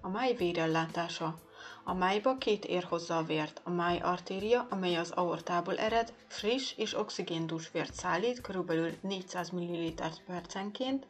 A 0.01 0.09
máj 0.09 0.33
vérellátása. 0.33 1.35
A 1.83 1.93
májba 1.93 2.37
két 2.37 2.65
ér 2.65 2.83
hozza 2.83 3.17
a 3.17 3.23
vért. 3.23 3.61
A 3.63 3.69
máj 3.69 3.99
artéria, 3.99 4.67
amely 4.69 4.95
az 4.95 5.11
aortából 5.11 5.77
ered, 5.77 6.13
friss 6.27 6.73
és 6.77 6.97
oxigéndús 6.97 7.71
vért 7.71 7.93
szállít, 7.93 8.41
körülbelül 8.41 8.91
400 9.01 9.49
ml 9.49 9.93
percenként, 10.25 11.07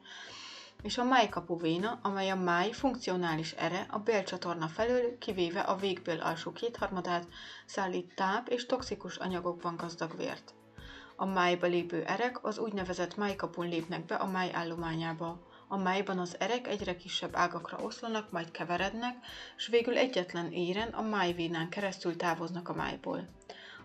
és 0.81 0.97
a 0.97 1.03
májkapu 1.03 1.57
véna, 1.57 1.99
amely 2.01 2.29
a 2.29 2.35
máj 2.35 2.71
funkcionális 2.71 3.51
ere 3.51 3.85
a 3.89 3.99
bélcsatorna 3.99 4.67
felől, 4.67 5.17
kivéve 5.17 5.59
a 5.59 5.75
végbél 5.75 6.19
alsó 6.19 6.51
kétharmadát, 6.51 7.27
szállít 7.65 8.15
táp 8.15 8.47
és 8.47 8.65
toxikus 8.65 9.17
anyagokban 9.17 9.75
gazdag 9.75 10.17
vért. 10.17 10.53
A 11.15 11.25
májba 11.25 11.67
lépő 11.67 12.03
erek 12.03 12.45
az 12.45 12.57
úgynevezett 12.57 13.17
májkapun 13.17 13.67
lépnek 13.67 14.05
be 14.05 14.15
a 14.15 14.27
máj 14.27 14.51
állományába. 14.53 15.39
A 15.67 15.77
májban 15.77 16.19
az 16.19 16.35
erek 16.39 16.67
egyre 16.67 16.95
kisebb 16.95 17.35
ágakra 17.35 17.77
oszlanak, 17.77 18.31
majd 18.31 18.51
keverednek, 18.51 19.15
és 19.57 19.67
végül 19.67 19.97
egyetlen 19.97 20.51
éren 20.51 20.89
a 20.89 21.01
májvénán 21.01 21.69
keresztül 21.69 22.15
távoznak 22.15 22.69
a 22.69 22.73
májból. 22.73 23.27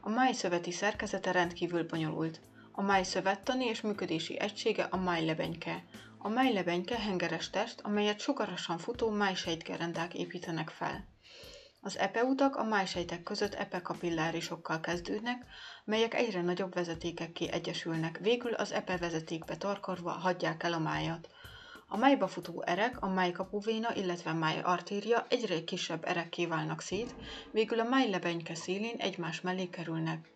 A 0.01 0.09
máj 0.09 0.33
szöveti 0.33 0.71
szerkezete 0.71 1.33
rendkívül 1.33 1.87
bonyolult. 1.87 2.41
A 2.73 2.83
máj 2.83 3.03
szövettani 3.03 3.65
és 3.65 3.81
működési 3.81 4.41
egysége 4.41 4.83
a 4.83 4.97
májlebenyke. 4.97 5.85
A 6.19 6.29
májlebenyke 6.29 6.99
hengeres 6.99 7.51
test, 7.51 7.81
amelyet 7.81 8.21
sugarasan 8.21 8.79
futó 8.79 9.11
májsejtgerendák 9.11 10.15
építenek 10.15 10.69
fel. 10.71 11.05
Az 11.81 11.99
epeutak 11.99 12.57
a 12.57 12.65
májsejtek 12.65 13.23
között 13.23 13.55
epekapillárisokkal 13.55 14.81
kezdődnek, 14.81 15.47
melyek 15.85 16.15
egyre 16.15 16.43
nagyobb 16.43 16.75
vezetékekké 16.75 17.49
egyesülnek, 17.51 18.19
végül 18.19 18.53
az 18.53 18.73
epevezetékbe 18.73 19.57
tarkarva 19.57 20.11
hagyják 20.11 20.63
el 20.63 20.73
a 20.73 20.79
májat. 20.79 21.29
A 21.89 21.97
májba 21.97 22.29
futó 22.29 22.63
erek, 22.63 23.03
a 23.03 23.09
májkapuvéna, 23.09 23.95
illetve 23.95 24.33
máj 24.33 24.61
artéria 24.61 25.27
egyre 25.29 25.65
kisebb 25.65 26.05
erekké 26.05 26.47
válnak 26.47 26.81
szét, 26.81 27.15
végül 27.53 27.81
a 27.81 27.89
májlebenyke 27.89 28.55
szélén 28.55 28.97
egymás 28.99 29.41
mellé 29.41 29.69
kerülnek. 29.69 30.36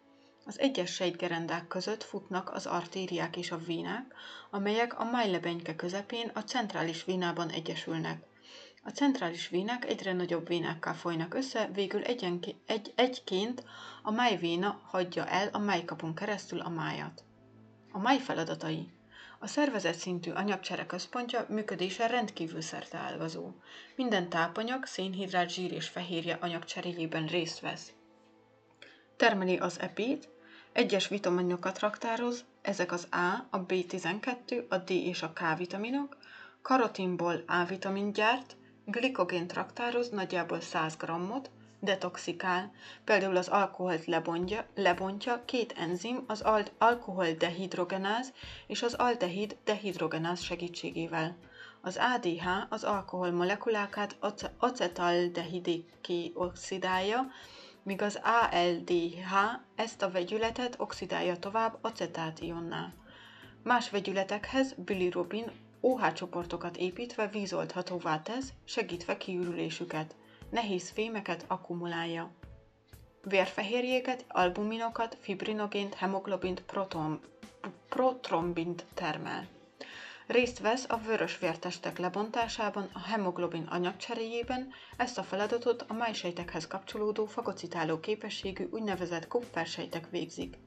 Az 0.50 0.60
egyes 0.60 0.92
sejtgerendák 0.92 1.66
között 1.66 2.02
futnak 2.02 2.50
az 2.50 2.66
artériák 2.66 3.36
és 3.36 3.50
a 3.50 3.56
vénák, 3.56 4.14
amelyek 4.50 4.98
a 4.98 5.04
májlebenyke 5.04 5.76
közepén 5.76 6.30
a 6.34 6.40
centrális 6.40 7.04
vénában 7.04 7.50
egyesülnek. 7.50 8.22
A 8.82 8.90
centrális 8.90 9.48
vénák 9.48 9.84
egyre 9.84 10.12
nagyobb 10.12 10.48
vénákká 10.48 10.92
folynak 10.92 11.34
össze, 11.34 11.70
végül 11.72 12.02
egy, 12.02 12.92
egyként 12.94 13.64
a 14.02 14.10
májvéna 14.10 14.80
hagyja 14.84 15.26
el 15.26 15.48
a 15.52 15.58
májkapun 15.58 16.14
keresztül 16.14 16.60
a 16.60 16.68
májat. 16.68 17.24
A 17.92 17.98
máj 17.98 18.18
feladatai 18.18 18.92
a 19.38 19.46
szervezet 19.46 19.98
szintű 19.98 20.30
anyagcsere 20.30 20.86
központja 20.86 21.46
működése 21.48 22.06
rendkívül 22.06 22.60
szerteágazó. 22.60 23.50
Minden 23.96 24.28
tápanyag, 24.28 24.84
szénhidrát, 24.84 25.50
zsír 25.50 25.72
és 25.72 25.88
fehérje 25.88 26.38
anyagcseréjében 26.40 27.26
részt 27.26 27.60
vesz. 27.60 27.92
Termeli 29.20 29.56
az 29.56 29.80
epét, 29.80 30.28
egyes 30.72 31.08
vitaminokat 31.08 31.78
raktároz, 31.78 32.44
ezek 32.62 32.92
az 32.92 33.06
A, 33.10 33.56
a 33.56 33.66
B12, 33.66 34.68
a 34.68 34.76
D 34.76 34.90
és 34.90 35.22
a 35.22 35.32
K 35.32 35.40
vitaminok, 35.56 36.16
karotinból 36.62 37.42
A 37.46 37.64
vitamin 37.64 38.12
gyárt, 38.12 38.56
glikogént 38.84 39.52
raktároz 39.52 40.08
nagyjából 40.08 40.60
100 40.60 40.96
grammot, 40.96 41.50
detoxikál, 41.80 42.72
például 43.04 43.36
az 43.36 43.48
alkoholt 43.48 44.04
lebontja, 44.04 44.66
lebontja 44.74 45.42
két 45.44 45.72
enzim, 45.72 46.24
az 46.26 46.40
al- 46.40 46.72
alkoholdehidrogenáz 46.78 48.32
és 48.66 48.82
az 48.82 48.94
aldehid 48.94 49.56
dehidrogenáz 49.64 50.40
segítségével. 50.40 51.36
Az 51.80 51.98
ADH 52.14 52.46
az 52.68 52.84
alkohol 52.84 53.30
molekulákat 53.30 54.16
acetaldehidiké 54.58 56.32
oxidálja, 56.34 57.30
míg 57.82 58.02
az 58.02 58.20
ALDH 58.22 59.32
ezt 59.74 60.02
a 60.02 60.10
vegyületet 60.10 60.74
oxidálja 60.78 61.38
tovább 61.38 61.78
acetátionná. 61.80 62.92
Más 63.62 63.90
vegyületekhez 63.90 64.74
bilirubin 64.76 65.50
OH 65.80 66.12
csoportokat 66.12 66.76
építve 66.76 67.26
vízoldhatóvá 67.28 68.22
tesz, 68.22 68.52
segítve 68.64 69.16
kiürülésüket. 69.16 70.14
Nehéz 70.50 70.90
fémeket 70.90 71.44
akkumulálja. 71.46 72.30
Vérfehérjéket, 73.22 74.24
albuminokat, 74.28 75.16
fibrinogént, 75.20 75.94
hemoglobint, 75.94 76.62
proton, 76.62 77.20
protrombint 77.88 78.84
termel. 78.94 79.46
Részt 80.30 80.58
vesz 80.58 80.84
a 80.88 80.96
vörös 80.96 81.38
vértestek 81.38 81.98
lebontásában, 81.98 82.88
a 82.92 82.98
hemoglobin 82.98 83.66
anyagcseréjében, 83.70 84.68
ezt 84.96 85.18
a 85.18 85.22
feladatot 85.22 85.84
a 85.88 85.92
májsejtekhez 85.92 86.66
kapcsolódó 86.66 87.26
fagocitáló 87.26 88.00
képességű 88.00 88.68
úgynevezett 88.70 89.28
kupfersejtek 89.28 90.10
végzik. 90.10 90.58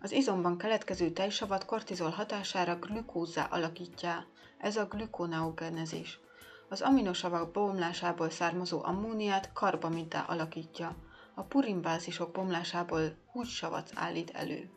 Az 0.00 0.12
izomban 0.12 0.58
keletkező 0.58 1.10
tejsavat 1.10 1.64
kortizol 1.64 2.10
hatására 2.10 2.78
glükózzá 2.78 3.44
alakítja, 3.44 4.26
ez 4.58 4.76
a 4.76 4.86
glükoneogenezis. 4.86 6.18
Az 6.68 6.80
aminosavak 6.80 7.50
bomlásából 7.50 8.30
származó 8.30 8.84
ammóniát 8.84 9.52
karbamiddá 9.52 10.20
alakítja, 10.20 10.96
a 11.34 11.42
purinbázisok 11.42 12.30
bomlásából 12.32 13.16
hússavat 13.32 13.90
állít 13.94 14.30
elő. 14.30 14.70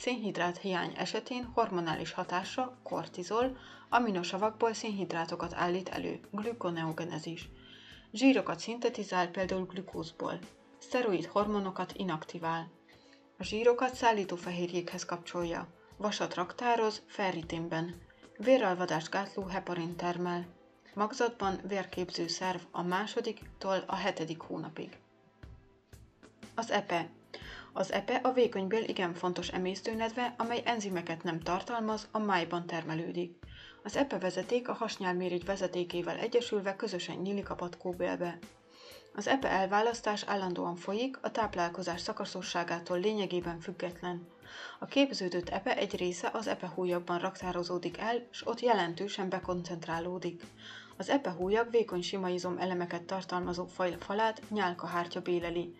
Szénhidrát 0.00 0.58
hiány 0.58 0.92
esetén 0.96 1.50
hormonális 1.54 2.12
hatása, 2.12 2.78
kortizol, 2.82 3.56
aminosavakból 3.88 4.72
szénhidrátokat 4.72 5.54
állít 5.54 5.88
elő, 5.88 6.20
glükoneogenezis. 6.30 7.48
Zsírokat 8.12 8.60
szintetizál 8.60 9.28
például 9.28 9.64
glükózból. 9.64 10.38
Szteroid 10.78 11.24
hormonokat 11.26 11.92
inaktivál. 11.96 12.70
A 13.38 13.44
zsírokat 13.44 13.94
szállítófehérjékhez 13.94 15.04
kapcsolja. 15.04 15.68
Vasat 15.96 16.34
raktároz 16.34 17.02
ferritinben. 17.06 17.94
Véralvadást 18.36 19.10
gátló 19.10 19.44
heparin 19.44 19.96
termel. 19.96 20.46
Magzatban 20.94 21.60
vérképző 21.66 22.26
szerv 22.26 22.60
a 22.70 22.82
másodiktól 22.82 23.84
a 23.86 23.94
hetedik 23.94 24.40
hónapig. 24.40 24.98
Az 26.54 26.70
EPE 26.70 27.10
az 27.72 27.92
epe 27.92 28.14
a 28.14 28.32
vékonybél 28.32 28.82
igen 28.84 29.14
fontos 29.14 29.48
emésztőnedve, 29.48 30.34
amely 30.38 30.62
enzimeket 30.64 31.22
nem 31.22 31.40
tartalmaz, 31.40 32.08
a 32.10 32.18
májban 32.18 32.66
termelődik. 32.66 33.38
Az 33.82 33.96
epe 33.96 34.18
vezeték 34.18 34.68
a 34.68 34.72
hasnyálmérigy 34.72 35.44
vezetékével 35.44 36.16
egyesülve 36.18 36.76
közösen 36.76 37.16
nyílik 37.16 37.50
a 37.50 37.54
patkóbélbe. 37.54 38.38
Az 39.14 39.26
epe 39.26 39.48
elválasztás 39.48 40.24
állandóan 40.26 40.76
folyik, 40.76 41.18
a 41.22 41.30
táplálkozás 41.30 42.00
szakaszosságától 42.00 42.98
lényegében 42.98 43.60
független. 43.60 44.28
A 44.78 44.86
képződött 44.86 45.48
epe 45.48 45.76
egy 45.76 45.96
része 45.96 46.30
az 46.32 46.46
epehújakban 46.46 47.18
raktározódik 47.18 47.98
el, 47.98 48.26
és 48.30 48.46
ott 48.46 48.60
jelentősen 48.60 49.28
bekoncentrálódik. 49.28 50.42
Az 50.96 51.08
epehújak 51.08 51.70
vékony 51.70 52.02
simaizom 52.02 52.58
elemeket 52.58 53.02
tartalmazó 53.02 53.66
falát 53.98 54.42
nyálkahártya 54.48 55.20
béleli. 55.20 55.74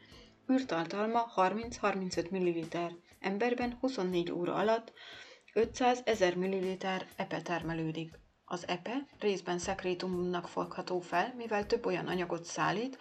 Űrtartalma 0.50 1.32
30-35 1.36 2.30
ml, 2.30 2.76
emberben 3.20 3.76
24 3.80 4.30
óra 4.32 4.54
alatt 4.54 4.92
500 5.54 6.02
1000 6.04 6.36
ml 6.36 6.76
epe 7.16 7.42
termelődik. 7.42 8.18
Az 8.44 8.68
epe 8.68 9.06
részben 9.18 9.58
szekrétumnak 9.58 10.48
fogható 10.48 11.00
fel, 11.00 11.34
mivel 11.36 11.66
több 11.66 11.86
olyan 11.86 12.06
anyagot 12.06 12.44
szállít, 12.44 12.98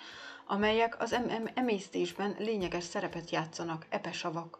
amelyek 0.47 1.01
az 1.01 1.13
em- 1.13 1.51
emésztésben 1.53 2.35
lényeges 2.39 2.83
szerepet 2.83 3.29
játszanak, 3.29 3.85
epesavak. 3.89 4.59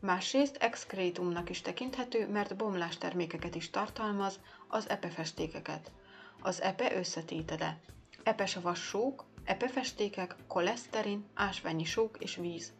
Másrészt 0.00 0.56
exkrétumnak 0.56 1.50
is 1.50 1.60
tekinthető, 1.60 2.28
mert 2.28 2.56
bomlástermékeket 2.56 3.54
is 3.54 3.70
tartalmaz, 3.70 4.40
az 4.68 4.88
epefestékeket. 4.88 5.92
Az 6.40 6.62
epe 6.62 6.96
összetétele. 6.96 7.80
Epesavas 8.22 8.80
sók, 8.80 9.24
epefestékek, 9.46 10.36
koleszterin, 10.46 11.26
ásványi 11.34 11.84
sók 11.84 12.16
és 12.18 12.36
víz. 12.36 12.72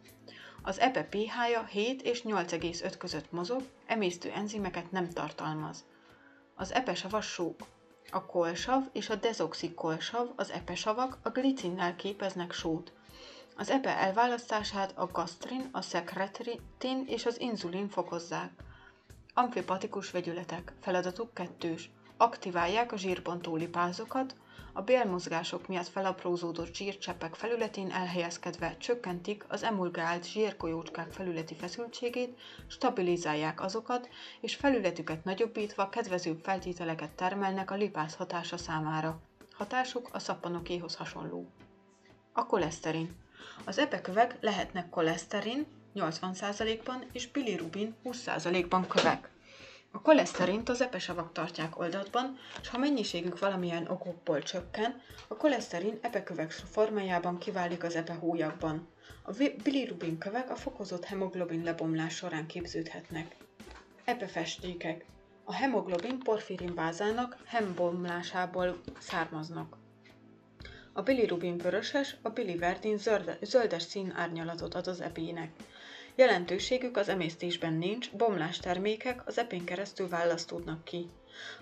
Az 0.61 0.79
epe 0.79 1.03
pH-ja 1.03 1.65
7 1.65 2.01
és 2.01 2.21
8,5 2.21 2.93
között 2.97 3.31
mozog, 3.31 3.61
emésztő 3.85 4.31
enzimeket 4.31 4.91
nem 4.91 5.09
tartalmaz. 5.09 5.85
Az 6.55 6.73
epesavas 6.73 7.25
sók. 7.25 7.59
A 8.11 8.25
kolsav 8.25 8.83
és 8.91 9.09
a 9.09 9.15
dezoxikolsav, 9.15 10.27
az 10.35 10.51
epesavak 10.51 11.17
a 11.23 11.29
glicinnel 11.29 11.95
képeznek 11.95 12.51
sót. 12.51 12.91
Az 13.55 13.69
epe 13.69 13.97
elválasztását 13.97 14.97
a 14.97 15.05
gastrin, 15.11 15.69
a 15.71 15.81
szekretin 15.81 17.05
és 17.05 17.25
az 17.25 17.39
inzulin 17.39 17.89
fokozzák. 17.89 18.51
Amfipatikus 19.33 20.11
vegyületek. 20.11 20.73
Feladatuk 20.81 21.33
kettős 21.33 21.89
aktiválják 22.17 22.91
a 22.91 22.97
zsírbontó 22.97 23.55
lipázokat, 23.55 24.35
a 24.73 24.81
bélmozgások 24.81 25.67
miatt 25.67 25.87
felaprózódott 25.87 26.75
zsírcseppek 26.75 27.35
felületén 27.35 27.91
elhelyezkedve 27.91 28.77
csökkentik 28.77 29.45
az 29.47 29.63
emulgált 29.63 30.31
zsírkolyócskák 30.31 31.11
felületi 31.11 31.55
feszültségét, 31.55 32.39
stabilizálják 32.67 33.61
azokat, 33.61 34.09
és 34.41 34.55
felületüket 34.55 35.23
nagyobbítva 35.23 35.89
kedvezőbb 35.89 36.39
feltételeket 36.43 37.11
termelnek 37.11 37.71
a 37.71 37.75
lipáz 37.75 38.15
hatása 38.15 38.57
számára. 38.57 39.19
Hatásuk 39.51 40.09
a 40.11 40.19
szappanokéhoz 40.19 40.95
hasonló. 40.95 41.47
A 42.33 42.45
koleszterin. 42.45 43.15
Az 43.65 43.77
ebekövek 43.77 44.37
lehetnek 44.41 44.89
koleszterin 44.89 45.65
80%-ban 45.95 47.03
és 47.11 47.27
bilirubin 47.27 47.95
20%-ban 48.03 48.87
kövek. 48.87 49.29
A 49.97 50.01
koleszterint 50.01 50.69
az 50.69 50.81
epesavak 50.81 51.31
tartják 51.31 51.79
oldatban, 51.79 52.37
és 52.61 52.67
ha 52.67 52.77
mennyiségük 52.77 53.39
valamilyen 53.39 53.87
okokból 53.87 54.41
csökken, 54.41 55.01
a 55.27 55.35
koleszterin 55.35 55.97
epekövek 56.01 56.51
formájában 56.51 57.37
kiválik 57.37 57.83
az 57.83 57.95
epehólyagban. 57.95 58.87
A 59.23 59.31
bilirubin 59.63 60.17
kövek 60.17 60.49
a 60.49 60.55
fokozott 60.55 61.05
hemoglobin 61.05 61.63
lebomlás 61.63 62.15
során 62.15 62.45
képződhetnek. 62.45 63.35
Epefestékek. 64.05 65.05
A 65.43 65.53
hemoglobin 65.53 66.19
porfirin 66.19 66.75
bázának 66.75 67.37
hembomlásából 67.45 68.77
származnak. 68.99 69.77
A 70.93 71.01
bilirubin 71.01 71.57
vöröses, 71.57 72.15
a 72.21 72.29
biliverdin 72.29 72.97
zöldes 73.41 73.83
szín 73.83 74.13
árnyalatot 74.15 74.73
ad 74.73 74.87
az 74.87 75.01
epének. 75.01 75.51
Jelentőségük 76.17 76.97
az 76.97 77.09
emésztésben 77.09 77.73
nincs, 77.73 78.11
bomlás 78.11 78.59
termékek 78.59 79.27
az 79.27 79.37
epén 79.37 79.63
keresztül 79.65 80.09
választódnak 80.09 80.83
ki. 80.83 81.09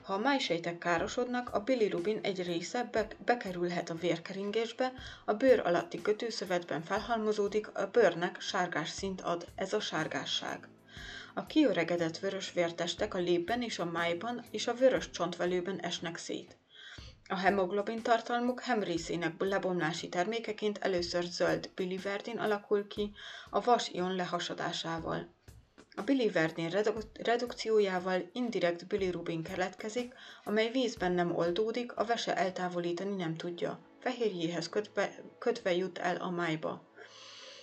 Ha 0.01 0.13
a 0.13 0.17
májsejtek 0.17 0.77
károsodnak, 0.77 1.49
a 1.53 1.59
bilirubin 1.59 2.19
egy 2.23 2.43
része 2.43 2.89
be- 2.91 3.07
bekerülhet 3.25 3.89
a 3.89 3.95
vérkeringésbe, 3.95 4.93
a 5.25 5.33
bőr 5.33 5.59
alatti 5.59 6.01
kötőszövetben 6.01 6.81
felhalmozódik, 6.81 7.77
a 7.77 7.89
bőrnek 7.91 8.41
sárgás 8.41 8.89
szint 8.89 9.21
ad, 9.21 9.47
ez 9.55 9.73
a 9.73 9.79
sárgásság. 9.79 10.67
A 11.33 11.45
kiöregedett 11.45 12.17
vörös 12.17 12.53
vértestek 12.53 13.13
a 13.13 13.19
lépben 13.19 13.61
és 13.61 13.79
a 13.79 13.85
májban 13.85 14.45
és 14.51 14.67
a 14.67 14.73
vörös 14.73 15.09
csontvelőben 15.09 15.79
esnek 15.79 16.17
szét. 16.17 16.57
A 17.29 17.35
hemoglobin 17.35 18.01
tartalmuk 18.01 18.61
hemrészének 18.61 19.33
lebomlási 19.37 20.09
termékeként 20.09 20.77
először 20.77 21.23
zöld 21.23 21.69
biliverdin 21.75 22.37
alakul 22.37 22.87
ki 22.87 23.11
a 23.49 23.61
vas-ion 23.61 24.15
lehasadásával. 24.15 25.33
A 25.95 26.01
biliverdin 26.01 26.69
reduk- 26.69 27.17
redukciójával 27.17 28.29
indirekt 28.33 28.87
bilirubin 28.87 29.43
keletkezik, 29.43 30.13
amely 30.43 30.71
vízben 30.71 31.11
nem 31.11 31.35
oldódik, 31.35 31.95
a 31.95 32.05
vese 32.05 32.35
eltávolítani 32.35 33.15
nem 33.15 33.35
tudja. 33.35 33.79
Fehérjéhez 33.99 34.69
kötve, 34.69 35.15
kötve 35.39 35.75
jut 35.75 35.97
el 35.97 36.15
a 36.15 36.29
májba. 36.29 36.89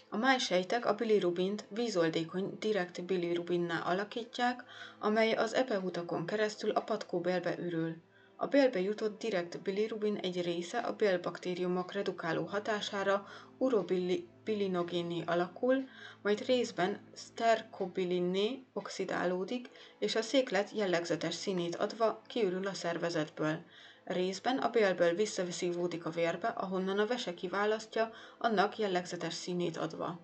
A 0.09 0.17
májsejtek 0.17 0.87
a 0.87 0.95
bilirubint 0.95 1.65
vízoldékony 1.69 2.57
direkt 2.59 3.05
bilirubinná 3.05 3.79
alakítják, 3.81 4.65
amely 4.99 5.33
az 5.33 5.55
epeutakon 5.55 6.27
keresztül 6.27 6.71
a 6.71 6.81
patkóbélbe 6.81 7.59
ürül. 7.59 7.97
A 8.43 8.47
bélbe 8.47 8.81
jutott 8.81 9.19
direkt 9.19 9.63
bilirubin 9.63 10.17
egy 10.17 10.43
része 10.43 10.79
a 10.79 10.97
bélbaktériumok 10.97 11.93
redukáló 11.93 12.45
hatására 12.45 13.27
urobilinogénné 13.59 15.23
alakul, 15.27 15.89
majd 16.23 16.45
részben 16.47 17.01
sterkobilinné 17.17 18.65
oxidálódik, 18.73 19.69
és 19.99 20.15
a 20.15 20.23
széklet 20.23 20.71
jellegzetes 20.71 21.35
színét 21.35 21.77
adva 21.77 22.23
kiürül 22.27 22.67
a 22.67 22.75
szervezetből. 22.75 23.65
Részben 24.05 24.59
a 24.59 24.71
bélből 24.71 25.15
visszaszívódik 25.15 26.07
a 26.07 26.11
vérbe, 26.11 26.49
ahonnan 26.49 26.99
a 26.99 27.07
vese 27.07 27.35
kiválasztja, 27.35 28.11
annak 28.39 28.79
jellegzetes 28.79 29.35
színét 29.35 29.77
adva. 29.77 30.21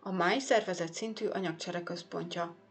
A 0.00 0.12
máj 0.12 0.38
szervezet 0.38 0.94
szintű 0.94 1.26
anyagcsere 1.26 1.82
központja. 1.82 2.61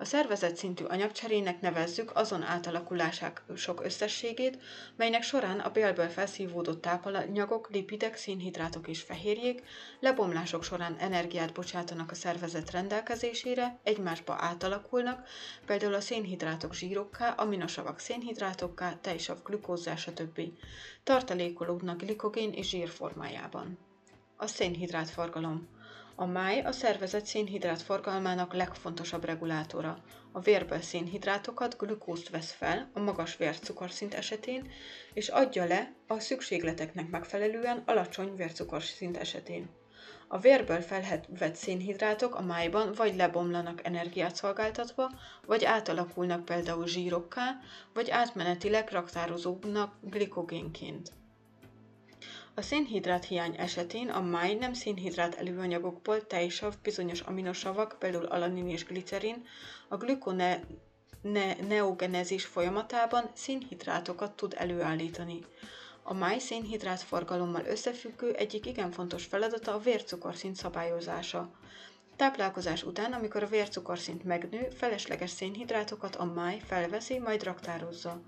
A 0.00 0.04
szervezet 0.04 0.56
szintű 0.56 0.84
anyagcserének 0.84 1.60
nevezzük 1.60 2.16
azon 2.16 2.42
átalakulásák 2.42 3.42
sok 3.56 3.84
összességét, 3.84 4.58
melynek 4.96 5.22
során 5.22 5.58
a 5.58 5.70
bélből 5.70 6.08
felszívódott 6.08 6.80
tápanyagok, 6.80 7.70
lipidek, 7.70 8.16
szénhidrátok 8.16 8.88
és 8.88 9.00
fehérjék 9.00 9.62
lebomlások 9.98 10.62
során 10.64 10.96
energiát 10.98 11.52
bocsátanak 11.52 12.10
a 12.10 12.14
szervezet 12.14 12.70
rendelkezésére, 12.70 13.78
egymásba 13.82 14.36
átalakulnak, 14.38 15.28
például 15.66 15.94
a 15.94 16.00
szénhidrátok 16.00 16.74
zsírokká, 16.74 17.30
aminosavak 17.30 17.98
szénhidrátokká, 17.98 18.98
tejsav 19.00 19.42
glükózzá, 19.44 19.96
stb. 19.96 20.40
Tartalékolódnak 21.04 22.02
glikogén 22.02 22.52
és 22.52 22.68
zsír 22.68 22.88
formájában. 22.88 23.78
A 24.36 24.46
szénhidrát 24.46 25.10
forgalom. 25.10 25.79
A 26.20 26.26
máj 26.26 26.60
a 26.60 26.72
szervezet 26.72 27.26
szénhidrát 27.26 27.82
forgalmának 27.82 28.54
legfontosabb 28.54 29.24
regulátora. 29.24 29.98
A 30.32 30.40
vérből 30.40 30.80
szénhidrátokat, 30.80 31.76
glükózt 31.78 32.28
vesz 32.28 32.52
fel 32.52 32.90
a 32.94 33.00
magas 33.00 33.36
vércukorszint 33.36 34.14
esetén, 34.14 34.70
és 35.12 35.28
adja 35.28 35.64
le 35.64 35.92
a 36.06 36.18
szükségleteknek 36.18 37.10
megfelelően 37.10 37.82
alacsony 37.86 38.34
vércukorszint 38.36 39.16
esetén. 39.16 39.68
A 40.28 40.38
vérből 40.38 40.80
felvett 40.80 41.54
szénhidrátok 41.54 42.34
a 42.34 42.42
májban 42.42 42.92
vagy 42.92 43.16
lebomlanak 43.16 43.86
energiát 43.86 44.36
szolgáltatva, 44.36 45.10
vagy 45.46 45.64
átalakulnak 45.64 46.44
például 46.44 46.86
zsírokká, 46.86 47.58
vagy 47.92 48.10
átmenetileg 48.10 48.88
raktározódnak 48.90 49.94
glikogénként. 50.00 51.19
A 52.60 52.62
szénhidrát 52.62 53.24
hiány 53.24 53.54
esetén 53.58 54.08
a 54.08 54.20
máj 54.20 54.54
nem 54.54 54.72
szénhidrát 54.72 55.34
előanyagokból 55.34 56.26
tejsav, 56.26 56.74
bizonyos 56.82 57.20
aminosavak, 57.20 57.96
például 57.98 58.24
alanin 58.24 58.68
és 58.68 58.84
glicerin, 58.84 59.46
a 59.88 59.96
glükone 59.96 60.60
ne- 61.22 61.54
neogenezis 61.54 62.44
folyamatában 62.44 63.30
szénhidrátokat 63.34 64.32
tud 64.32 64.54
előállítani. 64.58 65.44
A 66.02 66.14
máj 66.14 66.38
szénhidrát 66.38 67.00
forgalommal 67.00 67.64
összefüggő 67.64 68.32
egyik 68.32 68.66
igen 68.66 68.90
fontos 68.90 69.24
feladata 69.24 69.74
a 69.74 69.78
vércukorszint 69.78 70.56
szabályozása. 70.56 71.50
Táplálkozás 72.20 72.82
után, 72.82 73.12
amikor 73.12 73.42
a 73.42 73.46
vércukorszint 73.46 74.24
megnő, 74.24 74.68
felesleges 74.76 75.30
szénhidrátokat 75.30 76.16
a 76.16 76.24
máj 76.24 76.60
felveszi, 76.66 77.18
majd 77.18 77.42
raktározza. 77.42 78.20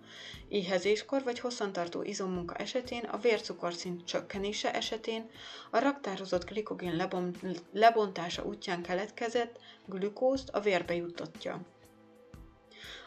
Éhezéskor 0.48 1.22
vagy 1.22 1.38
hosszantartó 1.38 2.02
izommunka 2.02 2.54
esetén, 2.54 3.04
a 3.04 3.18
vércukorszint 3.18 4.04
csökkenése 4.04 4.74
esetén 4.74 5.30
a 5.70 5.78
raktározott 5.78 6.44
glikogén 6.44 6.96
lebon- 6.96 7.62
lebontása 7.72 8.44
útján 8.44 8.82
keletkezett 8.82 9.58
glükózt 9.86 10.48
a 10.48 10.60
vérbe 10.60 10.94
juttatja. 10.94 11.60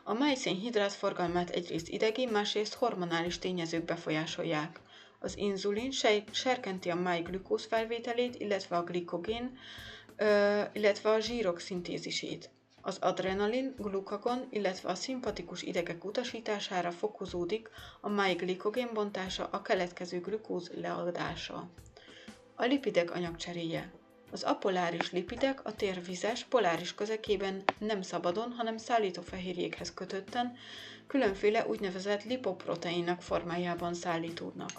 A 0.04 0.14
májszénhidrát 0.14 0.94
forgalmát 0.94 1.50
egyrészt 1.50 1.90
idegi, 1.90 2.26
másrészt 2.26 2.74
hormonális 2.74 3.40
tényezők 3.40 3.86
befolyásolják. 3.86 4.80
Az 5.20 5.38
inzulin 5.38 5.92
serkenti 6.32 6.90
a 6.90 6.96
máj 6.96 7.22
glükóz 7.22 7.66
felvételét, 7.66 8.36
illetve 8.36 8.78
a 8.78 8.84
glikogén, 8.84 9.58
illetve 10.74 11.10
a 11.10 11.20
zsírok 11.20 11.60
szintézisét. 11.60 12.50
Az 12.82 12.98
adrenalin, 12.98 13.74
glukagon, 13.78 14.48
illetve 14.50 14.90
a 14.90 14.96
szimpatikus 14.96 15.62
idegek 15.62 16.06
utasítására 16.06 16.92
fokozódik 16.92 17.70
a 18.02 18.10
máj 18.10 18.34
glikogén 18.34 18.90
bontása, 18.94 19.48
a 19.52 19.62
keletkező 19.62 20.20
glükóz 20.20 20.72
leadása. 20.76 21.70
A 22.56 22.66
lipidek 22.66 23.12
anyagcseréje. 23.12 23.92
Az 24.32 24.44
apoláris 24.44 25.12
lipidek 25.12 25.66
a 25.66 25.76
tér 25.76 26.04
vizes, 26.04 26.44
poláris 26.44 26.96
közekében 26.96 27.64
nem 27.78 28.02
szabadon, 28.02 28.52
hanem 28.52 28.78
szállítófehérjékhez 28.78 29.94
kötötten, 29.94 30.56
különféle 31.08 31.68
úgynevezett 31.68 32.24
lipoproteinak 32.24 33.22
formájában 33.22 33.94
szállítódnak 33.94 34.72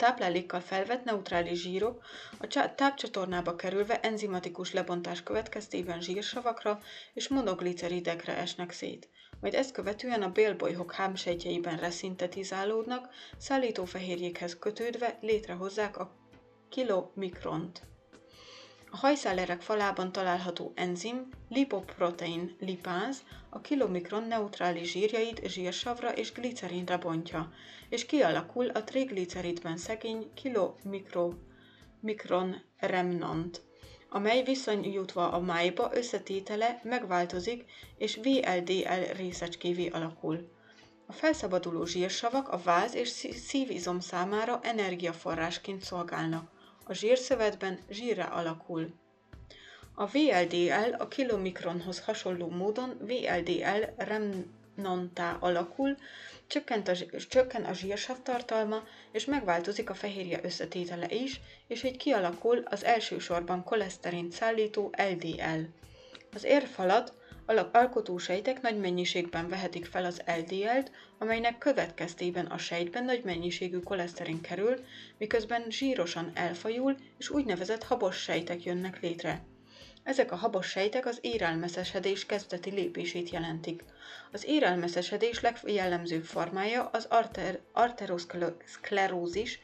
táplálékkal 0.00 0.60
felvett 0.60 1.04
neutrális 1.04 1.60
zsírok 1.60 2.04
a 2.40 2.74
tápcsatornába 2.74 3.56
kerülve 3.56 4.00
enzimatikus 4.00 4.72
lebontás 4.72 5.22
következtében 5.22 6.00
zsírsavakra 6.00 6.80
és 7.12 7.28
monogliceridekre 7.28 8.36
esnek 8.36 8.70
szét, 8.70 9.08
majd 9.40 9.54
ezt 9.54 9.72
követően 9.72 10.22
a 10.22 10.32
bélbolyhok 10.32 10.92
hámsejtjeiben 10.92 11.76
reszintetizálódnak, 11.76 13.08
szállítófehérjékhez 13.38 14.58
kötődve 14.58 15.18
létrehozzák 15.20 15.98
a 15.98 16.16
kilomikront. 16.68 17.82
A 18.90 18.96
hajszálerek 18.96 19.60
falában 19.60 20.12
található 20.12 20.72
enzim, 20.74 21.28
lipoprotein 21.48 22.56
lipáz, 22.60 23.22
a 23.50 23.60
kilomikron 23.60 24.22
neutrális 24.24 24.90
zsírjait 24.90 25.48
zsírsavra 25.48 26.12
és 26.12 26.32
glicerinre 26.32 26.96
bontja, 26.96 27.52
és 27.88 28.06
kialakul 28.06 28.68
a 28.68 28.84
trigliceridben 28.84 29.76
szegény 29.76 30.30
kilomikron 30.34 31.36
remnant, 32.76 33.62
amely 34.08 34.42
viszonyítva 34.42 35.32
a 35.32 35.40
májba 35.40 35.90
összetétele 35.94 36.80
megváltozik 36.84 37.64
és 37.98 38.16
VLDL 38.16 39.12
részecskévé 39.16 39.88
alakul. 39.88 40.50
A 41.06 41.12
felszabaduló 41.12 41.84
zsírsavak 41.84 42.48
a 42.48 42.60
váz 42.62 42.94
és 42.94 43.08
szívizom 43.46 44.00
számára 44.00 44.60
energiaforrásként 44.62 45.82
szolgálnak. 45.82 46.50
A 46.84 46.92
zsírszövetben 46.92 47.78
zsírra 47.90 48.24
alakul. 48.24 48.94
A 50.00 50.06
VLDL 50.06 50.94
a 50.98 51.08
kilomikronhoz 51.08 52.00
hasonló 52.00 52.48
módon 52.48 52.96
VLDL 53.00 53.84
remnantá 53.96 55.36
alakul, 55.40 55.96
csökkent 56.46 56.88
a, 56.88 56.92
csökken 57.28 57.64
a 57.64 57.72
zsírsav 57.72 58.22
tartalma, 58.22 58.82
és 59.12 59.24
megváltozik 59.24 59.90
a 59.90 59.94
fehérje 59.94 60.40
összetétele 60.42 61.06
is, 61.08 61.40
és 61.66 61.82
így 61.82 61.96
kialakul 61.96 62.62
az 62.64 62.84
elsősorban 62.84 63.64
koleszterint 63.64 64.32
szállító 64.32 64.92
LDL. 64.96 65.60
Az 66.34 66.44
érfalat 66.44 67.14
alkotósejtek 67.72 68.60
nagy 68.60 68.78
mennyiségben 68.78 69.48
vehetik 69.48 69.86
fel 69.86 70.04
az 70.04 70.22
LDL-t, 70.26 70.90
amelynek 71.18 71.58
következtében 71.58 72.46
a 72.46 72.58
sejtben 72.58 73.04
nagy 73.04 73.24
mennyiségű 73.24 73.78
koleszterin 73.78 74.40
kerül, 74.40 74.84
miközben 75.18 75.64
zsírosan 75.70 76.30
elfajul, 76.34 76.96
és 77.18 77.30
úgynevezett 77.30 77.82
habos 77.84 78.16
sejtek 78.16 78.64
jönnek 78.64 79.00
létre. 79.00 79.49
Ezek 80.02 80.32
a 80.32 80.36
habos 80.36 80.66
sejtek 80.66 81.06
az 81.06 81.18
érelmeszesedés 81.20 82.26
kezdeti 82.26 82.70
lépését 82.70 83.30
jelentik. 83.30 83.84
Az 84.32 84.44
érelmeszesedés 84.46 85.40
legjellemzőbb 85.40 86.24
formája 86.24 86.88
az 86.92 87.06
arter- 87.10 87.60
arteroszklerózis, 87.72 89.60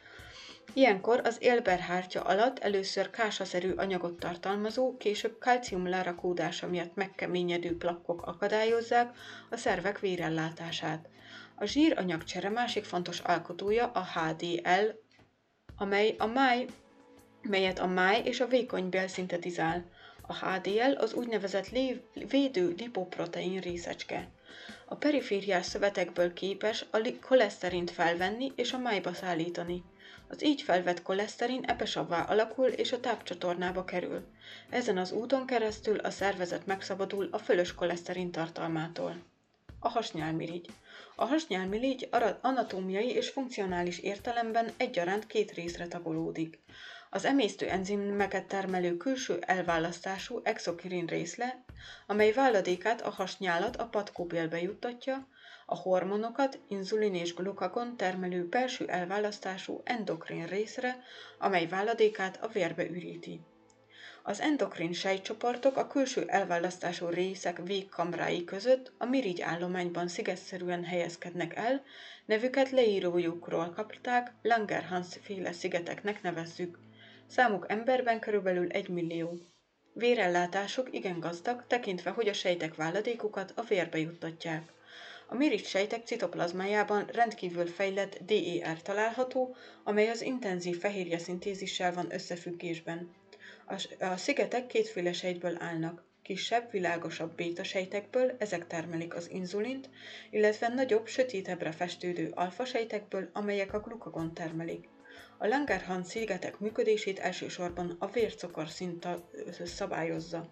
Ilyenkor 0.73 1.21
az 1.25 1.37
élberhártya 1.41 2.21
alatt 2.23 2.59
először 2.59 3.11
kásaszerű 3.11 3.71
anyagot 3.71 4.19
tartalmazó, 4.19 4.97
később 4.97 5.39
kalcium 5.39 5.89
lerakódása 5.89 6.67
miatt 6.69 6.95
megkeményedő 6.95 7.77
plakkok 7.77 8.23
akadályozzák 8.23 9.17
a 9.51 9.57
szervek 9.57 9.99
vérellátását. 10.01 11.09
A 11.55 11.65
zsíranyagcsere 11.65 12.49
másik 12.49 12.85
fontos 12.85 13.21
alkotója 13.21 13.87
a 13.87 14.05
HDL, 14.05 14.87
amely 15.77 16.15
a 16.19 16.27
máj, 16.27 16.67
melyet 17.43 17.79
a 17.79 17.87
máj 17.87 18.21
és 18.25 18.41
a 18.41 18.47
vékony 18.47 18.89
bél 18.89 19.09
szintetizál. 19.09 19.91
A 20.27 20.35
HDL 20.47 20.93
az 20.99 21.13
úgynevezett 21.15 21.69
védő 22.29 22.75
lipoprotein 22.79 23.61
részecske. 23.61 24.29
A 24.85 24.95
perifériás 24.95 25.67
szövetekből 25.67 26.33
képes 26.33 26.85
a 26.91 27.09
koleszterint 27.21 27.91
felvenni 27.91 28.53
és 28.57 28.73
a 28.73 28.79
májba 28.79 29.13
szállítani. 29.15 29.83
Az 30.29 30.45
így 30.45 30.63
felvett 30.63 31.03
koleszterin 31.03 31.65
epesabbá 31.65 32.23
alakul 32.23 32.67
és 32.69 32.93
a 32.93 33.01
tápcsatornába 33.01 33.85
kerül. 33.85 34.25
Ezen 34.71 34.99
az 34.99 35.13
úton 35.13 35.47
keresztül 35.47 35.99
a 35.99 36.11
szervezet 36.11 36.67
megszabadul 36.67 37.29
a 37.31 37.39
fölös 37.39 37.75
koleszterin 37.75 38.31
tartalmától. 38.31 39.17
A 39.81 39.89
hasnyálmirigy. 39.89 40.67
A 41.15 41.25
hasnyálmirigy 41.25 42.09
anatómiai 42.41 43.11
és 43.11 43.29
funkcionális 43.29 43.99
értelemben 43.99 44.71
egyaránt 44.77 45.27
két 45.27 45.51
részre 45.53 45.87
tagolódik. 45.89 46.59
Az 47.11 47.25
emésztő 47.25 47.69
enzimeket 47.69 48.45
termelő 48.45 48.97
külső 48.97 49.39
elválasztású 49.41 50.41
exokirin 50.43 51.07
részle, 51.07 51.65
amely 52.07 52.33
váladékát 52.33 53.01
a 53.01 53.11
hasnyálat 53.11 53.77
a 53.77 53.87
patkóbélbe 53.87 54.63
juttatja, 54.63 55.29
a 55.67 55.77
hormonokat 55.77 56.59
inzulin 56.69 57.15
és 57.15 57.35
glukagon 57.35 57.97
termelő 57.97 58.49
belső 58.49 58.87
elválasztású 58.89 59.81
endokrin 59.85 60.47
részre, 60.47 60.97
amely 61.39 61.67
váladékát 61.67 62.43
a 62.43 62.49
vérbe 62.49 62.85
üríti. 62.85 63.41
Az 64.23 64.41
endokrin 64.41 64.93
sejtcsoportok 64.93 65.77
a 65.77 65.87
külső 65.87 66.25
elválasztású 66.27 67.09
részek 67.09 67.61
végkamrái 67.65 68.45
között 68.45 68.93
a 68.99 69.05
mirigy 69.05 69.41
állományban 69.41 70.09
szigetszerűen 70.09 70.85
helyezkednek 70.85 71.57
el, 71.57 71.83
nevüket 72.25 72.71
leírójukról 72.71 73.71
kapták, 73.71 74.33
Langerhans 74.43 75.09
féle 75.23 75.53
szigeteknek 75.53 76.23
nevezzük. 76.23 76.86
Számuk 77.29 77.65
emberben 77.69 78.21
körülbelül 78.21 78.71
egy 78.71 78.89
millió. 78.89 79.39
Vérellátásuk 79.93 80.89
igen 80.93 81.21
gazdag, 81.21 81.65
tekintve, 81.67 82.11
hogy 82.11 82.29
a 82.29 82.33
sejtek 82.33 82.75
váladékukat 82.75 83.53
a 83.57 83.63
vérbe 83.63 83.99
juttatják. 83.99 84.73
A 85.29 85.35
mirigy 85.35 85.65
sejtek 85.65 86.07
citoplazmájában 86.07 87.07
rendkívül 87.07 87.67
fejlett 87.67 88.19
DER 88.27 88.83
található, 88.83 89.57
amely 89.85 90.09
az 90.09 90.23
intenzív 90.23 90.79
fehérje 90.79 91.19
szintézissel 91.19 91.93
van 91.93 92.13
összefüggésben. 92.15 93.11
A, 93.67 94.05
a 94.05 94.17
szigetek 94.17 94.67
kétféle 94.67 95.13
sejtből 95.13 95.57
állnak. 95.59 96.05
Kisebb, 96.23 96.71
világosabb 96.71 97.35
béta 97.35 97.65
sejtekből, 97.65 98.37
ezek 98.39 98.67
termelik 98.67 99.15
az 99.15 99.31
inzulint, 99.31 99.91
illetve 100.31 100.69
nagyobb, 100.69 101.07
sötétebbre 101.07 101.73
festődő 101.73 102.33
alfa 102.35 102.65
sejtekből, 102.65 103.31
amelyek 103.33 103.75
a 103.75 103.81
glukagon 103.81 104.35
termelik. 104.35 104.89
A 105.39 105.47
Langerhans 105.47 106.07
szigetek 106.07 106.59
működését 106.59 107.19
elsősorban 107.19 107.97
a 107.99 108.07
vércukor 108.07 108.69
szint 108.69 109.09
szabályozza. 109.65 110.47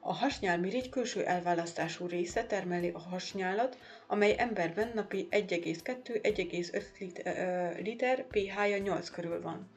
A 0.00 0.12
hasnyálmirigy 0.12 0.88
külső 0.88 1.24
elválasztású 1.24 2.06
része 2.06 2.44
termeli 2.44 2.88
a 2.88 2.98
hasnyálat, 2.98 3.78
amely 4.06 4.34
emberben 4.38 4.90
napi 4.94 5.28
1,2-1,5 5.30 7.82
liter 7.82 8.26
pH-ja 8.26 8.78
8 8.78 9.10
körül 9.10 9.42
van. 9.42 9.70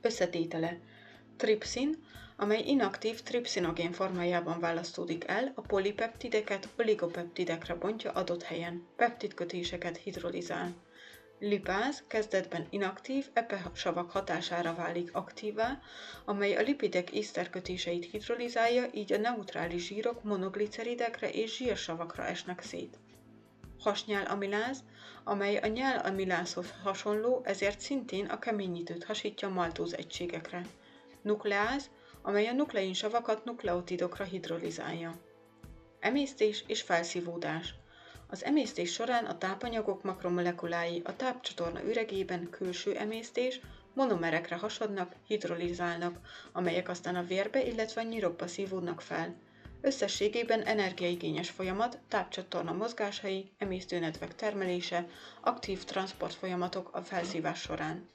Összetétele 0.00 0.78
Tripszin, 1.36 2.04
amely 2.36 2.62
inaktív 2.66 3.20
tripszinogén 3.20 3.92
formájában 3.92 4.60
választódik 4.60 5.24
el, 5.26 5.52
a 5.54 5.60
polipeptideket 5.60 6.68
oligopeptidekre 6.78 7.74
bontja 7.74 8.12
adott 8.12 8.42
helyen, 8.42 8.86
peptidkötéseket 8.96 9.96
hidrolizál. 9.96 10.74
Lipáz 11.44 12.04
kezdetben 12.06 12.66
inaktív, 12.70 13.26
savak 13.72 14.10
hatására 14.10 14.74
válik 14.74 15.14
aktívá, 15.14 15.80
amely 16.24 16.56
a 16.56 16.60
lipidek 16.60 17.10
észterkötéseit 17.10 18.10
hidrolizálja, 18.10 18.84
így 18.92 19.12
a 19.12 19.18
neutrális 19.18 19.86
zsírok 19.86 20.22
monogliceridekre 20.22 21.30
és 21.30 21.56
zsírsavakra 21.56 22.24
esnek 22.24 22.62
szét. 22.62 22.98
Hasnyál 23.80 24.24
amiláz, 24.26 24.84
amely 25.24 25.56
a 25.56 25.66
nyál 25.66 25.98
amilázhoz 25.98 26.74
hasonló, 26.82 27.40
ezért 27.44 27.80
szintén 27.80 28.26
a 28.26 28.38
keményítőt 28.38 29.04
hasítja 29.04 29.48
maltóz 29.48 29.96
egységekre. 29.96 30.66
Nukleáz, 31.22 31.90
amely 32.22 32.46
a 32.46 32.52
nukleinsavakat 32.52 33.44
nukleotidokra 33.44 34.24
hidrolizálja. 34.24 35.14
Emésztés 36.00 36.64
és 36.66 36.82
felszívódás– 36.82 37.74
az 38.32 38.44
emésztés 38.44 38.92
során 38.92 39.24
a 39.24 39.38
tápanyagok 39.38 40.02
makromolekulái 40.02 41.02
a 41.04 41.16
tápcsatorna 41.16 41.84
üregében 41.84 42.50
külső 42.50 42.96
emésztés, 42.96 43.60
monomerekre 43.94 44.56
hasadnak, 44.56 45.12
hidrolizálnak, 45.26 46.18
amelyek 46.52 46.88
aztán 46.88 47.16
a 47.16 47.24
vérbe, 47.24 47.64
illetve 47.66 48.00
a 48.00 48.04
nyirokba 48.04 48.46
szívódnak 48.46 49.00
fel. 49.00 49.34
Összességében 49.80 50.62
energiaigényes 50.62 51.50
folyamat, 51.50 51.98
tápcsatorna 52.08 52.72
mozgásai, 52.72 53.50
emésztőnedvek 53.58 54.34
termelése, 54.34 55.06
aktív 55.40 55.84
transport 55.84 56.34
folyamatok 56.34 56.94
a 56.94 57.02
felszívás 57.02 57.60
során. 57.60 58.08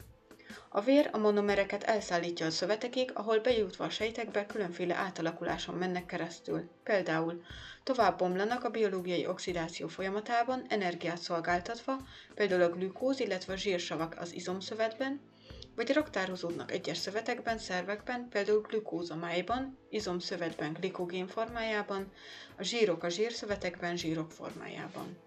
A 0.70 0.82
vér 0.82 1.10
a 1.12 1.18
monomereket 1.18 1.84
elszállítja 1.84 2.46
a 2.46 2.50
szövetekig, 2.50 3.12
ahol 3.14 3.40
bejutva 3.40 3.84
a 3.86 3.90
sejtekbe 3.90 4.46
különféle 4.46 4.96
átalakuláson 4.96 5.76
mennek 5.76 6.06
keresztül. 6.06 6.70
Például 6.84 7.42
tovább 7.84 8.18
bomlanak 8.18 8.64
a 8.64 8.70
biológiai 8.70 9.28
oxidáció 9.28 9.88
folyamatában, 9.88 10.66
energiát 10.70 11.18
szolgáltatva, 11.18 11.98
például 12.36 12.62
a 12.62 12.70
glükóz, 12.70 13.20
illetve 13.20 13.54
a 13.54 13.58
zsírsavak 13.58 14.16
az 14.20 14.34
izomszövetben, 14.34 15.20
vagy 15.76 15.94
raktározódnak 15.94 16.72
egyes 16.72 16.98
szövetekben, 16.98 17.58
szervekben, 17.58 18.30
például 18.30 18.62
glükóz 18.62 19.10
a 19.12 19.16
májban, 19.16 19.78
izomszövetben 19.90 20.74
glikogén 20.74 21.28
formájában, 21.28 22.12
a 22.58 22.64
zsírok 22.64 23.04
a 23.04 23.10
zsírszövetekben 23.10 23.98
zsírok 23.98 24.32
formájában. 24.32 25.18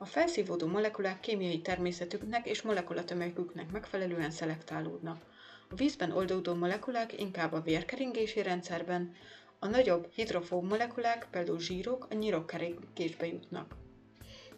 A 0.00 0.04
felszívódó 0.04 0.66
molekulák 0.66 1.20
kémiai 1.20 1.60
természetüknek 1.60 2.46
és 2.46 2.62
molekulatömegüknek 2.62 3.70
megfelelően 3.70 4.30
szelektálódnak. 4.30 5.22
A 5.70 5.74
vízben 5.74 6.12
oldódó 6.12 6.54
molekulák 6.54 7.20
inkább 7.20 7.52
a 7.52 7.60
vérkeringési 7.60 8.42
rendszerben, 8.42 9.14
a 9.58 9.66
nagyobb 9.66 10.08
hidrofób 10.12 10.64
molekulák, 10.64 11.26
például 11.30 11.60
zsírok, 11.60 12.06
a 12.10 12.14
nyirokkeringésbe 12.14 13.26
jutnak. 13.26 13.76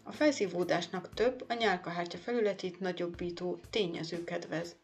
A 0.03 0.11
felszívódásnak 0.11 1.13
több, 1.13 1.45
a 1.47 1.53
nyálkahártya 1.53 2.17
felületét 2.17 2.79
nagyobbító 2.79 3.59
tényező 3.69 4.23
kedvez. 4.23 4.75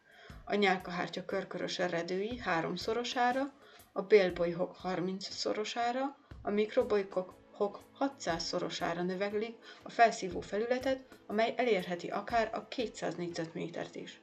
A 0.44 0.54
nyálkahártya 0.54 1.24
körkörös 1.24 1.78
eredői 1.78 2.38
háromszorosára, 2.38 3.52
a 3.92 4.02
bélbolyhok 4.02 4.76
30-szorosára, 4.84 6.02
a 6.42 6.50
mikrobolykok 6.50 7.37
hok 7.58 7.80
600-szorosára 8.00 9.02
növeglik 9.06 9.56
a 9.82 9.90
felszívó 9.90 10.40
felületet, 10.40 11.00
amely 11.26 11.54
elérheti 11.56 12.08
akár 12.08 12.50
a 12.54 12.68
200 12.68 13.14
négyzetmétert 13.14 13.96
is. 13.96 14.20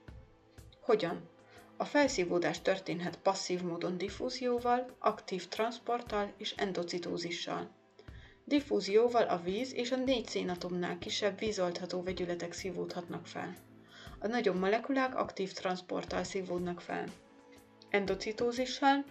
Hogyan? 0.81 1.29
A 1.77 1.85
felszívódás 1.85 2.61
történhet 2.61 3.17
passzív 3.17 3.61
módon 3.61 3.97
diffúzióval, 3.97 4.95
aktív 4.99 5.47
transporttal 5.47 6.31
és 6.37 6.51
endocitózissal. 6.57 7.69
Diffúzióval 8.43 9.23
a 9.27 9.41
víz 9.41 9.73
és 9.73 9.91
a 9.91 9.95
négy 9.95 10.27
szénatomnál 10.27 10.97
kisebb 10.97 11.39
vízoltható 11.39 12.03
vegyületek 12.03 12.53
szívódhatnak 12.53 13.27
fel. 13.27 13.55
A 14.19 14.27
nagyobb 14.27 14.59
molekulák 14.59 15.15
aktív 15.15 15.51
transporttal 15.51 16.23
szívódnak 16.23 16.81
fel. 16.81 17.05
Endocitózissal 17.89 19.03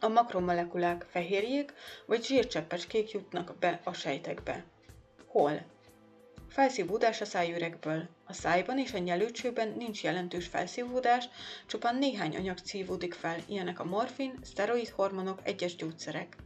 a 0.00 0.08
makromolekulák 0.08 1.06
fehérjék 1.10 1.72
vagy 2.06 2.24
zsírcseppecskék 2.24 3.10
jutnak 3.10 3.54
be 3.58 3.80
a 3.84 3.92
sejtekbe. 3.92 4.64
Hol? 5.26 5.64
Felszívódás 6.48 7.20
a 7.20 7.24
szájüregből. 7.24 8.08
A 8.24 8.32
szájban 8.32 8.78
és 8.78 8.92
a 8.92 8.98
nyelőcsőben 8.98 9.74
nincs 9.76 10.02
jelentős 10.02 10.46
felszívódás, 10.46 11.28
csupán 11.66 11.96
néhány 11.96 12.36
anyag 12.36 12.58
szívódik 12.64 13.14
fel, 13.14 13.38
ilyenek 13.48 13.80
a 13.80 13.84
morfin, 13.84 14.38
szteroid 14.42 14.88
hormonok, 14.88 15.40
egyes 15.42 15.76
gyógyszerek. 15.76 16.36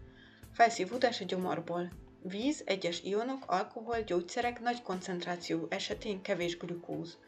Felszívódás 0.52 1.20
a 1.20 1.24
gyomorból. 1.24 1.90
Víz, 2.22 2.62
egyes 2.64 3.02
ionok, 3.02 3.44
alkohol, 3.46 4.00
gyógyszerek 4.00 4.60
nagy 4.60 4.82
koncentráció 4.82 5.66
esetén 5.68 6.22
kevés 6.22 6.56
glükóz. 6.56 7.18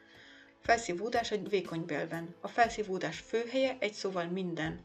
Felszívódás 0.61 1.33
a 1.33 1.37
vékonybélben. 1.49 2.35
A 2.41 2.49
felszívódás 2.49 3.19
főhelye 3.19 3.77
egy 3.79 3.95
szóval 3.95 4.25
minden. 4.25 4.85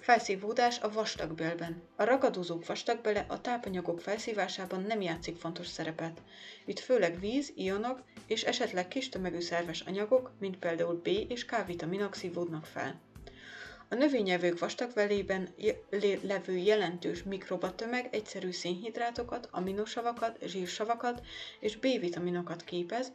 Felszívódás 0.00 0.80
a 0.80 0.92
vastagbélben. 0.92 1.82
A 1.96 2.04
ragadozók 2.04 2.66
vastagbele 2.66 3.24
a 3.28 3.40
tápanyagok 3.40 4.00
felszívásában 4.00 4.82
nem 4.82 5.00
játszik 5.00 5.36
fontos 5.36 5.66
szerepet. 5.66 6.22
Itt 6.64 6.78
főleg 6.78 7.20
víz, 7.20 7.52
ionok 7.54 8.02
és 8.26 8.42
esetleg 8.42 8.88
kis 8.88 9.08
tömegű 9.08 9.40
szerves 9.40 9.80
anyagok, 9.80 10.30
mint 10.38 10.58
például 10.58 11.00
B 11.02 11.06
és 11.06 11.44
K 11.44 11.66
vitaminok 11.66 12.14
szívódnak 12.14 12.66
fel. 12.66 13.00
A 13.88 13.94
növényevők 13.94 14.58
vastagvelében 14.58 15.48
levő 16.22 16.56
jelentős 16.56 17.22
mikrobatömeg 17.22 18.08
egyszerű 18.10 18.50
szénhidrátokat, 18.50 19.48
aminosavakat, 19.50 20.38
zsírsavakat 20.46 21.26
és 21.60 21.76
B-vitaminokat 21.76 22.64
képez, 22.64 23.12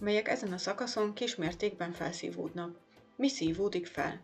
melyek 0.00 0.28
ezen 0.28 0.52
a 0.52 0.58
szakaszon 0.58 1.14
kismértékben 1.14 1.92
felszívódnak. 1.92 2.76
Mi 3.16 3.28
szívódik 3.28 3.86
fel? 3.86 4.20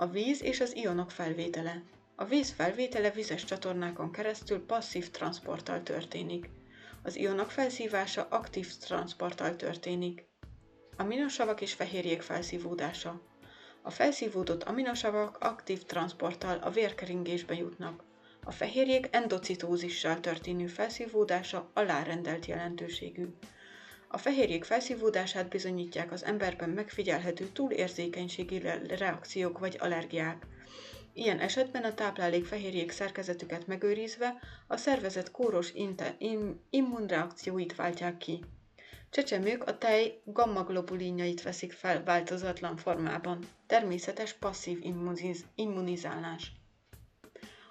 A 0.00 0.06
víz 0.06 0.42
és 0.42 0.60
az 0.60 0.76
ionok 0.76 1.10
felvétele. 1.10 1.82
A 2.16 2.24
víz 2.24 2.50
felvétele 2.50 3.10
vizes 3.10 3.44
csatornákon 3.44 4.12
keresztül 4.12 4.66
passzív 4.66 5.10
transporttal 5.10 5.82
történik. 5.82 6.50
Az 7.02 7.16
ionok 7.16 7.50
felszívása 7.50 8.26
aktív 8.30 8.76
transporttal 8.76 9.56
történik. 9.56 10.24
Aminosavak 10.96 11.60
és 11.60 11.72
fehérjék 11.72 12.22
felszívódása. 12.22 13.20
A 13.82 13.90
felszívódott 13.90 14.62
aminosavak 14.62 15.36
aktív 15.40 15.82
transporttal 15.82 16.58
a 16.58 16.70
vérkeringésbe 16.70 17.54
jutnak. 17.54 18.04
A 18.44 18.50
fehérjék 18.50 19.08
endocitózissal 19.10 20.20
történő 20.20 20.66
felszívódása 20.66 21.70
alárendelt 21.74 22.46
jelentőségű. 22.46 23.26
A 24.12 24.18
fehérjék 24.18 24.64
felszívódását 24.64 25.48
bizonyítják 25.48 26.12
az 26.12 26.24
emberben 26.24 26.70
megfigyelhető 26.70 27.48
túlérzékenységi 27.48 28.58
reakciók 28.88 29.58
vagy 29.58 29.76
allergiák. 29.80 30.46
Ilyen 31.12 31.38
esetben 31.38 31.82
a 31.84 31.94
táplálék 31.94 32.44
fehérjék 32.44 32.90
szerkezetüket 32.90 33.66
megőrizve 33.66 34.34
a 34.66 34.76
szervezet 34.76 35.30
kóros 35.30 35.72
im- 36.18 36.60
immunreakcióit 36.70 37.74
váltják 37.74 38.16
ki. 38.16 38.44
Csecsemők 39.10 39.64
a 39.66 39.78
tej 39.78 40.20
gamma-globulinjait 40.24 41.42
veszik 41.42 41.72
fel 41.72 42.04
változatlan 42.04 42.76
formában. 42.76 43.48
Természetes 43.66 44.32
passzív 44.32 44.78
immuniz- 44.82 45.46
immunizálás. 45.54 46.52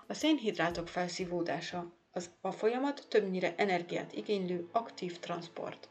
A 0.07 0.13
szénhidrátok 0.13 0.87
felszívódása. 0.87 1.93
Az, 2.11 2.29
a 2.41 2.51
folyamat 2.51 3.05
többnyire 3.09 3.53
energiát 3.57 4.13
igénylő 4.13 4.67
aktív 4.71 5.19
transport. 5.19 5.89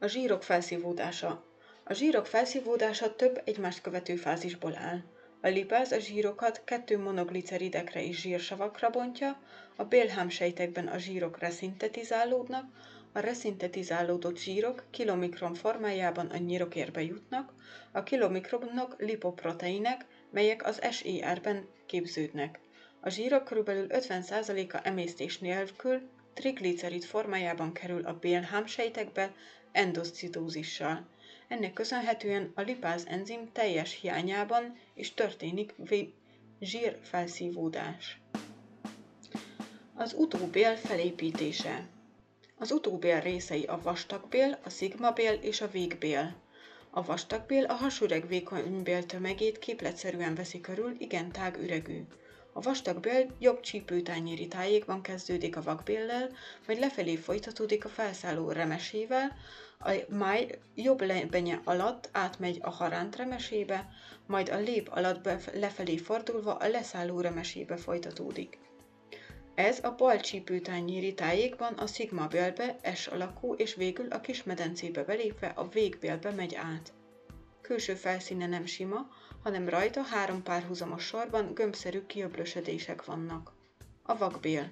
A 0.00 0.06
zsírok 0.06 0.42
felszívódása. 0.42 1.44
A 1.84 1.92
zsírok 1.92 2.26
felszívódása 2.26 3.16
több 3.16 3.42
egymást 3.44 3.80
követő 3.80 4.16
fázisból 4.16 4.76
áll. 4.76 5.00
A 5.40 5.48
lipáz 5.48 5.92
a 5.92 5.98
zsírokat 5.98 6.62
kettő 6.64 6.98
monogliceridekre 6.98 8.04
és 8.04 8.20
zsírsavakra 8.20 8.90
bontja, 8.90 9.40
a 9.76 9.84
bélhámsejtekben 9.84 10.86
a 10.86 10.98
zsírok 10.98 11.38
reszintetizálódnak, 11.38 12.64
a 13.12 13.18
reszintetizálódott 13.18 14.36
zsírok 14.36 14.84
kilomikron 14.90 15.54
formájában 15.54 16.26
a 16.26 16.36
nyirokérbe 16.36 17.02
jutnak, 17.02 17.52
a 17.92 18.02
kilomikronok 18.02 18.94
lipoproteinek, 18.98 20.06
melyek 20.30 20.66
az 20.66 20.80
SER-ben 20.90 21.68
képződnek. 21.86 22.60
A 23.00 23.08
zsírok 23.08 23.44
kb. 23.44 23.68
50%-a 23.68 24.80
emésztés 24.82 25.38
nélkül 25.38 26.00
triglicerid 26.34 27.04
formájában 27.04 27.72
kerül 27.72 28.06
a 28.06 28.12
bélhámsejtekbe 28.12 29.34
endocytózissal. 29.78 31.06
Ennek 31.48 31.72
köszönhetően 31.72 32.52
a 32.54 32.60
lipáz 32.60 33.06
enzim 33.06 33.52
teljes 33.52 34.00
hiányában 34.00 34.78
is 34.94 35.14
történik 35.14 35.74
zsírfelszívódás. 36.60 38.20
Az 39.94 40.12
utóbél 40.12 40.76
felépítése 40.76 41.88
Az 42.56 42.70
utóbél 42.70 43.20
részei 43.20 43.64
a 43.64 43.80
vastagbél, 43.82 44.58
a 44.64 44.70
szigmabél 44.70 45.32
és 45.32 45.60
a 45.60 45.70
végbél. 45.70 46.34
A 46.90 47.02
vastagbél 47.02 47.64
a 47.64 47.74
hasüreg 47.74 48.28
vékonybél 48.28 49.06
tömegét 49.06 49.58
képletszerűen 49.58 50.34
veszi 50.34 50.60
körül, 50.60 50.94
igen 50.98 51.32
tág 51.32 51.56
üregű. 51.56 52.04
A 52.58 52.60
vastag 52.60 53.00
bél 53.00 53.36
jobb 53.38 53.60
csípőtányéri 53.60 54.48
tájékban 54.48 55.02
kezdődik 55.02 55.56
a 55.56 55.62
vakbéllel, 55.62 56.30
majd 56.66 56.78
lefelé 56.78 57.16
folytatódik 57.16 57.84
a 57.84 57.88
felszálló 57.88 58.50
remesével, 58.50 59.36
a 59.78 59.92
máj 60.08 60.58
jobb 60.74 61.00
lebenye 61.00 61.60
alatt 61.64 62.08
átmegy 62.12 62.58
a 62.62 62.70
haránt 62.70 63.16
remesébe, 63.16 63.88
majd 64.26 64.48
a 64.48 64.56
lép 64.56 64.88
alatt 64.90 65.28
lefelé 65.54 65.96
fordulva 65.96 66.54
a 66.54 66.68
leszálló 66.68 67.20
remesébe 67.20 67.76
folytatódik. 67.76 68.58
Ez 69.54 69.84
a 69.84 69.94
bal 69.94 70.20
csípőtányéri 70.20 71.14
tájékban 71.14 71.74
a 71.74 71.86
szigma 71.86 72.26
bélbe, 72.26 72.76
S 72.94 73.06
alakú, 73.06 73.54
és 73.54 73.74
végül 73.74 74.08
a 74.10 74.20
kis 74.20 74.42
medencébe 74.42 75.04
belépve 75.04 75.46
a 75.46 75.68
végbélbe 75.68 76.30
megy 76.30 76.54
át. 76.54 76.92
Külső 77.60 77.94
felszíne 77.94 78.46
nem 78.46 78.66
sima, 78.66 79.08
hanem 79.42 79.68
rajta 79.68 80.02
három 80.02 80.42
párhuzamos 80.42 81.02
sorban 81.04 81.54
gömbszerű 81.54 82.06
kiöblösödések 82.06 83.04
vannak. 83.04 83.52
A 84.02 84.16
vakbél. 84.16 84.70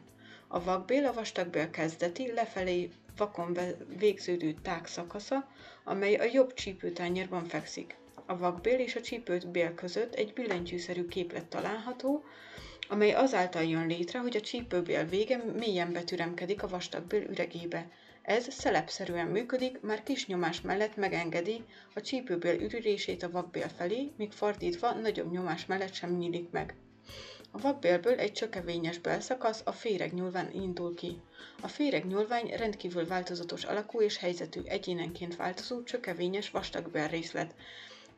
A 0.48 0.64
vakbél 0.64 1.06
a 1.06 1.12
vastagbél 1.12 1.70
kezdeti, 1.70 2.32
lefelé 2.32 2.90
vakon 3.16 3.58
végződő 3.98 4.54
tág 4.62 4.86
szakasza, 4.86 5.48
amely 5.84 6.14
a 6.14 6.24
jobb 6.32 6.54
csípőtányérban 6.54 7.44
fekszik. 7.44 7.96
A 8.26 8.36
vakbél 8.36 8.78
és 8.78 8.96
a 8.96 9.00
csípőbél 9.00 9.74
között 9.74 10.14
egy 10.14 10.32
billentyűszerű 10.32 11.06
képlet 11.06 11.46
található, 11.46 12.24
amely 12.88 13.12
azáltal 13.12 13.62
jön 13.62 13.86
létre, 13.86 14.18
hogy 14.18 14.36
a 14.36 14.40
csípőbél 14.40 15.04
vége 15.04 15.42
mélyen 15.58 15.92
betüremkedik 15.92 16.62
a 16.62 16.68
vastagbél 16.68 17.22
üregébe, 17.22 17.88
ez 18.26 18.52
szelepszerűen 18.52 19.26
működik, 19.26 19.80
már 19.80 20.02
kis 20.02 20.26
nyomás 20.26 20.60
mellett 20.60 20.96
megengedi 20.96 21.64
a 21.94 22.00
csípőbél 22.00 22.60
ürülését 22.60 23.22
a 23.22 23.30
vakbél 23.30 23.68
felé, 23.68 24.12
míg 24.16 24.32
fordítva 24.32 24.92
nagyobb 24.92 25.30
nyomás 25.30 25.66
mellett 25.66 25.92
sem 25.92 26.16
nyílik 26.16 26.50
meg. 26.50 26.74
A 27.56 27.58
vakbélből 27.58 28.18
egy 28.18 28.32
csökevényes 28.32 28.98
belszakasz, 28.98 29.62
a 29.64 29.72
féregnyúlvány 29.72 30.62
indul 30.62 30.94
ki. 30.94 31.20
A 31.62 31.68
féregnyúlvány 31.68 32.46
rendkívül 32.56 33.06
változatos 33.06 33.64
alakú 33.64 34.00
és 34.00 34.16
helyzetű 34.16 34.60
egyénenként 34.64 35.36
változó 35.36 35.82
csökevényes 35.82 36.50
vastagbél 36.50 37.08
részlet. 37.08 37.54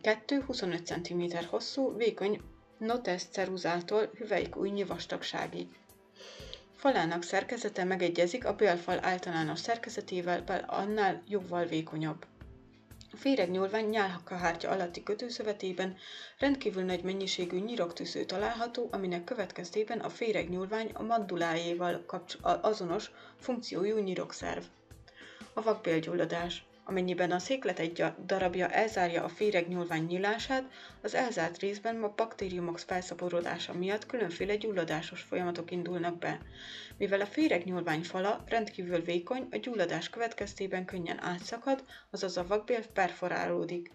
2-25 0.03 0.84
cm 0.84 1.47
hosszú, 1.51 1.97
vékony 1.97 2.41
notes 2.78 3.22
ceruzától 3.30 4.11
hüvelykújnyi 4.16 4.84
vastagságig. 4.84 5.68
Falának 6.76 7.22
szerkezete 7.22 7.84
megegyezik 7.84 8.45
a 8.45 8.55
bélfal 8.55 8.99
általános 9.05 9.59
szerkezetével, 9.59 10.43
bel 10.43 10.64
annál 10.68 11.22
jóval 11.28 11.64
vékonyabb. 11.64 12.26
A 13.18 13.20
féregnyúlvány 13.20 13.88
nyálkahártya 13.88 14.70
alatti 14.70 15.02
kötőszövetében 15.02 15.96
rendkívül 16.38 16.82
nagy 16.82 17.02
mennyiségű 17.02 17.58
nyiroktűző 17.58 18.24
található, 18.24 18.88
aminek 18.92 19.24
következtében 19.24 19.98
a 19.98 20.08
féregnyúlvány 20.08 20.90
a 20.92 21.02
mandulájéval 21.02 22.04
azonos 22.42 23.10
funkciójú 23.40 23.98
nyirokszerv. 23.98 24.62
A 25.52 25.62
vakbélgyulladás. 25.62 26.64
Amennyiben 26.84 27.30
a 27.30 27.38
széklet 27.38 27.78
egy 27.78 28.04
darabja 28.26 28.68
elzárja 28.68 29.24
a 29.24 29.28
féreg 29.28 29.68
nyúlvány 29.68 30.04
nyílását, 30.04 30.64
az 31.02 31.14
elzárt 31.14 31.58
részben 31.58 32.02
a 32.02 32.12
baktériumok 32.16 32.78
felszaporodása 32.78 33.72
miatt 33.72 34.06
különféle 34.06 34.56
gyulladásos 34.56 35.20
folyamatok 35.22 35.70
indulnak 35.70 36.18
be. 36.18 36.38
Mivel 36.99 37.20
a 37.20 37.26
féreg 37.26 37.64
nyúlvány 37.64 38.03
fala 38.03 38.44
rendkívül 38.46 39.01
vékony, 39.01 39.49
a 39.51 39.57
gyulladás 39.57 40.11
következtében 40.11 40.84
könnyen 40.84 41.22
átszakad, 41.22 41.84
azaz 42.11 42.36
a 42.36 42.46
vakbél 42.46 42.86
perforálódik. 42.86 43.90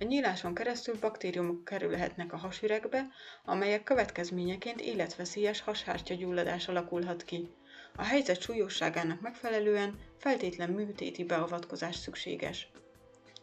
A 0.00 0.04
nyíláson 0.04 0.54
keresztül 0.54 0.98
baktériumok 1.00 1.64
kerülhetnek 1.64 2.32
a 2.32 2.36
hasüregbe, 2.36 3.06
amelyek 3.44 3.82
következményeként 3.82 4.80
életveszélyes 4.80 5.60
hashártya 5.60 6.14
gyulladás 6.14 6.68
alakulhat 6.68 7.24
ki. 7.24 7.48
A 7.96 8.02
helyzet 8.02 8.40
súlyosságának 8.40 9.20
megfelelően 9.20 9.98
feltétlen 10.18 10.70
műtéti 10.70 11.24
beavatkozás 11.24 11.96
szükséges. 11.96 12.68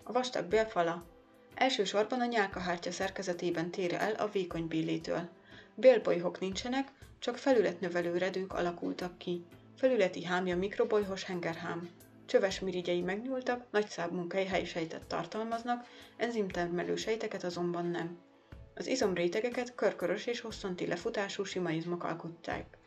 A 0.04 0.12
vastag 0.12 0.46
bélfala 0.46 1.06
elsősorban 1.56 2.22
a 2.22 2.26
nyálkahártya 2.26 2.92
szerkezetében 2.92 3.72
tér 3.72 3.94
el 3.94 4.14
a 4.14 4.28
vékony 4.28 4.68
bélétől. 4.68 5.30
Bélbolyhok 5.80 6.40
nincsenek, 6.40 6.92
csak 7.20 7.38
felületnövelő 7.38 8.18
redők 8.18 8.54
alakultak 8.54 9.18
ki. 9.18 9.46
Felületi 9.78 10.24
hámja 10.24 10.58
mikrobolyhos 10.58 11.24
hengerhám. 11.24 11.90
Csöves 12.26 12.60
mirigyei 12.60 13.02
megnyúltak, 13.02 13.66
nagy 13.72 13.90
számú 13.90 14.28
helysejtet 14.30 15.04
tartalmaznak, 15.04 15.86
enzimtermelő 16.18 16.96
sejteket 16.96 17.44
azonban 17.44 17.86
nem. 17.86 18.18
Az 18.76 18.88
izomrétegeket 18.88 19.76
körkörös 19.76 20.26
és 20.26 20.40
hosszanti 20.40 20.88
lefutású 20.88 21.44
sima 21.44 21.72
izmok 21.72 22.04
alkották. 22.04 22.78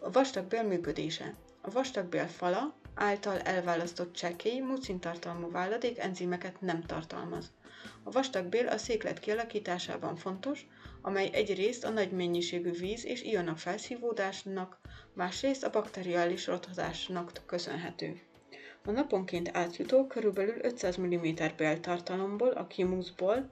A 0.00 0.10
vastagbél 0.10 0.62
működése. 0.62 1.34
A 1.60 1.70
vastagbél 1.70 2.26
fala 2.26 2.74
által 2.94 3.38
elválasztott 3.40 4.12
csekély, 4.12 4.60
mucintartalmú 4.60 5.50
váladék 5.50 5.98
enzimeket 5.98 6.60
nem 6.60 6.82
tartalmaz. 6.82 7.50
A 8.02 8.10
vastagbél 8.10 8.68
a 8.68 8.76
széklet 8.76 9.18
kialakításában 9.18 10.16
fontos, 10.16 10.66
amely 11.02 11.30
egyrészt 11.32 11.84
a 11.84 11.90
nagy 11.90 12.12
mennyiségű 12.12 12.70
víz 12.70 13.04
és 13.04 13.22
ionok 13.22 13.58
felszívódásnak, 13.58 14.78
másrészt 15.14 15.64
a 15.64 15.70
bakteriális 15.70 16.46
rothadásnak 16.46 17.32
köszönhető. 17.46 18.20
A 18.84 18.90
naponként 18.90 19.56
átjutó 19.56 20.06
körülbelül 20.06 20.54
500 20.60 20.96
mm 20.96 21.26
béltartalomból, 21.56 22.50
a 22.50 22.66
kimuszból 22.66 23.50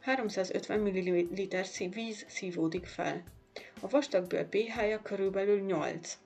350 0.00 0.80
ml 0.80 1.90
víz 1.90 2.24
szívódik 2.28 2.86
fel. 2.86 3.24
A 3.80 3.88
vastagbél 3.88 4.44
pH-ja 4.44 5.02
körülbelül 5.02 5.60
8. 5.60 6.18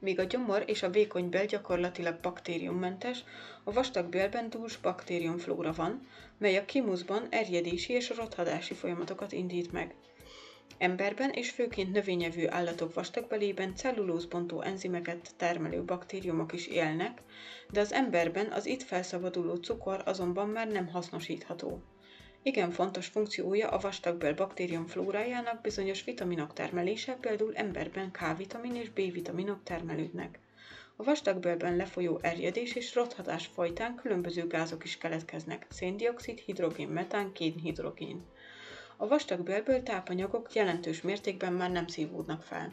Míg 0.00 0.18
a 0.18 0.24
gyomor 0.24 0.62
és 0.66 0.82
a 0.82 0.90
vékony 0.90 1.28
bél 1.28 1.46
gyakorlatilag 1.46 2.20
baktériummentes, 2.20 3.24
a 3.64 3.72
vastagbélben 3.72 4.50
dús 4.50 4.76
baktériumflóra 4.76 5.72
van, 5.72 6.06
mely 6.38 6.56
a 6.56 6.64
kimuszban 6.64 7.26
erjedési 7.30 7.92
és 7.92 8.16
rothadási 8.16 8.74
folyamatokat 8.74 9.32
indít 9.32 9.72
meg. 9.72 9.94
Emberben 10.78 11.30
és 11.30 11.50
főként 11.50 11.92
növényevő 11.92 12.50
állatok 12.50 12.94
vastagbelében 12.94 13.76
cellulózbontó 13.76 14.62
enzimeket 14.62 15.30
termelő 15.36 15.82
baktériumok 15.82 16.52
is 16.52 16.66
élnek, 16.66 17.22
de 17.70 17.80
az 17.80 17.92
emberben 17.92 18.52
az 18.52 18.66
itt 18.66 18.82
felszabaduló 18.82 19.54
cukor 19.54 20.02
azonban 20.04 20.48
már 20.48 20.68
nem 20.68 20.88
hasznosítható. 20.88 21.82
Igen 22.42 22.70
fontos 22.70 23.06
funkciója 23.06 23.68
a 23.68 23.78
vastagbél 23.78 24.34
baktérium 24.34 24.86
flórájának 24.86 25.60
bizonyos 25.60 26.04
vitaminok 26.04 26.52
termelése, 26.52 27.16
például 27.20 27.56
emberben 27.56 28.10
K-vitamin 28.10 28.74
és 28.74 28.90
B-vitaminok 28.90 29.62
termelődnek. 29.62 30.38
A 30.96 31.04
vastagbélben 31.04 31.76
lefolyó 31.76 32.18
erjedés 32.22 32.74
és 32.74 32.94
rothadás 32.94 33.46
folytán 33.46 33.94
különböző 33.94 34.46
gázok 34.46 34.84
is 34.84 34.98
keletkeznek, 34.98 35.66
széndiokszid, 35.70 36.38
hidrogén, 36.38 36.88
metán, 36.88 37.32
kénhidrogén. 37.32 38.24
A 38.96 39.06
vastagbélből 39.06 39.82
tápanyagok 39.82 40.54
jelentős 40.54 41.02
mértékben 41.02 41.52
már 41.52 41.70
nem 41.70 41.86
szívódnak 41.86 42.42
fel. 42.42 42.72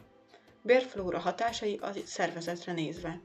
Bélflóra 0.61 1.19
hatásai 1.19 1.79
a 1.81 1.89
szervezetre 2.05 2.73
nézve. 2.73 3.19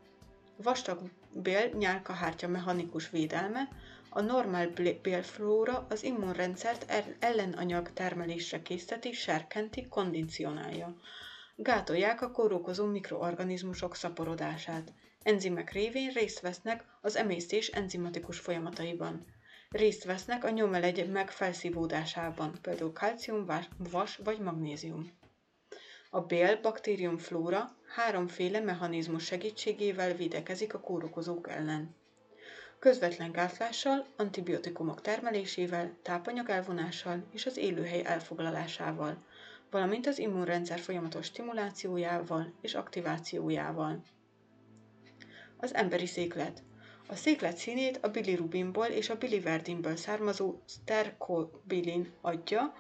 Vastag 0.62 1.00
bél 1.32 1.70
nyálkahártya 1.78 2.48
mechanikus 2.48 3.10
védelme, 3.10 3.68
a 4.08 4.20
normál 4.20 4.72
bélflóra 5.02 5.86
az 5.88 6.02
immunrendszert 6.02 6.92
ellenanyag 7.18 7.92
termelésre 7.92 8.62
készteti, 8.62 9.12
serkenti, 9.12 9.88
kondicionálja. 9.88 10.96
Gátolják 11.56 12.22
a 12.22 12.30
kórokozó 12.30 12.86
mikroorganizmusok 12.86 13.96
szaporodását. 13.96 14.92
Enzimek 15.22 15.72
révén 15.72 16.10
részt 16.10 16.40
vesznek 16.40 16.84
az 17.00 17.16
emésztés 17.16 17.68
enzimatikus 17.68 18.38
folyamataiban. 18.38 19.24
Részt 19.70 20.04
vesznek 20.04 20.44
a 20.44 20.50
nyomelegy 20.50 21.10
meg 21.10 21.30
felszívódásában, 21.30 22.58
például 22.62 22.92
kalcium, 22.92 23.46
vas 23.90 24.16
vagy 24.16 24.38
magnézium. 24.38 25.12
A 26.10 26.20
bél 26.20 26.60
baktériumflóra 26.60 27.78
háromféle 27.94 28.60
mechanizmus 28.60 29.24
segítségével 29.24 30.14
védekezik 30.14 30.74
a 30.74 30.80
kórokozók 30.80 31.48
ellen 31.48 31.94
közvetlen 32.80 33.32
gászlással, 33.32 34.06
antibiotikumok 34.16 35.00
termelésével, 35.00 35.92
tápanyag 36.02 36.48
elvonással 36.48 37.24
és 37.32 37.46
az 37.46 37.56
élőhely 37.56 38.04
elfoglalásával, 38.04 39.16
valamint 39.70 40.06
az 40.06 40.18
immunrendszer 40.18 40.78
folyamatos 40.78 41.26
stimulációjával 41.26 42.52
és 42.60 42.74
aktivációjával. 42.74 44.02
Az 45.56 45.74
emberi 45.74 46.06
széklet. 46.06 46.62
A 47.06 47.14
széklet 47.14 47.56
színét 47.56 47.98
a 48.02 48.08
bilirubinból 48.10 48.86
és 48.86 49.10
a 49.10 49.16
biliverdinből 49.18 49.96
származó 49.96 50.54
stercobilin 50.68 52.12
adja, 52.20 52.74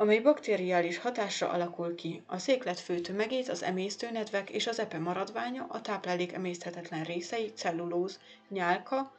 amely 0.00 0.20
bakteriális 0.20 0.98
hatásra 0.98 1.48
alakul 1.48 1.94
ki. 1.94 2.22
A 2.26 2.38
széklet 2.38 2.80
fő 2.80 3.00
tömegét 3.00 3.48
az 3.48 3.62
emésztőnedvek 3.62 4.50
és 4.50 4.66
az 4.66 4.78
epe 4.78 4.98
maradványa, 4.98 5.66
a 5.68 5.80
táplálék 5.80 6.32
emészthetetlen 6.32 7.04
részei, 7.04 7.52
cellulóz, 7.54 8.20
nyálka, 8.48 9.14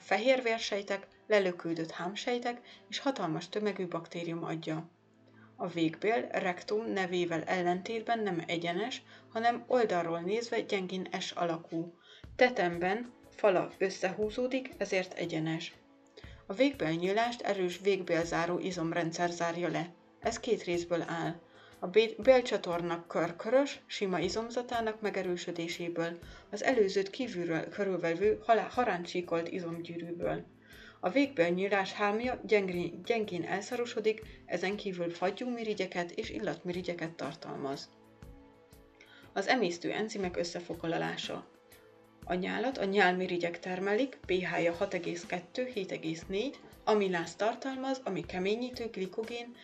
fehérvérsejtek, 0.00 1.06
lelökődött 1.26 1.90
hámsejtek 1.90 2.60
és 2.88 2.98
hatalmas 2.98 3.48
tömegű 3.48 3.86
baktérium 3.86 4.44
adja. 4.44 4.90
A 5.56 5.66
végbél 5.66 6.26
rektum 6.30 6.92
nevével 6.92 7.42
ellentétben 7.42 8.18
nem 8.18 8.42
egyenes, 8.46 9.02
hanem 9.32 9.64
oldalról 9.66 10.20
nézve 10.20 10.60
gyengén 10.60 11.08
S 11.20 11.30
alakú. 11.30 11.94
Tetemben 12.36 13.12
fala 13.36 13.70
összehúzódik, 13.78 14.70
ezért 14.76 15.14
egyenes. 15.14 15.74
A 16.46 16.52
végbél 16.52 16.90
nyílást 16.90 17.40
erős 17.40 17.80
végbélzáró 17.82 18.58
izomrendszer 18.58 19.30
zárja 19.30 19.68
le. 19.68 19.94
Ez 20.26 20.40
két 20.40 20.62
részből 20.62 21.02
áll. 21.06 21.34
A 21.78 21.86
bélcsatornak 22.18 23.08
körkörös, 23.08 23.80
sima 23.86 24.18
izomzatának 24.18 25.00
megerősödéséből, 25.00 26.18
az 26.50 26.64
előzőt 26.64 27.10
kívülről 27.10 27.68
körülvevő 27.68 28.42
haráncsíkolt 28.70 29.48
izomgyűrűből. 29.48 30.44
A 31.00 31.10
végbél 31.10 31.48
nyílás 31.48 31.92
hámja 31.92 32.40
gyengén, 32.46 33.02
gyengén 33.04 33.44
elszarosodik, 33.44 34.22
ezen 34.46 34.76
kívül 34.76 35.10
fagyúmirigyeket 35.10 36.10
és 36.10 36.30
illatmirigyeket 36.30 37.10
tartalmaz. 37.10 37.90
Az 39.32 39.46
emésztő 39.46 39.92
enzimek 39.92 40.36
összefoglalása. 40.36 41.46
A 42.24 42.34
nyálat 42.34 42.78
a 42.78 42.84
nyálmirigyek 42.84 43.58
termelik, 43.58 44.18
pH-ja 44.26 44.76
6,2-7,4, 44.80 46.54
amiláz 46.84 47.34
tartalmaz, 47.34 48.00
ami 48.04 48.24
keményítő 48.26 48.88
glikogén, 48.92 49.54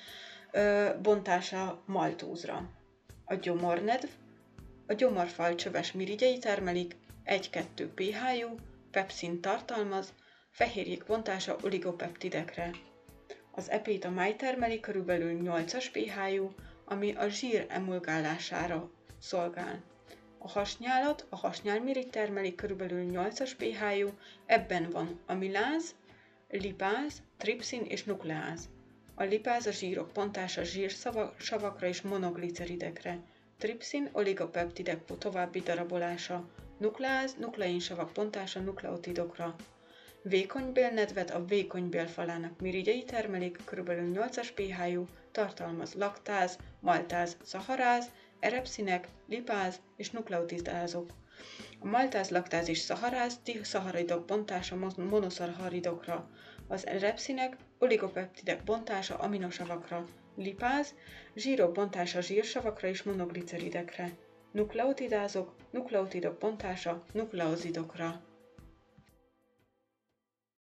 bontása 1.02 1.82
maltózra. 1.86 2.70
A 3.24 3.34
gyomornedv, 3.34 4.08
a 4.86 4.92
gyomorfal 4.92 5.54
csöves 5.54 5.92
mirigyei 5.92 6.38
termelik, 6.38 6.96
1-2 7.26 7.88
pH-jú, 7.94 8.54
pepszin 8.90 9.40
tartalmaz, 9.40 10.12
fehérjék 10.50 11.04
bontása 11.04 11.56
oligopeptidekre. 11.62 12.70
Az 13.50 13.70
epét 13.70 14.04
a 14.04 14.10
máj 14.10 14.36
termeli 14.36 14.80
körülbelül 14.80 15.40
8-as 15.44 15.86
pH-jú, 15.92 16.54
ami 16.84 17.12
a 17.12 17.28
zsír 17.28 17.66
emulgálására 17.68 18.90
szolgál. 19.18 19.82
A 20.38 20.48
hasnyálat, 20.48 21.26
a 21.28 21.36
hasnyálmirigy 21.36 22.10
termeli 22.10 22.54
körülbelül 22.54 23.10
8-as 23.12 23.52
pH-jú, 23.58 24.08
ebben 24.46 24.90
van 24.90 25.20
amiláz, 25.26 25.94
lipáz, 26.48 27.22
tripszin 27.36 27.82
és 27.84 28.04
nukleáz. 28.04 28.68
A 29.14 29.22
lipáz 29.22 29.66
a 29.66 29.70
zsírok 29.70 30.12
pontása 30.12 30.62
zsírsavakra 30.62 31.86
és 31.86 32.02
monogliceridekre, 32.02 33.18
tripszin, 33.58 34.08
oligopeptidek 34.12 35.04
további 35.18 35.60
darabolása, 35.60 36.48
nukleáz, 36.78 37.34
nukleinsavak 37.34 38.12
pontása 38.12 38.60
nukleotidokra. 38.60 39.54
Vékony 40.22 40.72
bélnedvet 40.72 41.30
a 41.30 41.44
vékony 41.44 41.88
bélfalának 41.88 42.60
mirigyei 42.60 43.04
termelik, 43.04 43.56
kb. 43.64 43.90
8-as 43.90 44.48
pH-jú, 44.54 45.08
tartalmaz 45.32 45.94
laktáz, 45.94 46.58
maltáz, 46.80 47.36
szaharáz, 47.42 48.10
erepszinek, 48.40 49.08
lipáz 49.28 49.80
és 49.96 50.10
nukleotidázok. 50.10 51.10
A 51.80 51.86
maltáz, 51.86 52.30
laktáz 52.30 52.68
és 52.68 52.78
szaharáz 52.78 53.40
szaharidok 53.62 54.24
bontása 54.24 54.92
monoszaharidokra, 54.96 56.30
az 56.68 56.84
repszinek, 56.84 57.56
oligopeptidek 57.82 58.64
bontása 58.64 59.16
aminosavakra, 59.16 60.04
lipáz, 60.36 60.94
zsírok 61.34 61.72
bontása 61.72 62.20
zsírsavakra 62.20 62.88
és 62.88 63.02
monogliceridekre, 63.02 64.16
nukleotidázok, 64.50 65.54
nukleotidok 65.70 66.38
bontása 66.38 67.04
nukleozidokra. 67.12 68.31